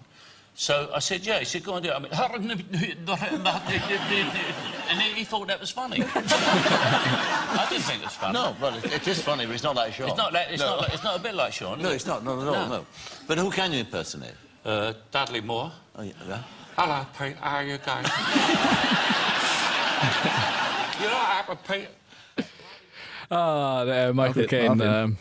So 0.54 0.90
I 0.94 0.98
said, 0.98 1.26
yeah. 1.26 1.38
He 1.38 1.44
said, 1.44 1.64
go 1.64 1.74
on, 1.74 1.82
do 1.82 1.88
it. 1.88 1.94
I 1.94 1.98
mean, 1.98 2.12
and 4.92 5.00
he, 5.00 5.12
he 5.14 5.24
thought 5.24 5.48
that 5.48 5.60
was 5.60 5.70
funny. 5.70 6.02
I 6.14 7.66
didn't 7.70 7.84
think 7.84 8.00
it 8.00 8.04
was 8.04 8.14
funny. 8.14 8.34
No, 8.34 8.54
well, 8.60 8.76
it, 8.76 8.92
it 8.92 9.08
is 9.08 9.22
funny, 9.22 9.46
but 9.46 9.54
it's 9.54 9.62
not 9.62 9.76
like 9.76 9.94
Sean. 9.94 10.08
It's 10.08 10.18
not, 10.18 10.32
like, 10.32 10.48
it's, 10.50 10.60
No. 10.60 10.66
not 10.66 10.80
like, 10.80 10.94
it's 10.94 11.04
not 11.04 11.18
a 11.18 11.22
bit 11.22 11.34
like 11.34 11.52
Sean. 11.52 11.80
No, 11.80 11.90
it? 11.90 11.94
it's 11.94 12.06
not. 12.06 12.24
Not 12.24 12.42
at 12.42 12.48
all. 12.48 12.68
No. 12.68 12.86
But 13.26 13.38
who 13.38 13.50
can 13.50 13.72
you 13.72 13.80
impersonate? 13.80 14.34
Uh, 14.64 14.92
Dudley 15.10 15.40
Moore. 15.40 15.72
Oh, 15.96 16.02
yeah. 16.02 16.12
yeah. 16.28 16.42
Hello, 16.76 17.06
Pete. 17.18 17.36
How 17.40 17.56
are 17.56 17.64
you 17.64 17.78
going? 17.78 18.04
you 21.00 21.06
know 21.08 21.14
what 21.14 21.26
happened, 21.26 21.58
Pete? 21.66 21.88
Ah, 23.30 23.84
det 23.84 23.94
er 23.96 24.12
Michael 24.12 24.42
Ja. 24.42 24.48
Caine. 24.48 25.16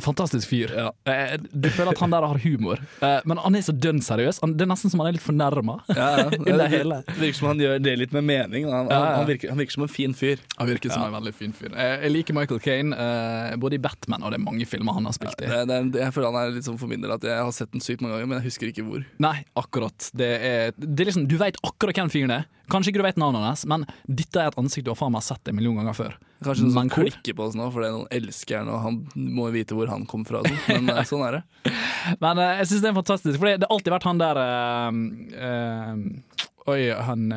Fantastisk 0.00 0.48
fyr. 0.50 0.72
Eh, 1.08 1.36
Du 1.52 1.68
føler 1.72 1.92
at 1.94 1.98
han 2.02 2.10
der 2.12 2.24
har 2.26 2.38
humor, 2.42 2.78
Eh, 3.02 3.20
men 3.24 3.38
han 3.38 3.54
er 3.56 3.60
så 3.64 3.72
dønn 3.72 4.00
seriøs. 4.04 4.40
Han- 4.42 4.56
Det 4.56 4.62
er 4.66 4.70
nesten 4.72 4.90
som 4.90 5.00
han 5.00 5.08
er 5.08 5.12
litt 5.16 5.22
fornærma. 5.24 5.80
Ja, 5.88 6.08
ja. 6.16 6.30
Det 7.06 7.16
virker 7.20 7.34
som 7.38 7.48
han 7.48 7.58
gjør 7.58 7.82
det 7.82 7.98
litt 7.98 8.12
med 8.12 8.24
mening. 8.24 8.68
Han, 8.70 8.88
Ja, 8.90 8.98
ja. 8.98 9.16
han, 9.16 9.26
virker, 9.26 9.48
han 9.48 9.58
virker 9.58 9.72
som 9.72 9.82
en 9.86 9.88
fin 9.88 10.12
fyr. 10.14 10.38
Han 10.58 10.68
virker 10.68 10.90
som 10.92 11.02
en 11.02 11.12
veldig 11.16 11.34
fin 11.34 11.52
fyr. 11.52 11.72
Eh, 11.74 12.02
Jeg 12.04 12.12
liker 12.12 12.34
Michael 12.34 12.92
eh, 12.92 13.56
både 13.56 13.74
i 13.74 13.78
Batman 13.78 14.22
og 14.22 14.30
det 14.32 14.40
er 14.40 14.44
mange 14.44 14.66
filmer 14.66 14.92
han 14.92 15.04
har 15.04 15.12
spilt 15.16 15.40
i. 15.40 15.46
Det, 15.46 15.66
det, 15.92 16.00
jeg 16.00 16.12
føler 16.12 16.32
han 16.32 16.40
er 16.48 16.54
litt 16.56 16.64
sånn 16.68 16.78
for 16.78 16.88
min 16.88 17.00
del 17.00 17.12
at 17.16 17.22
jeg 17.22 17.38
har 17.38 17.52
sett 17.52 17.72
den 17.72 17.80
sykt 17.80 18.00
mange 18.02 18.16
ganger, 18.16 18.26
men 18.28 18.40
jeg 18.42 18.50
husker 18.50 18.68
ikke 18.72 18.84
hvor. 18.86 19.04
Nei, 19.18 19.44
akkurat. 19.56 20.10
Det 20.14 20.30
er, 20.40 20.72
det 20.76 21.00
er 21.06 21.10
liksom, 21.12 21.26
du 21.28 21.36
vet 21.40 21.56
akkurat 21.64 21.94
hvem 21.96 22.10
fyren 22.12 22.30
er. 22.40 22.46
Kanskje 22.72 22.90
ikke 22.92 23.00
du 23.02 23.06
vet 23.06 23.18
navnet 23.20 23.44
hans, 23.46 23.62
men 23.70 23.84
dette 24.10 24.40
er 24.42 24.50
et 24.50 24.58
ansikt 24.58 24.86
du 24.86 24.90
har 24.90 24.98
faen 24.98 25.12
meg 25.14 25.22
sett 25.22 25.48
en 25.50 25.54
million 25.58 25.76
ganger 25.78 25.94
før. 25.96 26.16
Kanskje 26.44 26.66
noen 26.66 26.74
som 26.74 26.90
klikker 26.92 27.36
på 27.38 27.44
oss 27.46 27.54
nå 27.58 27.68
fordi 27.72 27.90
noen 27.94 28.08
elsker 28.18 28.58
henne, 28.60 28.74
og 28.74 28.82
han 28.84 28.98
må 29.38 29.46
vite 29.54 29.76
hvor 29.78 29.88
han 29.92 30.04
kom 30.10 30.24
fra. 30.28 30.42
og 30.42 30.50
sånn. 30.50 30.84
Men 30.86 30.92
eh, 30.96 31.02
sånn 31.08 31.24
er 31.28 31.38
det. 31.38 31.72
Men 32.24 32.42
uh, 32.42 32.50
jeg 32.60 32.70
syns 32.72 32.82
det 32.84 32.90
er 32.90 32.98
fantastisk, 32.98 33.38
for 33.38 33.48
det 33.48 33.56
har 33.68 33.74
alltid 33.76 33.94
vært 33.96 34.08
han 34.10 34.22
der 34.22 34.40
uh, 34.42 35.00
uh, 35.40 36.70
Oi, 36.74 36.80
han 36.90 37.28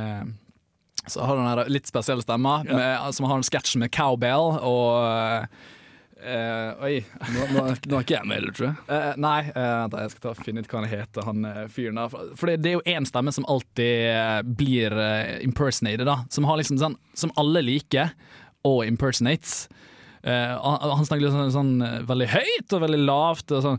Så 1.05 1.21
har 1.21 1.37
han 1.37 1.59
den 1.61 1.73
litt 1.73 1.89
spesielle 1.89 2.25
stemma, 2.25 2.63
Ja. 2.65 3.11
som 3.13 3.27
har 3.29 3.37
en 3.37 3.45
sketsj 3.45 3.77
med 3.81 3.93
cowbell 3.93 4.55
og 4.65 5.53
eh, 6.21 6.83
Oi. 6.85 6.95
Nå, 7.35 7.45
nå, 7.53 7.63
nå 7.73 7.97
er 7.97 8.05
ikke 8.05 8.15
jeg 8.15 8.29
med 8.29 8.39
heller, 8.39 8.55
tror 8.55 8.67
jeg. 8.69 8.75
Uh, 8.89 9.13
nei, 9.21 9.39
uh, 9.53 9.85
da, 9.91 10.03
jeg 10.03 10.13
skal 10.13 10.23
ta 10.25 10.33
og 10.33 10.41
finne 10.45 10.63
ut 10.63 10.69
hva 10.71 10.81
han 10.81 10.91
heter, 10.91 11.27
han 11.27 11.47
fyren 11.73 12.01
der. 12.01 12.17
For- 12.39 12.51
det, 12.51 12.57
det 12.63 12.73
er 12.73 12.77
jo 12.77 12.97
én 12.97 13.07
stemme 13.09 13.33
som 13.35 13.47
alltid 13.49 14.49
blir 14.59 14.95
impersonated, 15.45 16.07
da. 16.09 16.19
Som 16.33 16.47
har 16.49 16.59
liksom 16.59 16.79
sånn 16.81 16.97
Som 17.17 17.33
alle 17.39 17.63
liker 17.65 18.13
og 18.67 18.83
impersonates. 18.87 19.69
Han, 20.25 20.81
han 20.83 21.05
snakker 21.07 21.23
litt 21.23 21.35
sånn, 21.35 21.53
sånn 21.55 22.05
veldig 22.09 22.27
høyt 22.33 22.73
og 22.75 22.81
veldig 22.83 22.99
lavt 23.05 23.53
og 23.55 23.63
sånn 23.63 23.77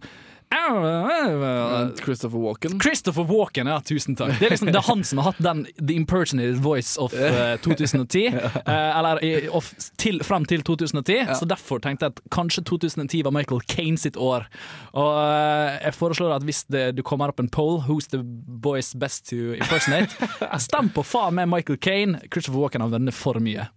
Christopher 2.02 2.38
Walken. 2.38 2.80
Christopher 2.80 3.24
Walken, 3.24 3.66
ja, 3.66 3.80
tusen 3.80 4.16
takk. 4.16 4.32
Det 4.38 4.46
er, 4.48 4.50
liksom, 4.50 4.66
det 4.66 4.80
er 4.80 4.86
han 4.88 5.04
som 5.06 5.20
har 5.22 5.30
hatt 5.30 5.42
den 5.44 5.62
The 5.78 5.94
Impersonated 5.94 6.58
Voice 6.64 6.98
of 6.98 7.14
uh, 7.14 7.54
2010. 7.62 8.34
Uh, 8.34 8.98
eller 8.98 9.22
of, 9.54 9.72
til, 9.96 10.18
frem 10.26 10.44
til 10.50 10.64
2010. 10.66 11.20
Så 11.38 11.46
derfor 11.46 11.78
tenkte 11.78 12.08
jeg 12.08 12.16
at 12.16 12.22
kanskje 12.34 12.64
2010 12.66 13.22
var 13.28 13.34
Michael 13.36 13.62
Caine 13.70 13.98
sitt 13.98 14.18
år. 14.18 14.48
Og 14.92 15.12
uh, 15.22 15.78
jeg 15.78 15.94
foreslår 15.94 16.34
at 16.40 16.46
hvis 16.48 16.64
det, 16.72 16.96
du 16.98 17.04
kommer 17.06 17.30
opp 17.30 17.40
en 17.40 17.50
poll, 17.50 17.78
who's 17.86 18.10
the 18.10 18.22
voice 18.46 18.98
best 18.98 19.28
to 19.30 19.54
impersonate, 19.54 20.10
stem 20.66 20.90
på 20.94 21.06
faen 21.06 21.38
meg 21.38 21.50
Michael 21.52 21.78
Caine. 21.78 22.24
Christopher 22.26 22.64
Walken 22.64 22.82
har 22.82 22.90
vunnet 22.90 23.14
for 23.14 23.38
mye. 23.38 23.70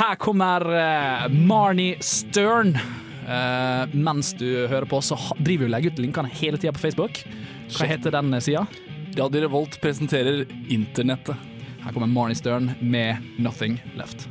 Her 0.00 0.14
kommer 0.20 0.66
eh, 0.74 1.28
Marnie 1.28 1.96
Stern. 2.00 2.78
Eh, 3.30 3.92
mens 3.94 4.32
du 4.34 4.66
hører 4.66 4.88
på, 4.90 4.98
så 5.04 5.14
driver 5.38 5.64
vi 5.64 5.68
og 5.68 5.74
legger 5.76 5.94
ut 5.94 6.02
linkene 6.02 6.30
hele 6.40 6.58
tida 6.58 6.74
på 6.74 6.82
Facebook. 6.82 7.22
Hva 7.76 7.86
heter 7.86 8.14
den 8.16 8.34
eh, 8.34 8.42
sida? 8.42 8.64
Radio 9.18 9.44
Revolt 9.44 9.78
presenterer 9.82 10.42
internettet. 10.70 11.38
Her 11.80 11.94
kommer 11.94 12.10
Marnie 12.10 12.38
Stern 12.38 12.72
med 12.80 13.22
'Nothing 13.38 13.78
Left'. 13.98 14.26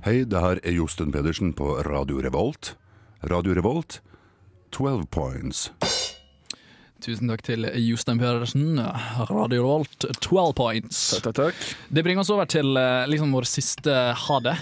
Hei, 0.00 0.24
det 0.24 0.40
her 0.40 0.60
er 0.64 0.72
Josten 0.72 1.12
Pedersen 1.12 1.52
på 1.52 1.76
Radio 1.84 2.22
Revolt. 2.24 2.74
Radio 3.22 3.52
Revolt, 3.52 4.00
12 4.72 5.06
points. 5.12 5.68
Tusen 7.04 7.28
takk 7.28 7.44
til 7.44 7.68
Jostein 7.84 8.18
Pedersen. 8.20 8.80
Radio 9.28 9.60
Revolt, 9.60 10.08
12 10.24 10.54
points. 10.56 11.10
Takk, 11.14 11.28
takk, 11.28 11.52
takk. 11.52 11.74
Det 11.92 12.04
bringer 12.04 12.24
oss 12.24 12.32
over 12.32 12.48
til 12.48 12.76
eh, 12.80 13.08
liksom 13.12 13.36
vår 13.36 13.48
siste 13.48 13.92
ha 14.16 14.40
det. 14.40 14.56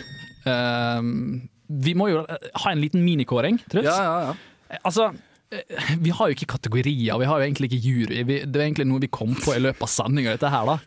Eh, 0.49 1.47
vi 1.89 1.95
må 1.99 2.09
jo 2.13 2.23
eh, 2.25 2.51
ha 2.65 2.73
en 2.73 2.81
liten 2.83 3.03
minikåring, 3.05 3.59
Truls. 3.69 3.89
Ja, 3.89 3.99
ja, 4.05 4.21
ja. 4.31 4.79
Altså, 4.85 5.11
eh, 5.53 5.91
Vi 6.01 6.13
har 6.17 6.29
jo 6.31 6.37
ikke 6.37 6.49
kategorier, 6.55 7.19
vi 7.21 7.29
har 7.29 7.41
jo 7.41 7.47
egentlig 7.47 7.71
ikke 7.71 7.81
jury. 7.85 8.23
Vi, 8.29 8.39
det 8.45 8.61
er 8.61 8.67
egentlig 8.67 8.89
noe 8.89 9.03
vi 9.05 9.11
kom 9.13 9.35
på 9.37 9.55
i 9.57 9.61
løpet 9.63 9.85
av 9.85 9.93
sendinga. 9.93 10.37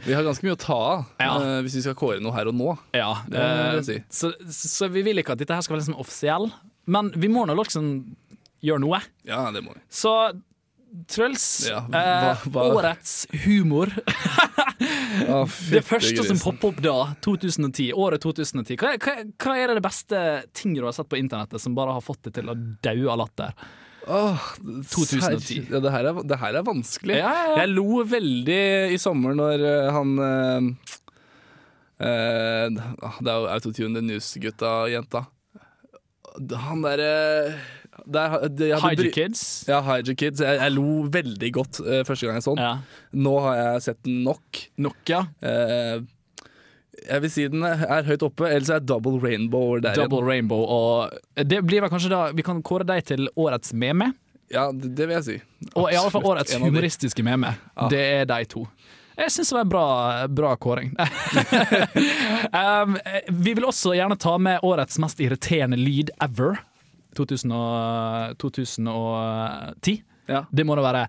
Vi 0.05 0.13
har 0.17 0.25
ganske 0.27 0.45
mye 0.47 0.57
å 0.57 0.61
ta 0.61 0.79
av 0.79 1.05
Ja. 1.21 1.31
uh, 1.37 1.61
hvis 1.65 1.77
vi 1.79 1.85
skal 1.85 1.97
kåre 1.97 2.21
noe 2.21 2.33
her 2.35 2.49
og 2.51 2.57
nå. 2.57 2.75
Ja, 2.97 3.11
Det 3.29 3.85
si. 3.87 3.99
så, 4.09 4.33
så 4.49 4.89
vi 4.89 5.03
vil 5.05 5.21
ikke 5.21 5.33
at 5.37 5.41
dette 5.41 5.53
her 5.57 5.61
skal 5.65 5.77
være 5.77 5.85
liksom 5.85 5.99
offisiell, 6.01 6.49
men 6.85 7.11
vi 7.15 7.29
må 7.29 7.45
nå 7.49 7.55
liksom 7.61 7.91
gjøre 8.61 8.81
noe. 8.83 8.99
Ja, 9.25 9.47
det 9.53 9.63
må 9.65 9.73
vi. 9.73 9.81
Så 9.89 10.13
Truls, 11.07 11.43
Ja, 11.69 11.85
eh, 11.87 12.41
hva- 12.51 12.65
årets 12.75 13.13
humor. 13.45 13.87
Å, 15.31 15.45
det 15.71 15.83
første 15.87 16.23
som 16.27 16.39
popper 16.41 16.71
opp 16.73 16.81
da, 16.83 16.95
2010, 17.23 17.91
året 17.95 18.23
2010. 18.23 18.75
Hva, 18.81 18.91
hva, 18.99 19.53
er 19.55 19.71
det 19.77 19.83
beste 19.85 20.19
ting 20.57 20.73
du 20.75 20.81
har 20.83 20.95
sett 20.97 21.07
på 21.11 21.19
internettet 21.19 21.61
som 21.63 21.75
bare 21.77 21.95
har 21.95 22.03
fått 22.03 22.23
deg 22.27 22.35
til 22.39 22.51
å 22.51 22.57
daue 22.83 23.07
av 23.13 23.21
latter? 23.23 23.55
Åh, 24.11 24.47
2010. 24.89 25.21
serr- 25.21 25.71
Ja, 25.71 25.79
det, 25.85 25.91
her 25.93 26.09
er, 26.11 26.21
det 26.27 26.39
her 26.41 26.57
er 26.59 26.65
vanskelig. 26.67 27.19
Ja, 27.21 27.31
ja. 27.51 27.57
Jeg 27.61 27.71
lo 27.75 28.01
veldig 28.11 28.61
i 28.91 28.97
sommer 28.99 29.37
når 29.37 29.65
eh, 29.71 29.91
han 29.95 30.15
eh, 30.27 30.71
eh, 32.01 32.79
Det 33.21 33.29
er 33.29 33.37
jo 33.45 33.51
Autotune 33.53 33.93
the 33.99 34.03
News-gutta 34.09 34.71
og 34.85 34.91
jenta. 34.95 35.23
Han 36.65 36.81
derre 36.85 37.13
der, 38.05 38.37
de 38.49 38.71
hadde 38.79 39.11
Kids. 39.13 39.43
Ja, 39.69 39.81
Your 39.81 40.15
Kids. 40.17 40.41
Jeg, 40.41 40.57
jeg 40.61 40.73
lo 40.75 41.03
veldig 41.11 41.51
godt 41.53 41.81
uh, 41.83 42.01
første 42.07 42.27
gang 42.27 42.39
jeg 42.39 42.45
så 42.47 42.55
den. 42.57 42.65
Ja. 42.65 43.03
Nå 43.27 43.35
har 43.45 43.59
jeg 43.59 43.85
sett 43.89 44.01
den 44.07 44.23
nok. 44.25 44.63
Nok, 44.81 45.01
ja. 45.11 45.25
Uh, 45.43 46.03
jeg 47.01 47.23
vil 47.23 47.31
si 47.33 47.47
den 47.49 47.63
er 47.65 48.05
høyt 48.05 48.23
oppe, 48.25 48.45
ellers 48.49 48.69
er 48.73 48.81
Double 48.85 49.17
Rainbow 49.21 49.79
der 49.81 49.95
Double 49.97 50.21
Rainbow 50.27 50.61
og 50.69 51.15
Det 51.33 51.61
blir 51.65 51.81
vel 51.81 51.89
kanskje 51.89 52.11
da 52.11 52.19
Vi 52.35 52.43
kan 52.45 52.59
kåre 52.61 52.85
deg 52.85 53.05
til 53.07 53.29
årets 53.39 53.73
meme. 53.73 54.11
Ja, 54.51 54.67
det, 54.75 54.91
det 54.97 55.07
vil 55.07 55.15
jeg 55.15 55.25
si. 55.25 55.37
Og 55.71 55.87
i 55.87 55.95
alle 55.95 56.11
fall 56.11 56.25
årets 56.27 56.57
humoristiske 56.59 57.23
meme. 57.25 57.53
Ja. 57.77 57.87
Det 57.91 58.01
er 58.01 58.25
de 58.29 58.43
to. 58.51 58.65
Jeg 59.15 59.31
syns 59.33 59.51
det 59.51 59.55
var 59.55 59.63
en 59.63 59.71
bra, 59.71 59.85
bra 60.27 60.51
kåring. 60.59 60.91
um, 62.61 62.97
vi 63.43 63.53
vil 63.55 63.67
også 63.67 63.95
gjerne 63.95 64.17
ta 64.19 64.35
med 64.41 64.65
årets 64.67 64.99
mest 65.03 65.23
irriterende 65.23 65.79
lyd 65.79 66.11
ever. 66.23 66.59
2000 67.17 68.37
2010. 68.41 70.01
Ja. 70.31 70.45
Det 70.51 70.63
må 70.67 70.75
da 70.77 70.83
være 70.85 71.07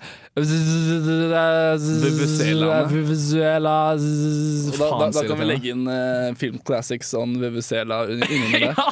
Vuvuzelaene. 2.01 2.89
Vuvuzela 2.91 3.75
da, 3.95 4.89
da, 4.89 5.11
da 5.15 5.23
kan 5.29 5.39
vi 5.39 5.47
legge 5.47 5.69
inn 5.75 5.85
uh, 5.87 6.33
Film 6.39 6.59
Classics 6.67 7.13
on 7.19 7.37
Vuvuzela 7.43 7.97
innunder 8.09 8.59
der. 8.67 8.75
ja. 8.81 8.87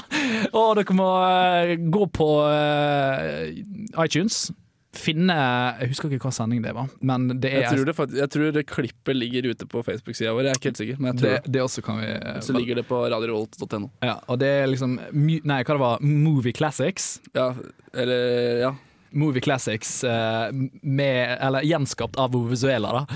Og 0.52 0.76
dere 0.78 0.94
må 0.96 1.08
uh, 1.18 1.74
gå 1.90 2.06
på 2.14 2.28
uh, 2.46 4.04
iTunes. 4.04 4.50
Finne 4.90 5.34
Jeg 5.78 5.92
husker 5.92 6.10
ikke 6.10 6.26
hva 6.26 6.32
sending 6.34 6.64
det 6.64 6.72
var, 6.74 6.88
men 7.06 7.28
det 7.38 7.52
er 7.52 7.62
Jeg 7.62 7.76
tror, 7.76 7.86
det 7.86 7.94
faktisk, 7.94 8.18
jeg 8.18 8.32
tror 8.34 8.54
det 8.56 8.64
klippet 8.66 9.14
ligger 9.16 9.46
ute 9.52 9.68
på 9.70 9.84
Facebook-sida 9.86 10.32
vår. 10.34 10.48
Jeg 10.48 10.50
er 10.50 10.58
ikke 10.58 10.70
helt 10.72 10.80
sikker, 10.82 10.98
men 10.98 11.12
jeg 11.12 11.20
tror 11.20 11.30
det, 11.30 11.52
det. 11.54 11.62
vi 11.62 12.42
Så 12.42 12.56
ligger 12.56 12.80
det 12.80 12.86
på 12.88 12.98
radiorevolt.no. 13.06 13.90
Ja, 14.02 14.16
og 14.26 14.40
det 14.42 14.50
er 14.64 14.66
liksom 14.66 14.98
Nei, 15.14 15.60
hva 15.62 15.76
det 15.76 15.82
var? 15.84 16.02
Movie 16.02 16.56
Classics. 16.56 17.20
Ja, 17.38 17.52
eller 17.94 18.64
ja. 18.64 18.72
Movie 19.12 19.40
Classics 19.42 20.04
eh, 20.04 20.48
med 20.82 21.38
Eller 21.40 21.62
gjenskapt 21.66 22.16
av 22.20 22.32
Vovuzuela. 22.32 23.06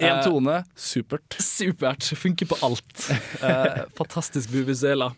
Én 0.00 0.18
Eh, 0.18 0.24
tone, 0.24 0.64
supert. 0.74 1.36
Supert. 1.42 2.04
Funker 2.16 2.46
på 2.46 2.56
alt. 2.64 3.10
Eh, 3.42 3.82
fantastisk 3.96 4.50
Vovuzuela. 4.52 5.10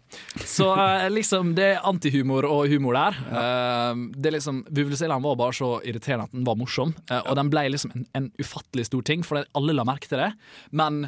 Så 0.44 0.68
liksom, 1.10 1.54
det 1.54 1.68
er 1.76 1.86
antihumor 1.88 2.46
og 2.48 2.68
humor 2.72 2.96
der. 2.98 3.18
Eh, 3.30 4.02
det 4.16 4.34
liksom, 4.36 4.64
Vuvuzuelaen 4.70 5.22
var 5.22 5.36
bare 5.36 5.56
så 5.56 5.72
irriterende 5.86 6.28
at 6.28 6.34
den 6.36 6.44
var 6.46 6.58
morsom, 6.58 6.94
og 7.22 7.34
den 7.38 7.50
ble 7.52 7.68
liksom 7.72 7.92
en, 7.96 8.06
en 8.18 8.30
ufattelig 8.42 8.86
stor 8.90 9.02
ting, 9.06 9.22
for 9.26 9.44
alle 9.54 9.76
la 9.76 9.84
merke 9.86 10.10
til 10.10 10.22
det. 10.22 10.32
Men 10.70 11.04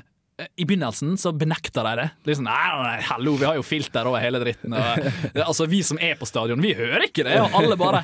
i 0.58 0.64
begynnelsen 0.66 1.12
så 1.20 1.30
benekta 1.30 1.84
de 1.86 1.90
det. 2.00 2.06
Liksom, 2.26 2.44
nei, 2.48 2.54
nei, 2.74 2.86
nei, 2.88 3.02
hallo, 3.06 3.36
vi 3.38 3.46
har 3.46 3.54
jo 3.54 3.62
filter 3.62 4.08
over 4.10 4.18
hele 4.18 4.40
dritten. 4.42 4.72
Og, 4.74 5.04
altså, 5.48 5.68
Vi 5.70 5.78
som 5.86 6.00
er 6.02 6.16
på 6.18 6.26
stadion, 6.26 6.58
vi 6.64 6.72
hører 6.74 7.04
ikke 7.06 7.22
det! 7.28 7.36
Og 7.38 7.54
alle 7.60 7.76
bare 7.78 8.00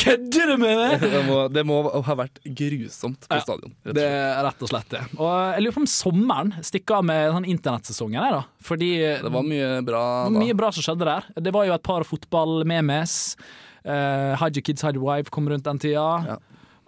Kødder 0.00 0.52
du 0.52 0.56
med 0.60 0.76
meg?! 0.76 1.00
Det 1.00 1.22
må, 1.24 1.38
det 1.52 1.64
må 1.68 1.78
ha 2.04 2.16
vært 2.20 2.36
grusomt 2.44 3.24
på 3.28 3.38
stadion. 3.46 3.72
rett 3.84 3.94
og 3.94 3.96
Det 3.96 4.04
slett. 4.04 4.20
er 4.36 4.44
rett 4.50 4.62
og 4.66 4.72
slett 4.74 4.92
det. 4.92 5.02
Og 5.16 5.32
jeg 5.54 5.64
lurer 5.64 5.76
på 5.78 5.82
om 5.86 5.88
sommeren 5.94 6.52
stikker 6.68 6.98
av 7.00 7.08
med 7.08 7.32
sånn 7.38 7.48
internettsesongen. 7.54 8.28
da. 8.36 8.42
Fordi 8.64 8.90
Det 9.24 9.32
var 9.32 9.48
mye 9.48 9.72
bra 9.88 10.04
da. 10.28 10.36
mye 10.44 10.56
bra 10.60 10.70
som 10.76 10.84
skjedde 10.84 11.08
der. 11.08 11.28
Det 11.48 11.52
var 11.56 11.64
jo 11.68 11.74
et 11.76 11.86
par 11.88 12.04
fotball-memes. 12.08 13.16
Uh, 13.80 14.36
Hide 14.36 14.60
Your 14.60 14.64
Kids, 14.68 14.84
Hide 14.84 15.00
Your 15.00 15.06
Wife 15.08 15.32
kom 15.32 15.48
rundt 15.48 15.64
den 15.64 15.80
tida. 15.80 16.06
Ja. 16.28 16.38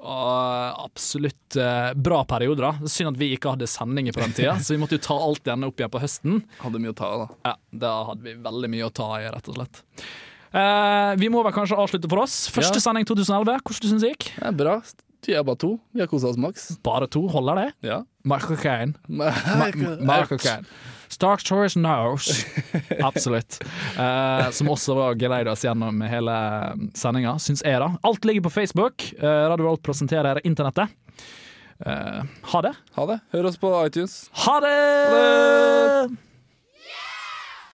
Og 0.03 0.81
absolutt 0.83 1.57
eh, 1.63 1.93
bra 1.95 2.25
perioder. 2.27 2.65
da 2.81 2.91
Synd 2.91 3.13
at 3.13 3.21
vi 3.21 3.29
ikke 3.37 3.53
hadde 3.55 3.69
sendinger 3.71 4.13
på 4.17 4.25
den 4.25 4.33
tida, 4.35 4.57
så 4.59 4.75
vi 4.75 4.81
måtte 4.83 4.99
jo 4.99 5.05
ta 5.05 5.15
alt 5.15 5.47
igjen 5.47 5.69
opp 5.69 5.79
igjen 5.79 5.93
på 5.95 6.01
høsten. 6.03 6.41
Hadde 6.63 6.81
mye 6.83 6.91
å 6.91 6.99
ta 6.99 7.11
da. 7.23 7.29
Ja, 7.47 7.55
Da 7.85 7.93
hadde 8.11 8.27
vi 8.27 8.35
veldig 8.43 8.71
mye 8.75 8.89
å 8.89 8.93
ta 8.99 9.09
i, 9.21 9.29
rett 9.31 9.49
og 9.53 9.61
slett. 9.61 9.83
Eh, 10.53 11.15
vi 11.23 11.31
må 11.33 11.45
vel 11.47 11.55
kanskje 11.55 11.79
avslutte 11.79 12.11
for 12.11 12.25
oss. 12.25 12.49
Første 12.53 12.77
Ja. 12.81 12.85
sending 12.89 13.07
2011. 13.09 13.63
Hvordan 13.63 13.89
syns 13.93 14.01
du 14.03 14.07
det 14.09 14.13
gikk? 14.17 14.27
Det 14.37 14.47
er 14.51 14.59
bra. 14.59 14.75
Vi 15.25 15.35
er 15.39 15.45
bare 15.47 15.57
to. 15.63 15.79
Vi 15.95 16.01
har 16.03 16.09
kosa 16.11 16.27
oss 16.33 16.37
maks. 16.37 16.65
Bare 16.83 17.07
to, 17.07 17.29
holder 17.31 17.55
det? 17.55 17.69
Ja. 17.87 18.03
Michael 18.25 18.57
Caine. 18.59 18.95
Michael 19.09 20.39
Caine. 20.43 20.67
Stark 21.13 21.41
Stories 21.45 21.75
Knows. 21.77 22.47
Absolutt. 23.09 23.61
Uh, 23.99 24.49
som 24.51 24.71
også 24.73 24.97
var 24.97 25.19
geleida 25.21 25.53
oss 25.53 25.65
gjennom 25.67 26.01
hele 26.09 26.37
sendinga, 26.97 27.37
syns 27.43 27.65
jeg, 27.67 27.83
da. 27.83 27.93
Alt 28.09 28.25
ligger 28.29 28.49
på 28.49 28.55
Facebook. 28.57 29.05
Uh, 29.21 29.45
Radio 29.53 29.69
Volt 29.69 29.85
presenterer 29.85 30.41
internettet. 30.49 30.89
Uh, 31.85 32.25
ha 32.55 32.65
det. 32.65 32.75
Ha 32.97 33.09
det. 33.13 33.21
Hør 33.37 33.53
oss 33.53 33.61
på 33.61 33.77
iTunes. 33.85 34.21
Ha 34.47 34.61
det! 34.65 36.32